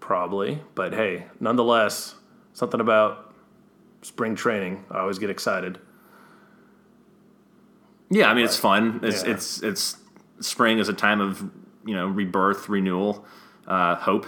Probably, 0.00 0.62
but 0.74 0.94
hey, 0.94 1.26
nonetheless, 1.38 2.14
something 2.54 2.80
about 2.80 3.34
spring 4.02 4.34
training. 4.34 4.84
I 4.90 5.00
always 5.00 5.18
get 5.18 5.28
excited. 5.30 5.78
Yeah, 8.10 8.28
I 8.30 8.34
mean 8.34 8.44
it's 8.44 8.56
fun. 8.56 9.00
It's 9.02 9.22
Yeah. 9.24 9.30
it's 9.32 9.62
it's 9.62 9.96
spring 10.40 10.78
is 10.78 10.88
a 10.88 10.92
time 10.92 11.20
of 11.20 11.40
you 11.86 11.94
know 11.94 12.06
rebirth, 12.06 12.68
renewal, 12.68 13.24
uh, 13.66 13.94
hope, 13.96 14.26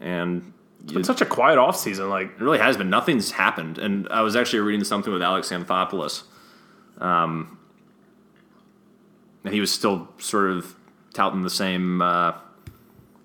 and 0.00 0.52
It's 0.90 1.06
such 1.06 1.20
a 1.20 1.26
quiet 1.26 1.58
off 1.58 1.76
season. 1.76 2.08
Like 2.10 2.26
It 2.28 2.40
really 2.40 2.58
has 2.58 2.76
been. 2.76 2.90
Nothing's 2.90 3.32
happened. 3.32 3.78
And 3.78 4.06
I 4.10 4.20
was 4.22 4.36
actually 4.36 4.60
reading 4.60 4.84
something 4.84 5.12
with 5.12 5.22
Alex 5.22 5.48
Anthopoulos. 5.50 6.22
Um, 6.98 7.58
and 9.44 9.52
he 9.54 9.60
was 9.60 9.72
still 9.72 10.08
sort 10.18 10.50
of 10.50 10.74
touting 11.14 11.42
the 11.42 11.50
same 11.50 12.02
uh, 12.02 12.32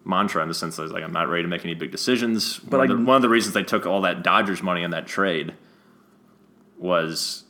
mantra 0.05 0.41
in 0.41 0.47
the 0.47 0.53
sense 0.53 0.75
that 0.77 0.91
like, 0.91 1.03
I'm 1.03 1.11
not 1.13 1.27
ready 1.27 1.43
to 1.43 1.47
make 1.49 1.63
any 1.65 1.73
big 1.73 1.91
decisions. 1.91 2.59
But 2.59 2.77
one, 2.77 2.79
of 2.85 2.89
like- 2.89 2.99
the, 2.99 3.05
one 3.05 3.15
of 3.17 3.21
the 3.21 3.29
reasons 3.29 3.53
they 3.53 3.63
took 3.63 3.85
all 3.85 4.01
that 4.01 4.23
Dodgers 4.23 4.61
money 4.63 4.83
in 4.83 4.91
that 4.91 5.07
trade 5.07 5.53
was 6.77 7.43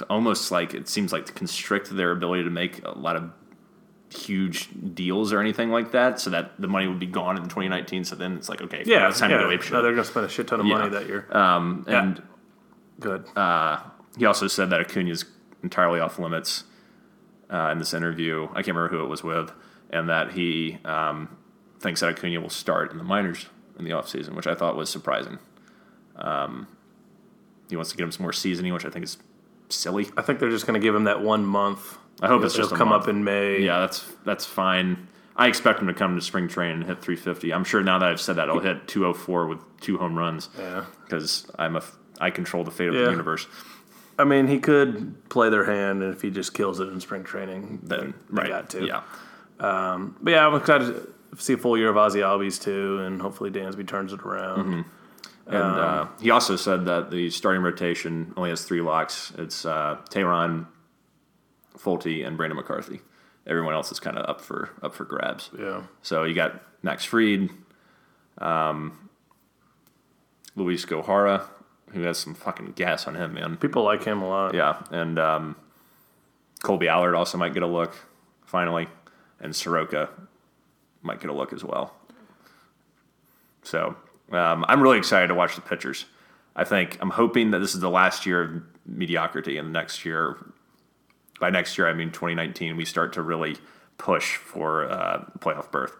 to 0.00 0.06
almost 0.10 0.50
like, 0.50 0.74
it 0.74 0.88
seems 0.88 1.12
like 1.12 1.26
to 1.26 1.32
constrict 1.32 1.88
their 1.96 2.10
ability 2.10 2.44
to 2.44 2.50
make 2.50 2.84
a 2.84 2.98
lot 2.98 3.16
of 3.16 3.30
huge 4.12 4.68
deals 4.94 5.32
or 5.32 5.40
anything 5.40 5.70
like 5.70 5.92
that 5.92 6.18
so 6.18 6.30
that 6.30 6.60
the 6.60 6.66
money 6.66 6.88
would 6.88 6.98
be 6.98 7.06
gone 7.06 7.36
in 7.36 7.44
2019 7.44 8.02
so 8.02 8.16
then 8.16 8.32
it's 8.32 8.48
like 8.48 8.60
okay 8.60 8.82
yeah, 8.84 9.08
it's 9.08 9.20
time 9.20 9.30
yeah. 9.30 9.36
to 9.36 9.44
go 9.44 9.50
ape 9.52 9.62
shit. 9.62 9.72
No, 9.72 9.82
they're 9.82 9.92
going 9.92 10.02
to 10.04 10.10
spend 10.10 10.26
a 10.26 10.28
shit 10.28 10.48
ton 10.48 10.58
of 10.58 10.66
Yeah. 10.66 10.78
money 10.78 10.88
that 10.90 11.06
year. 11.06 11.28
Um, 11.30 11.84
Yeah. 11.88 12.02
and 12.02 12.22
Good. 12.98 13.24
he 14.18 14.26
also 14.26 14.48
said 14.48 14.70
that 14.70 14.80
Acuna's 14.80 15.24
entirely 15.62 16.00
off 16.00 16.18
limits 16.18 16.64
uh, 17.50 17.68
in 17.70 17.78
this 17.78 17.94
interview. 17.94 18.48
I 18.50 18.62
can't 18.62 18.76
remember 18.76 18.88
who 18.88 19.04
it 19.04 19.08
was 19.08 19.22
with, 19.22 19.52
and 19.90 20.08
that 20.08 20.32
he 20.32 20.78
um, 20.84 21.36
thinks 21.78 22.00
that 22.00 22.10
Acuna 22.10 22.40
will 22.40 22.50
start 22.50 22.90
in 22.92 22.98
the 22.98 23.04
minors 23.04 23.46
in 23.78 23.84
the 23.84 23.90
offseason, 23.92 24.34
which 24.34 24.46
I 24.48 24.54
thought 24.56 24.76
was 24.76 24.90
surprising. 24.90 25.38
Um, 26.16 26.66
he 27.68 27.76
wants 27.76 27.90
to 27.92 27.96
get 27.96 28.02
him 28.04 28.12
some 28.12 28.24
more 28.24 28.32
seasoning, 28.32 28.72
which 28.72 28.84
I 28.84 28.90
think 28.90 29.04
is 29.04 29.18
silly. 29.72 30.08
I 30.16 30.22
think 30.22 30.38
they're 30.40 30.50
just 30.50 30.66
going 30.66 30.80
to 30.80 30.84
give 30.84 30.94
him 30.94 31.04
that 31.04 31.22
one 31.22 31.44
month. 31.44 31.98
I 32.22 32.28
hope 32.28 32.42
it's 32.44 32.54
just 32.54 32.74
come 32.74 32.88
month. 32.90 33.04
up 33.04 33.08
in 33.08 33.24
May. 33.24 33.62
Yeah, 33.62 33.80
that's 33.80 34.04
that's 34.24 34.44
fine. 34.44 35.08
I 35.36 35.46
expect 35.46 35.80
him 35.80 35.86
to 35.86 35.94
come 35.94 36.16
to 36.16 36.20
spring 36.22 36.48
training 36.48 36.78
and 36.78 36.84
hit 36.86 37.00
350. 37.00 37.52
I'm 37.54 37.64
sure 37.64 37.82
now 37.82 37.98
that 37.98 38.08
I've 38.10 38.20
said 38.20 38.36
that, 38.36 38.50
I'll 38.50 38.58
hit 38.58 38.86
204 38.88 39.46
with 39.46 39.58
two 39.80 39.96
home 39.96 40.18
runs 40.18 40.50
Yeah. 40.58 40.84
because 41.04 41.50
I'm 41.58 41.76
a 41.76 41.82
I 42.20 42.30
control 42.30 42.62
the 42.64 42.70
fate 42.70 42.88
of 42.88 42.94
Yeah. 42.94 43.04
the 43.04 43.10
universe. 43.10 43.46
I 44.18 44.24
mean, 44.24 44.48
he 44.48 44.58
could 44.58 45.30
play 45.30 45.48
their 45.48 45.64
hand, 45.64 46.02
and 46.02 46.12
if 46.12 46.20
he 46.20 46.30
just 46.30 46.52
kills 46.52 46.78
it 46.78 46.88
in 46.88 47.00
spring 47.00 47.24
training, 47.24 47.78
Then 47.82 48.12
they 48.28 48.42
right, 48.42 48.48
got 48.50 48.68
to. 48.70 48.84
yeah, 48.84 49.00
But 49.58 50.30
yeah, 50.30 50.46
I'm 50.46 50.54
excited 50.54 50.92
to 51.34 51.42
see 51.42 51.54
a 51.54 51.56
full 51.56 51.78
year 51.78 51.88
of 51.88 51.96
Ozzie 51.96 52.20
Albies 52.20 52.60
too, 52.62 52.98
and 52.98 53.22
hopefully 53.22 53.50
Dansby 53.50 53.86
turns 53.88 54.12
it 54.12 54.20
around. 54.20 54.58
Mm-hmm. 54.58 54.80
And 55.50 55.80
uh, 55.80 56.06
he 56.20 56.30
also 56.30 56.56
said 56.56 56.84
that 56.86 57.10
the 57.10 57.30
starting 57.30 57.62
rotation 57.62 58.32
only 58.36 58.50
has 58.50 58.64
three 58.64 58.80
locks. 58.80 59.32
It's 59.36 59.64
uh, 59.64 59.98
Teheran, 60.10 60.66
Folty, 61.76 62.26
and 62.26 62.36
Brandon 62.36 62.56
McCarthy. 62.56 63.00
Everyone 63.46 63.74
else 63.74 63.90
is 63.90 63.98
kind 63.98 64.16
of 64.16 64.28
up 64.28 64.40
for 64.40 64.70
up 64.82 64.94
for 64.94 65.04
grabs. 65.04 65.50
Yeah. 65.58 65.82
So 66.02 66.24
you 66.24 66.34
got 66.34 66.62
Max 66.82 67.04
Fried, 67.04 67.50
um, 68.38 69.08
Luis 70.54 70.84
Gohara, 70.84 71.44
who 71.92 72.02
has 72.02 72.18
some 72.18 72.34
fucking 72.34 72.72
gas 72.72 73.06
on 73.06 73.16
him, 73.16 73.34
man. 73.34 73.56
People 73.56 73.82
like 73.82 74.04
him 74.04 74.22
a 74.22 74.28
lot. 74.28 74.54
Yeah, 74.54 74.82
and 74.90 75.18
um, 75.18 75.56
Kolby 76.62 76.86
Allard 76.88 77.14
also 77.14 77.38
might 77.38 77.54
get 77.54 77.62
a 77.62 77.66
look 77.66 77.94
finally, 78.44 78.88
and 79.40 79.56
Soroka 79.56 80.10
might 81.02 81.20
get 81.20 81.30
a 81.30 81.34
look 81.34 81.52
as 81.52 81.64
well. 81.64 81.94
So 83.62 83.96
um, 84.30 84.64
I'm 84.68 84.80
really 84.82 84.98
excited 84.98 85.28
to 85.28 85.34
watch 85.34 85.54
the 85.54 85.60
pitchers. 85.60 86.06
I 86.56 86.64
think 86.64 86.98
I'm 87.00 87.10
hoping 87.10 87.50
that 87.52 87.58
this 87.60 87.74
is 87.74 87.80
the 87.80 87.90
last 87.90 88.26
year 88.26 88.42
of 88.42 88.62
mediocrity, 88.86 89.56
and 89.56 89.68
the 89.68 89.72
next 89.72 90.04
year, 90.04 90.36
by 91.38 91.50
next 91.50 91.78
year 91.78 91.88
I 91.88 91.94
mean 91.94 92.10
2019, 92.10 92.76
we 92.76 92.84
start 92.84 93.12
to 93.14 93.22
really 93.22 93.56
push 93.98 94.36
for 94.36 94.90
uh, 94.90 95.24
playoff 95.38 95.70
berth. 95.70 95.94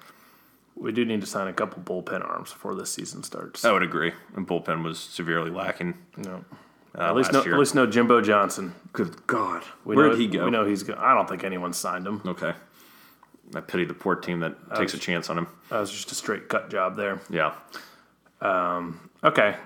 We 0.74 0.92
do 0.92 1.04
need 1.04 1.20
to 1.20 1.26
sign 1.26 1.46
a 1.48 1.52
couple 1.52 1.82
bullpen 1.82 2.24
arms 2.26 2.52
before 2.52 2.74
this 2.74 2.90
season 2.92 3.22
starts. 3.22 3.64
I 3.64 3.72
would 3.72 3.82
agree. 3.82 4.12
And 4.34 4.46
bullpen 4.46 4.82
was 4.82 4.98
severely 4.98 5.50
lacking. 5.50 5.94
No. 6.16 6.44
Uh, 6.96 7.02
At 7.02 7.14
least 7.16 7.32
no, 7.32 7.44
year. 7.44 7.54
at 7.54 7.58
least 7.60 7.74
no 7.74 7.86
Jimbo 7.86 8.20
Johnson. 8.20 8.74
Good 8.92 9.26
God, 9.26 9.62
We 9.84 9.94
where 9.94 10.06
know, 10.06 10.10
did 10.12 10.20
he 10.20 10.26
go? 10.26 10.44
We 10.46 10.50
know 10.50 10.64
he's. 10.64 10.82
Go- 10.82 10.96
I 10.98 11.14
don't 11.14 11.28
think 11.28 11.44
anyone 11.44 11.72
signed 11.72 12.06
him. 12.06 12.20
Okay, 12.26 12.52
I 13.54 13.60
pity 13.60 13.84
the 13.84 13.94
poor 13.94 14.16
team 14.16 14.40
that 14.40 14.56
takes 14.74 14.92
a 14.94 14.98
chance 14.98 15.30
on 15.30 15.38
him. 15.38 15.46
That 15.68 15.78
was 15.80 15.92
just 15.92 16.10
a 16.10 16.14
straight 16.16 16.48
cut 16.48 16.68
job 16.68 16.96
there. 16.96 17.20
Yeah. 17.30 17.52
Okay. 18.42 19.56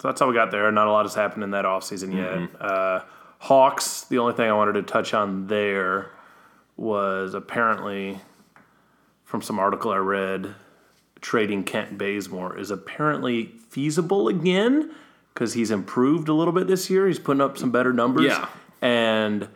So 0.00 0.08
that's 0.08 0.20
all 0.20 0.28
we 0.28 0.34
got 0.34 0.50
there. 0.50 0.70
Not 0.70 0.86
a 0.86 0.90
lot 0.90 1.04
has 1.04 1.14
happened 1.14 1.44
in 1.44 1.52
that 1.52 1.64
offseason 1.64 2.14
yet. 2.14 2.60
Uh, 2.60 3.00
Hawks, 3.38 4.02
the 4.02 4.18
only 4.18 4.34
thing 4.34 4.48
I 4.48 4.52
wanted 4.52 4.72
to 4.74 4.82
touch 4.82 5.14
on 5.14 5.46
there 5.46 6.10
was 6.76 7.34
apparently 7.34 8.18
from 9.24 9.42
some 9.42 9.58
article 9.58 9.90
I 9.90 9.96
read, 9.96 10.54
trading 11.20 11.64
Kent 11.64 11.96
Bazemore 11.96 12.58
is 12.58 12.70
apparently 12.70 13.46
feasible 13.68 14.28
again 14.28 14.92
because 15.32 15.54
he's 15.54 15.70
improved 15.70 16.28
a 16.28 16.32
little 16.32 16.52
bit 16.52 16.66
this 16.66 16.90
year. 16.90 17.06
He's 17.06 17.18
putting 17.18 17.40
up 17.40 17.58
some 17.58 17.70
better 17.72 17.92
numbers. 17.92 18.26
Yeah. 18.26 18.48
And 18.80 19.48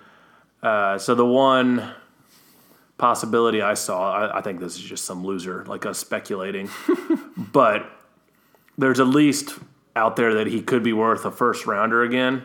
uh, 0.63 0.99
so 0.99 1.15
the 1.15 1.27
one 1.27 1.95
possibility 2.97 3.63
I 3.63 3.75
saw, 3.75 4.13
I, 4.13 4.39
I 4.39 4.41
think 4.41 4.61
this 4.61 4.77
is 4.77 4.83
just 4.83 5.05
some 5.05 5.25
loser 5.25 5.65
like 5.67 5.87
us 5.87 5.99
speculating, 5.99 6.69
but 7.37 7.98
there's 8.79 9.01
at 9.01 9.09
least 9.09 9.59
out 9.97 10.17
there 10.17 10.35
that 10.35 10.47
he 10.47 10.63
could 10.63 10.83
be 10.83 10.93
worth 10.93 11.25
a 11.25 11.31
first 11.31 11.67
rounder 11.67 12.03
again. 12.03 12.45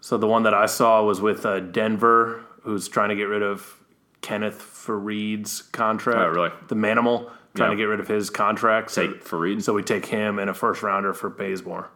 So 0.00 0.16
the 0.16 0.28
one 0.28 0.44
that 0.44 0.54
I 0.54 0.66
saw 0.66 1.02
was 1.02 1.20
with 1.20 1.44
uh, 1.44 1.58
Denver, 1.60 2.44
who's 2.62 2.88
trying 2.88 3.08
to 3.08 3.16
get 3.16 3.24
rid 3.24 3.42
of 3.42 3.76
Kenneth 4.20 4.60
Faried's 4.62 5.62
contract. 5.62 6.18
Oh, 6.18 6.28
really? 6.28 6.50
The 6.68 6.76
Manimal 6.76 7.30
trying 7.54 7.70
Yeah. 7.70 7.76
to 7.76 7.76
get 7.76 7.84
rid 7.84 8.00
of 8.00 8.06
his 8.08 8.30
contract. 8.30 8.90
So, 8.92 9.08
Take 9.08 9.24
Faried. 9.24 9.62
so 9.62 9.74
we 9.74 9.82
take 9.82 10.06
him 10.06 10.38
and 10.38 10.48
a 10.48 10.54
first 10.54 10.82
rounder 10.82 11.12
for 11.12 11.28
Bazemore. 11.28 11.90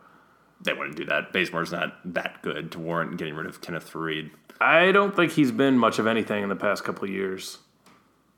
They 0.61 0.73
wouldn't 0.73 0.97
do 0.97 1.05
that. 1.07 1.33
Bazemore's 1.33 1.73
not 1.73 1.95
that 2.15 2.43
good 2.43 2.73
to 2.73 2.79
warrant 2.81 3.17
getting 3.17 3.35
rid 3.35 3.47
of 3.47 3.61
Kenneth 3.61 3.93
Fareed. 3.93 4.31
I 4.61 4.93
don't 4.93 5.15
think 5.15 5.33
he's 5.33 5.51
been 5.53 5.77
much 5.79 5.99
of 5.99 6.07
anything 6.07 6.43
in 6.43 6.49
the 6.49 6.57
past 6.57 6.85
couple 6.85 7.05
of 7.05 7.11
years. 7.11 7.59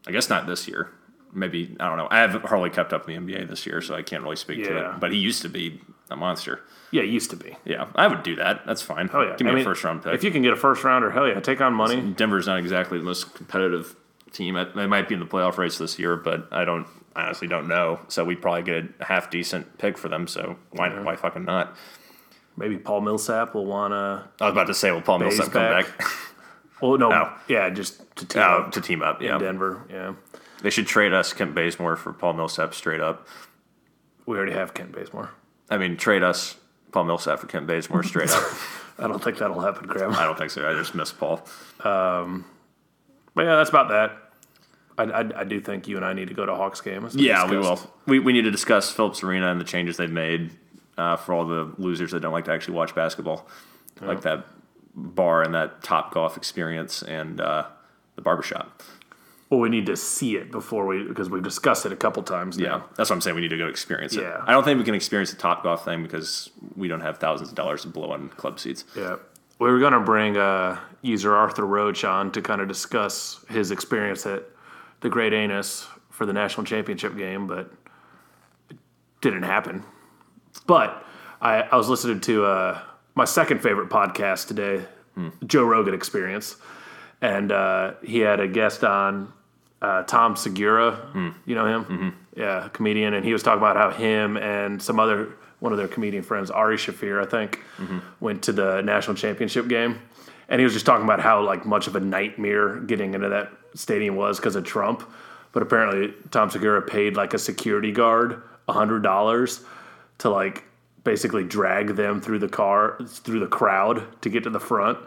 I 0.07 0.11
guess 0.11 0.29
not 0.31 0.47
this 0.47 0.67
year. 0.69 0.91
Maybe 1.35 1.77
I 1.81 1.89
don't 1.89 1.99
know. 1.99 2.09
I 2.11 2.19
haven't 2.21 2.45
hardly 2.47 2.71
kept 2.71 2.93
up 2.93 3.09
in 3.09 3.27
the 3.27 3.35
NBA 3.35 3.49
this 3.49 3.67
year, 3.67 3.81
so 3.81 3.95
I 3.95 4.03
can't 4.03 4.23
really 4.23 4.37
speak 4.37 4.65
to 4.65 4.77
it. 4.77 5.01
But 5.01 5.13
he 5.13 5.19
used 5.19 5.43
to 5.43 5.49
be 5.49 5.81
a 6.11 6.17
monster. 6.17 6.61
Yeah, 6.91 7.03
he 7.03 7.09
used 7.11 7.31
to 7.31 7.37
be. 7.37 7.57
Yeah, 7.65 7.89
I 7.97 8.07
would 8.07 8.23
do 8.23 8.37
that. 8.37 8.65
That's 8.67 8.83
fine. 8.83 9.11
Oh 9.13 9.23
yeah, 9.23 9.37
give 9.37 9.47
me 9.47 9.51
I 9.51 9.53
a 9.53 9.57
mean, 9.57 9.65
first 9.65 9.83
round 9.83 10.03
pick. 10.05 10.15
If 10.15 10.23
you 10.25 10.31
can 10.31 10.43
get 10.43 10.53
a 10.53 10.57
first 10.57 10.85
rounder, 10.85 11.11
hell 11.11 11.27
yeah, 11.27 11.41
take 11.41 11.61
on 11.61 11.75
money. 11.75 12.01
Denver's 12.01 12.47
not 12.47 12.59
exactly 12.59 12.99
the 12.99 13.05
most 13.05 13.35
competitive 13.35 13.97
team. 14.33 14.57
It- 14.57 14.75
They 14.77 14.87
might 14.87 15.09
be 15.09 15.15
in 15.15 15.21
the 15.21 15.27
playoff 15.27 15.59
race 15.59 15.77
this 15.79 15.99
year, 15.99 16.17
but 16.17 16.49
I 16.53 16.65
don't 16.65 16.87
I 17.17 17.23
honestly 17.25 17.49
don't 17.49 17.69
know. 17.69 18.01
So 18.09 18.25
we'd 18.25 18.41
probably 18.43 18.63
get 18.63 18.85
a 19.01 19.05
half 19.05 19.31
decent 19.31 19.79
pick 19.79 19.99
for 19.99 20.09
them. 20.09 20.27
So 20.29 20.57
why 20.71 20.89
why 21.03 21.17
fucking 21.17 21.45
not? 21.45 21.77
Maybe 22.57 22.77
Paul 22.77 23.01
Millsap 23.01 23.55
will 23.55 23.67
wanna. 23.67 24.31
I 24.41 24.45
was 24.45 24.53
about 24.53 24.69
to 24.69 24.75
say, 24.75 24.93
well, 24.93 25.01
Paul 25.01 25.19
Millsap 25.19 25.51
come 25.51 25.63
back. 25.63 25.99
back 25.99 26.09
Well, 26.81 26.97
no, 26.99 27.11
Oh. 27.13 27.37
yeah, 27.49 27.71
just 27.71 27.99
to 28.17 28.27
team 28.27 28.43
oh, 28.43 28.63
up 28.63 28.73
to 28.73 28.81
team 28.81 29.03
up. 29.03 29.21
Yeah, 29.21 29.35
in 29.37 29.41
Denver. 29.43 29.85
Yeah, 29.91 30.15
they 30.65 30.71
should 30.71 30.87
trade 30.87 31.13
us 31.13 31.33
Kent 31.35 31.55
Bazemore 31.55 31.97
for 31.97 32.13
Paul 32.15 32.33
Millsap 32.33 32.73
straight 32.73 33.01
up. 33.03 33.29
we 34.25 34.37
already 34.37 34.53
have 34.53 34.73
Kent 34.73 34.93
Bazemore. 34.93 35.31
I 35.69 35.77
mean, 35.77 35.97
trade 35.99 36.23
us 36.23 36.57
Paul 36.91 37.05
Millsap 37.05 37.39
for 37.39 37.47
Kent 37.47 37.67
Bazemore 37.67 38.03
straight 38.03 38.31
up. 38.31 38.43
I 38.99 39.07
don't 39.07 39.23
think 39.23 39.39
that'll 39.39 39.61
happen, 39.61 39.87
Graham. 39.87 40.13
I 40.13 40.25
don't 40.25 40.39
think 40.39 40.51
so. 40.51 40.67
I 40.67 40.73
just 40.73 40.95
miss 40.95 41.13
Paul. 41.13 41.47
But 43.35 43.47
yeah, 43.47 43.57
that's 43.57 43.71
about 43.71 43.89
that. 43.89 44.17
I, 44.97 45.03
I, 45.05 45.41
I 45.41 45.45
do 45.45 45.61
think 45.61 45.87
you 45.87 45.97
and 45.97 46.05
I 46.05 46.13
need 46.13 46.29
to 46.29 46.35
go 46.35 46.47
to 46.47 46.53
a 46.53 46.57
Hawks 46.57 46.81
game. 46.81 47.07
Yeah, 47.13 47.51
we 47.51 47.59
will. 47.59 47.79
We, 48.07 48.19
we 48.21 48.33
need 48.33 48.43
to 48.43 48.51
discuss 48.51 48.91
Phillips 48.91 49.23
Arena 49.23 49.51
and 49.51 49.61
the 49.61 49.65
changes 49.65 49.97
they've 49.97 50.11
made 50.11 50.53
uh, 50.97 51.17
for 51.17 51.35
all 51.35 51.47
the 51.47 51.75
losers 51.79 52.13
that 52.13 52.21
don't 52.21 52.33
like 52.33 52.45
to 52.47 52.53
actually 52.53 52.75
watch 52.75 52.95
basketball, 52.95 53.47
like 54.01 54.23
that 54.23 54.47
bar 54.95 55.43
and 55.43 55.55
that 55.55 55.83
Top 55.83 56.15
Golf 56.15 56.37
experience 56.37 57.03
and 57.03 57.41
uh, 57.41 57.67
the 58.15 58.23
barbershop. 58.23 58.83
Well, 59.51 59.61
we 59.61 59.69
need 59.69 59.87
to 59.87 59.97
see 59.97 60.37
it 60.37 60.51
before 60.51 60.87
we 60.87 61.05
because 61.05 61.29
we've 61.31 61.43
discussed 61.43 61.87
it 61.87 61.93
a 61.93 61.97
couple 61.97 62.23
times. 62.23 62.59
now. 62.59 62.65
Yeah, 62.65 62.83
that's 62.97 63.11
what 63.11 63.17
I'm 63.17 63.21
saying. 63.21 63.37
We 63.37 63.43
need 63.43 63.51
to 63.51 63.59
go 63.59 63.69
experience 63.69 64.17
it. 64.17 64.23
Yeah. 64.23 64.43
I 64.47 64.53
don't 64.53 64.65
think 64.65 64.79
we 64.79 64.85
can 64.85 64.95
experience 64.95 65.31
the 65.31 65.37
Top 65.37 65.63
Golf 65.63 65.85
thing 65.85 66.03
because 66.03 66.51
we 66.77 66.89
don't 66.89 67.03
have 67.03 67.19
thousands 67.19 67.51
of 67.51 67.55
dollars 67.55 67.83
to 67.83 67.89
blow 67.89 68.11
on 68.11 68.31
club 68.31 68.59
seats. 68.59 68.85
Yeah. 68.97 69.17
We 69.59 69.71
were 69.71 69.79
going 69.79 69.93
to 69.93 70.01
bring 70.01 70.37
uh, 70.37 70.81
user 71.03 71.35
Arthur 71.37 71.65
Roach 71.67 72.05
on 72.05 72.33
to 72.33 72.43
kind 72.43 72.61
of 72.61 72.67
discuss 72.69 73.45
his 73.49 73.71
experience 73.71 74.27
at 74.27 74.43
the 75.01 75.09
Great 75.09 75.33
Anus 75.33 75.87
for 76.11 76.27
the 76.27 76.33
national 76.33 76.65
championship 76.65 77.17
game, 77.17 77.47
but 77.47 77.71
it 78.71 78.77
didn't 79.21 79.45
happen. 79.45 79.85
But 80.67 81.05
I, 81.41 81.63
I 81.63 81.77
was 81.77 81.89
listening 81.89 82.21
to 82.23 82.45
uh, 82.47 82.81
my 83.15 83.25
second 83.25 83.61
favorite 83.63 83.91
podcast 83.91 84.49
today, 84.49 84.85
Joe 85.47 85.65
Rogan 85.65 85.95
Experience, 85.95 86.57
and 87.21 87.53
uh, 87.53 87.95
he 88.03 88.19
had 88.21 88.41
a 88.41 88.49
guest 88.49 88.85
on, 88.85 89.33
uh, 89.83 90.03
Tom 90.05 90.37
Segura. 90.37 90.99
You 91.45 91.55
know 91.55 91.67
him? 91.67 92.15
Yeah, 92.37 92.69
comedian. 92.73 93.15
And 93.15 93.25
he 93.25 93.33
was 93.33 93.43
talking 93.43 93.59
about 93.59 93.77
how 93.77 93.91
him 93.91 94.37
and 94.37 94.83
some 94.83 94.99
other, 94.99 95.33
one 95.61 95.73
of 95.73 95.79
their 95.79 95.89
comedian 95.89 96.23
friends, 96.23 96.51
Ari 96.51 96.77
Shaffir, 96.77 97.23
I 97.25 97.29
think, 97.29 97.61
went 98.21 98.43
to 98.45 98.53
the 98.53 98.81
national 98.83 99.17
championship 99.17 99.69
game. 99.69 100.01
And 100.49 100.61
he 100.61 100.65
was 100.65 100.73
just 100.73 100.85
talking 100.87 101.05
about 101.05 101.21
how 101.21 101.43
like 101.43 101.65
much 101.65 101.87
of 101.87 101.97
a 101.97 102.01
nightmare 102.01 102.81
getting 102.81 103.15
into 103.15 103.29
that 103.31 103.51
stadium 103.75 104.17
was 104.17 104.39
because 104.39 104.57
of 104.57 104.65
Trump. 104.65 105.03
But 105.53 105.63
apparently, 105.63 106.13
Tom 106.31 106.51
Segura 106.51 106.83
paid 106.83 107.17
like 107.17 107.33
a 107.35 107.39
security 107.39 107.93
guard 107.93 108.43
hundred 108.69 109.03
dollars 109.03 109.63
to 110.19 110.31
like 110.31 110.65
basically 111.05 111.45
drag 111.45 111.97
them 111.97 112.21
through 112.21 112.39
the 112.39 112.49
car 112.49 112.99
through 113.07 113.41
the 113.41 113.47
crowd 113.47 114.03
to 114.23 114.31
get 114.31 114.43
to 114.45 114.51
the 114.51 114.61
front. 114.61 114.99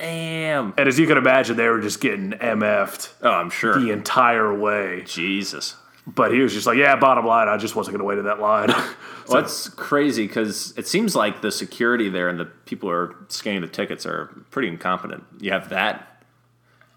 Damn. 0.00 0.72
And 0.78 0.88
as 0.88 0.98
you 0.98 1.06
can 1.06 1.18
imagine, 1.18 1.56
they 1.56 1.68
were 1.68 1.80
just 1.80 2.00
getting 2.00 2.30
MF'd 2.32 3.10
Oh, 3.22 3.30
I'm 3.30 3.50
sure. 3.50 3.78
the 3.78 3.90
entire 3.90 4.52
way. 4.58 5.02
Jesus. 5.06 5.76
But 6.06 6.32
he 6.32 6.40
was 6.40 6.54
just 6.54 6.66
like, 6.66 6.78
yeah, 6.78 6.96
bottom 6.96 7.26
line, 7.26 7.48
I 7.48 7.58
just 7.58 7.76
wasn't 7.76 7.92
going 7.96 8.00
to 8.00 8.04
wait 8.06 8.18
in 8.18 8.24
that 8.24 8.40
line. 8.40 8.70
Well, 9.28 9.42
that's 9.42 9.68
crazy 9.68 10.26
because 10.26 10.76
it 10.76 10.88
seems 10.88 11.14
like 11.14 11.40
the 11.40 11.52
security 11.52 12.08
there 12.08 12.28
and 12.28 12.40
the 12.40 12.46
people 12.46 12.88
who 12.88 12.94
are 12.96 13.14
scanning 13.28 13.60
the 13.60 13.68
tickets 13.68 14.04
are 14.04 14.26
pretty 14.50 14.66
incompetent. 14.66 15.22
You 15.38 15.52
have 15.52 15.68
that, 15.68 16.24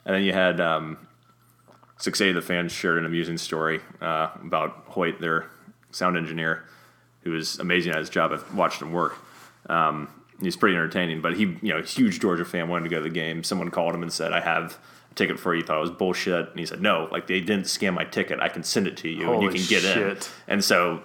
and 0.04 0.16
then 0.16 0.24
you 0.24 0.34
had 0.34 0.60
um, 0.60 0.98
680 2.00 2.34
the 2.34 2.42
fans 2.44 2.72
shared 2.72 2.98
an 2.98 3.06
amusing 3.06 3.38
story 3.38 3.82
uh, 4.02 4.30
about 4.42 4.84
Hoyt, 4.88 5.20
their 5.22 5.46
sound 5.92 6.18
engineer, 6.18 6.64
who 7.22 7.36
is 7.36 7.60
amazing 7.60 7.92
at 7.92 8.00
his 8.00 8.10
job. 8.10 8.32
I've 8.32 8.56
watched 8.56 8.82
him 8.82 8.92
work. 8.92 9.16
Um, 9.70 10.08
he's 10.42 10.56
pretty 10.56 10.76
entertaining, 10.76 11.22
but 11.22 11.36
he, 11.36 11.44
you 11.62 11.74
know, 11.74 11.78
a 11.78 11.84
huge 11.84 12.20
Georgia 12.20 12.46
fan, 12.46 12.70
wanted 12.70 12.84
to 12.86 12.90
go 12.90 12.98
to 12.98 13.04
the 13.04 13.10
game. 13.10 13.44
Someone 13.44 13.70
called 13.72 13.94
him 13.96 14.02
and 14.04 14.12
said, 14.12 14.34
"I 14.34 14.42
have." 14.42 14.78
a 15.12 15.16
Ticket 15.16 15.40
for 15.40 15.54
you, 15.54 15.62
He 15.62 15.68
thought 15.68 15.78
it 15.78 15.82
was 15.82 15.92
bullshit, 15.92 16.50
and 16.50 16.60
he 16.60 16.66
said, 16.66 16.82
"No, 16.82 17.08
like 17.12 17.28
they 17.28 17.40
didn't 17.40 17.68
scan 17.68 17.94
my 17.94 18.04
ticket. 18.04 18.40
I 18.40 18.50
can 18.50 18.64
send 18.64 18.88
it 18.88 18.98
to 18.98 19.10
you, 19.10 19.32
and 19.32 19.44
you 19.44 19.50
can 19.50 19.62
get 19.68 19.84
in." 19.86 20.18
And 20.48 20.64
so 20.64 21.04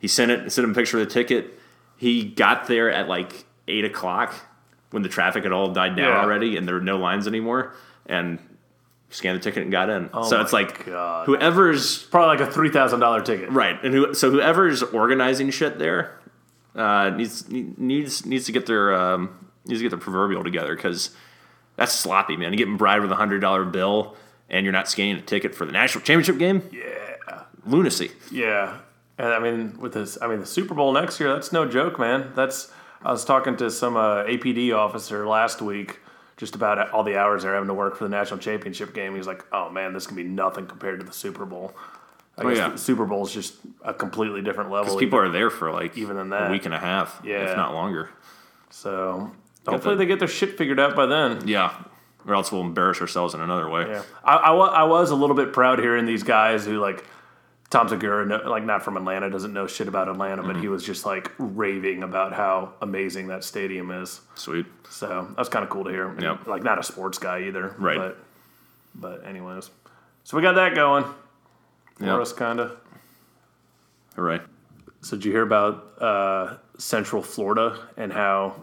He 0.00 0.08
sent 0.08 0.30
it, 0.32 0.50
sent 0.52 0.64
him 0.64 0.72
a 0.72 0.74
picture 0.74 0.98
of 0.98 1.06
the 1.06 1.12
ticket. 1.14 1.56
He 1.96 2.24
got 2.24 2.66
there 2.66 2.90
at 2.90 3.08
like 3.08 3.44
eight 3.68 3.84
o'clock 3.84 4.34
when 4.90 5.02
the 5.04 5.08
traffic 5.08 5.44
had 5.44 5.52
all 5.52 5.68
died 5.72 5.94
down 5.96 6.08
Yeah. 6.08 6.20
already 6.20 6.56
and 6.56 6.66
there 6.66 6.74
were 6.74 6.80
no 6.80 6.96
lines 6.98 7.26
anymore, 7.28 7.72
and 8.06 8.40
scanned 9.10 9.38
the 9.38 9.42
ticket 9.42 9.62
and 9.62 9.70
got 9.70 9.88
in. 9.88 10.10
Oh 10.12 10.28
so 10.28 10.40
it's 10.40 10.52
like 10.52 10.84
God. 10.86 11.26
whoever's 11.26 12.02
Probably 12.04 12.36
like 12.36 12.48
a 12.48 12.50
three 12.50 12.70
thousand 12.70 12.98
dollar 12.98 13.20
ticket. 13.22 13.50
right, 13.50 13.78
and 13.84 13.94
who, 13.94 14.14
so 14.14 14.32
whoever's 14.32 14.82
organizing 14.82 15.50
shit 15.50 15.78
there 15.78 16.18
uh, 16.74 17.10
needs 17.10 17.48
needs 17.48 18.26
needs 18.26 18.46
to 18.46 18.52
get 18.52 18.66
their 18.66 18.94
um, 18.94 19.50
needs 19.64 19.80
to 19.80 19.84
get 19.84 19.90
their 19.90 19.98
proverbial 19.98 20.44
together 20.44 20.74
because 20.74 21.10
that's 21.76 21.92
sloppy, 21.92 22.36
man. 22.36 22.52
You're 22.52 22.58
getting 22.58 22.76
bribed 22.76 23.02
with 23.02 23.12
a 23.12 23.16
hundred 23.16 23.40
dollar 23.40 23.64
bill 23.64 24.16
and 24.48 24.64
you're 24.64 24.72
not 24.72 24.88
scanning 24.88 25.16
a 25.16 25.22
ticket 25.22 25.54
for 25.54 25.64
the 25.64 25.72
national 25.72 26.04
championship 26.04 26.38
game. 26.38 26.68
Yeah. 26.72 27.42
Lunacy. 27.66 28.10
Yeah, 28.30 28.78
and 29.18 29.28
I 29.28 29.38
mean 29.38 29.78
with 29.80 29.94
this, 29.94 30.18
I 30.20 30.26
mean 30.26 30.40
the 30.40 30.46
Super 30.46 30.74
Bowl 30.74 30.92
next 30.92 31.18
year. 31.20 31.32
That's 31.32 31.52
no 31.52 31.66
joke, 31.66 31.98
man. 31.98 32.32
That's 32.34 32.70
I 33.02 33.10
was 33.10 33.24
talking 33.24 33.56
to 33.58 33.70
some 33.70 33.96
uh, 33.96 34.24
APD 34.24 34.74
officer 34.74 35.26
last 35.26 35.62
week 35.62 36.00
just 36.36 36.54
about 36.54 36.90
all 36.90 37.04
the 37.04 37.16
hours 37.16 37.42
they're 37.42 37.54
having 37.54 37.68
to 37.68 37.74
work 37.74 37.96
for 37.96 38.04
the 38.04 38.10
national 38.10 38.40
championship 38.40 38.92
game. 38.92 39.14
He's 39.14 39.26
like, 39.26 39.44
"Oh 39.52 39.70
man, 39.70 39.92
this 39.92 40.06
can 40.06 40.16
be 40.16 40.24
nothing 40.24 40.66
compared 40.66 41.00
to 41.00 41.06
the 41.06 41.12
Super 41.12 41.44
Bowl." 41.44 41.74
I 42.36 42.42
Oh, 42.42 42.48
guess 42.48 42.58
yeah. 42.58 42.68
the 42.70 42.78
Super 42.78 43.04
Bowl 43.06 43.24
is 43.24 43.32
just 43.32 43.54
a 43.84 43.94
completely 43.94 44.42
different 44.42 44.70
level. 44.70 44.86
Because 44.86 44.98
people 45.00 45.18
are 45.18 45.28
there 45.30 45.50
for 45.50 45.70
like 45.72 45.96
Even 45.96 46.16
than 46.16 46.32
a 46.32 46.36
that. 46.38 46.50
week 46.50 46.64
and 46.64 46.74
a 46.74 46.78
half, 46.80 47.20
Yeah. 47.24 47.48
if 47.50 47.56
not 47.56 47.72
longer. 47.74 48.10
so 48.70 49.30
hopefully 49.66 49.94
the- 49.94 49.98
they 50.00 50.06
get 50.06 50.18
their 50.18 50.28
shit 50.28 50.58
figured 50.58 50.80
out 50.80 50.96
by 50.96 51.06
then. 51.06 51.46
Yeah, 51.46 51.72
or 52.26 52.34
else 52.34 52.50
we'll 52.50 52.62
embarrass 52.62 53.00
ourselves 53.00 53.34
in 53.34 53.40
another 53.40 53.68
way. 53.68 53.86
Yeah, 53.88 54.02
I, 54.24 54.36
I, 54.36 54.52
I 54.52 54.82
was 54.84 55.10
a 55.10 55.14
little 55.14 55.36
bit 55.36 55.52
proud 55.52 55.78
hearing 55.78 56.06
these 56.06 56.22
guys 56.24 56.66
who 56.66 56.80
like 56.80 57.04
Tom 57.70 57.88
Segura, 57.88 58.24
no, 58.26 58.36
like 58.48 58.64
not 58.64 58.82
from 58.82 58.96
Atlanta, 58.96 59.30
doesn't 59.30 59.52
know 59.52 59.66
shit 59.66 59.88
about 59.88 60.08
Atlanta, 60.08 60.42
but 60.42 60.52
Mm-hmm. 60.52 60.60
he 60.62 60.68
was 60.68 60.84
just 60.84 61.06
like 61.06 61.32
raving 61.38 62.02
about 62.02 62.32
how 62.32 62.72
amazing 62.82 63.28
that 63.28 63.42
stadium 63.44 63.90
is. 63.90 64.20
Sweet. 64.34 64.66
So 64.90 65.26
that 65.28 65.38
was 65.38 65.48
kind 65.48 65.64
of 65.64 65.70
cool 65.70 65.84
to 65.84 65.90
hear. 65.90 66.08
And, 66.08 66.20
Yep. 66.22 66.46
Like 66.46 66.62
not 66.62 66.78
a 66.78 66.82
sports 66.82 67.18
guy 67.18 67.42
either, 67.42 67.74
Right. 67.78 67.96
But, 67.96 68.18
but 68.94 69.26
anyways, 69.26 69.70
so 70.24 70.36
we 70.36 70.42
got 70.42 70.54
that 70.56 70.74
going 70.74 71.04
for 72.04 72.12
Yep. 72.12 72.20
us, 72.20 72.32
kind 72.32 72.60
of. 72.60 72.76
All 74.18 74.24
right. 74.24 74.42
So 75.00 75.16
did 75.16 75.24
you 75.26 75.32
hear 75.32 75.42
about 75.42 76.00
uh, 76.00 76.56
Central 76.78 77.22
Florida 77.22 77.78
and 77.96 78.12
how 78.12 78.56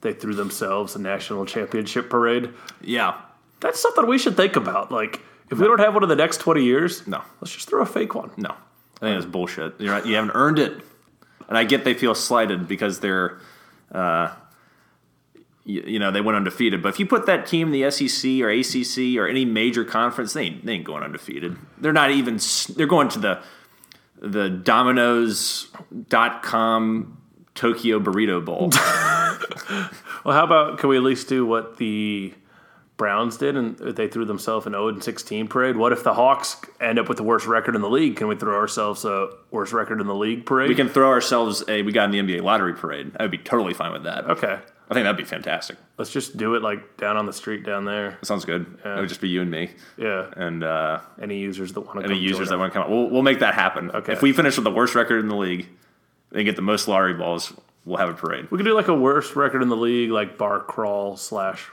they 0.00 0.12
threw 0.12 0.34
themselves 0.34 0.94
a 0.96 1.00
national 1.00 1.46
championship 1.46 2.10
parade? 2.10 2.50
Yeah. 2.80 3.18
That's 3.60 3.80
something 3.80 4.06
we 4.06 4.18
should 4.18 4.36
think 4.36 4.56
about. 4.56 4.92
Like, 4.92 5.20
if 5.50 5.58
we 5.58 5.64
don't 5.66 5.78
have 5.80 5.94
one 5.94 6.02
in 6.02 6.08
the 6.08 6.16
next 6.16 6.38
twenty 6.38 6.64
years, 6.64 7.06
No. 7.06 7.22
let's 7.40 7.52
just 7.54 7.68
throw 7.68 7.80
a 7.82 7.86
fake 7.86 8.14
one. 8.14 8.30
No, 8.36 8.50
I 8.50 9.00
think 9.00 9.16
that's 9.20 9.24
bullshit. 9.24 9.80
You're 9.80 9.94
not, 9.94 10.04
you 10.06 10.16
haven't 10.16 10.32
earned 10.34 10.58
it, 10.58 10.80
and 11.48 11.56
I 11.56 11.64
get 11.64 11.84
they 11.84 11.94
feel 11.94 12.14
slighted 12.14 12.66
because 12.68 13.00
they're, 13.00 13.38
uh, 13.92 14.30
you, 15.66 15.82
you 15.86 15.98
know, 15.98 16.10
they 16.10 16.22
went 16.22 16.36
undefeated. 16.36 16.82
But 16.82 16.88
if 16.90 16.98
you 16.98 17.04
put 17.06 17.26
that 17.26 17.44
team 17.46 17.74
in 17.74 17.78
the 17.78 17.90
SEC 17.90 18.40
or 18.40 18.48
ACC 18.48 19.18
or 19.18 19.28
any 19.28 19.44
major 19.44 19.84
conference, 19.84 20.32
they 20.32 20.44
ain't, 20.44 20.64
they 20.64 20.72
ain't 20.74 20.84
going 20.84 21.02
undefeated. 21.02 21.58
They're 21.78 21.92
not 21.92 22.10
even. 22.10 22.38
They're 22.74 22.86
going 22.86 23.10
to 23.10 23.18
the 23.18 23.42
the 24.18 24.48
Domino's.com 24.48 27.18
Tokyo 27.54 28.00
Burrito 28.00 28.42
Bowl. 28.42 28.70
Well, 30.24 30.34
how 30.36 30.42
about 30.42 30.78
can 30.78 30.88
we 30.88 30.96
at 30.96 31.04
least 31.04 31.28
do 31.28 31.46
what 31.46 31.76
the 31.76 32.34
Browns 32.96 33.36
did 33.36 33.56
and 33.56 33.78
they 33.78 34.08
threw 34.08 34.24
themselves 34.24 34.66
an 34.66 34.72
0 34.72 34.88
and 34.88 35.04
16 35.04 35.46
parade? 35.46 35.76
What 35.76 35.92
if 35.92 36.02
the 36.02 36.14
Hawks 36.14 36.56
end 36.80 36.98
up 36.98 37.08
with 37.08 37.18
the 37.18 37.22
worst 37.22 37.46
record 37.46 37.76
in 37.76 37.80
the 37.80 37.88
league? 37.88 38.16
Can 38.16 38.26
we 38.26 38.34
throw 38.34 38.56
ourselves 38.56 39.04
a 39.04 39.28
worst 39.52 39.72
record 39.72 40.00
in 40.00 40.08
the 40.08 40.16
league 40.16 40.44
parade? 40.44 40.68
we 40.68 40.74
can 40.74 40.88
throw 40.88 41.10
ourselves 41.10 41.62
a. 41.68 41.82
We 41.82 41.92
got 41.92 42.12
in 42.12 42.26
the 42.26 42.38
NBA 42.38 42.42
lottery 42.42 42.74
parade. 42.74 43.12
I 43.20 43.22
would 43.22 43.30
be 43.30 43.38
totally 43.38 43.72
fine 43.72 43.92
with 43.92 44.02
that. 44.02 44.24
okay. 44.30 44.58
I 44.88 44.94
think 44.94 45.04
that'd 45.04 45.16
be 45.16 45.24
fantastic. 45.24 45.76
Let's 45.98 46.12
just 46.12 46.36
do 46.36 46.54
it 46.54 46.62
like 46.62 46.96
down 46.96 47.16
on 47.16 47.26
the 47.26 47.32
street 47.32 47.64
down 47.64 47.84
there. 47.84 48.10
That 48.20 48.26
sounds 48.26 48.44
good. 48.44 48.78
It 48.84 49.00
would 49.00 49.08
just 49.08 49.20
be 49.20 49.28
you 49.28 49.42
and 49.42 49.50
me, 49.50 49.70
Yeah. 49.96 50.26
and. 50.36 50.62
uh 50.62 51.00
Any 51.20 51.38
users 51.38 51.72
that 51.72 51.80
want 51.80 51.98
to 52.00 52.04
any 52.06 52.18
users 52.18 52.50
that 52.50 52.58
want 52.58 52.72
to 52.72 52.78
come 52.78 52.84
out. 52.84 52.90
We'll, 52.90 53.10
we'll 53.10 53.22
make 53.22 53.40
that 53.40 53.54
happen. 53.54 53.90
Okay. 53.90 54.12
If 54.12 54.22
we 54.22 54.32
finish 54.32 54.56
with 54.56 54.64
the 54.64 54.70
worst 54.70 54.94
record 54.94 55.18
in 55.20 55.28
the 55.28 55.36
league 55.36 55.66
and 56.32 56.44
get 56.44 56.54
the 56.56 56.62
most 56.62 56.86
lottery 56.86 57.14
balls, 57.14 57.52
we'll 57.84 57.96
have 57.98 58.08
a 58.08 58.14
parade. 58.14 58.48
We 58.50 58.58
could 58.58 58.64
do 58.66 58.74
like 58.74 58.88
a 58.88 58.94
worst 58.94 59.34
record 59.34 59.60
in 59.62 59.68
the 59.68 59.76
league, 59.76 60.10
like 60.10 60.38
bar 60.38 60.60
crawl 60.60 61.16
slash 61.16 61.66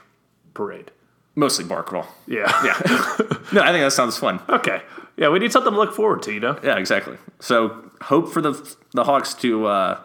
parade. 0.54 0.90
Mostly 1.36 1.64
bar 1.64 1.82
crawl. 1.84 2.06
Yeah. 2.26 2.50
Yeah. 2.64 2.76
no, 3.52 3.60
I 3.62 3.70
think 3.72 3.82
that 3.84 3.92
sounds 3.92 4.16
fun. 4.18 4.40
okay. 4.48 4.82
Yeah, 5.16 5.28
we 5.28 5.38
need 5.38 5.52
something 5.52 5.72
to 5.72 5.78
look 5.78 5.94
forward 5.94 6.22
to, 6.24 6.32
you 6.32 6.40
know? 6.40 6.58
Yeah, 6.64 6.76
exactly. 6.76 7.16
So 7.38 7.90
hope 8.02 8.32
for 8.32 8.40
the 8.42 8.52
the 8.92 9.04
Hawks 9.04 9.34
to 9.34 9.66
uh, 9.66 10.00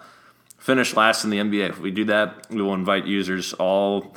finish 0.59 0.95
last 0.95 1.23
in 1.23 1.31
the 1.31 1.37
NBA. 1.37 1.69
If 1.69 1.79
we 1.79 1.89
do 1.89 2.05
that, 2.05 2.49
we 2.49 2.61
will 2.61 2.73
invite 2.75 3.05
users 3.05 3.53
all. 3.53 4.15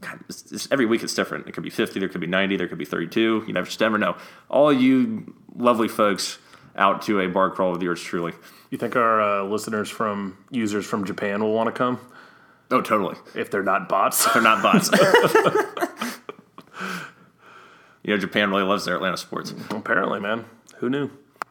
God, 0.00 0.20
it's, 0.28 0.52
it's, 0.52 0.68
every 0.70 0.86
week 0.86 1.02
it's 1.02 1.14
different. 1.14 1.48
It 1.48 1.52
could 1.52 1.64
be 1.64 1.70
50, 1.70 1.98
there 1.98 2.08
could 2.08 2.20
be 2.20 2.28
90, 2.28 2.56
there 2.56 2.68
could 2.68 2.78
be 2.78 2.84
32. 2.84 3.44
You 3.46 3.52
never, 3.52 3.66
just 3.66 3.80
never 3.80 3.98
know. 3.98 4.16
All 4.48 4.72
you 4.72 5.34
lovely 5.56 5.88
folks 5.88 6.38
out 6.76 7.02
to 7.02 7.20
a 7.20 7.28
bar 7.28 7.50
crawl 7.50 7.72
with 7.72 7.82
yours 7.82 8.00
truly. 8.00 8.32
You 8.70 8.78
think 8.78 8.94
our 8.94 9.20
uh, 9.20 9.42
listeners 9.44 9.90
from 9.90 10.38
users 10.52 10.86
from 10.86 11.04
Japan 11.04 11.42
will 11.42 11.52
want 11.52 11.66
to 11.66 11.72
come 11.72 11.98
Oh, 12.70 12.80
totally. 12.82 13.16
if 13.34 13.50
they're 13.50 13.62
not 13.62 13.88
bots? 13.88 14.30
They're 14.32 14.42
not 14.42 14.62
bots. 14.62 14.90
you 18.02 18.14
know, 18.14 18.18
Japan 18.18 18.50
really 18.50 18.62
loves 18.62 18.84
their 18.84 18.96
Atlanta 18.96 19.16
sports. 19.16 19.54
Apparently, 19.70 20.20
man. 20.20 20.44
Who 20.76 20.90
knew? 20.90 21.10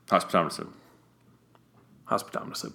Hospitality. 0.10 0.64
Hospitality. 2.06 2.70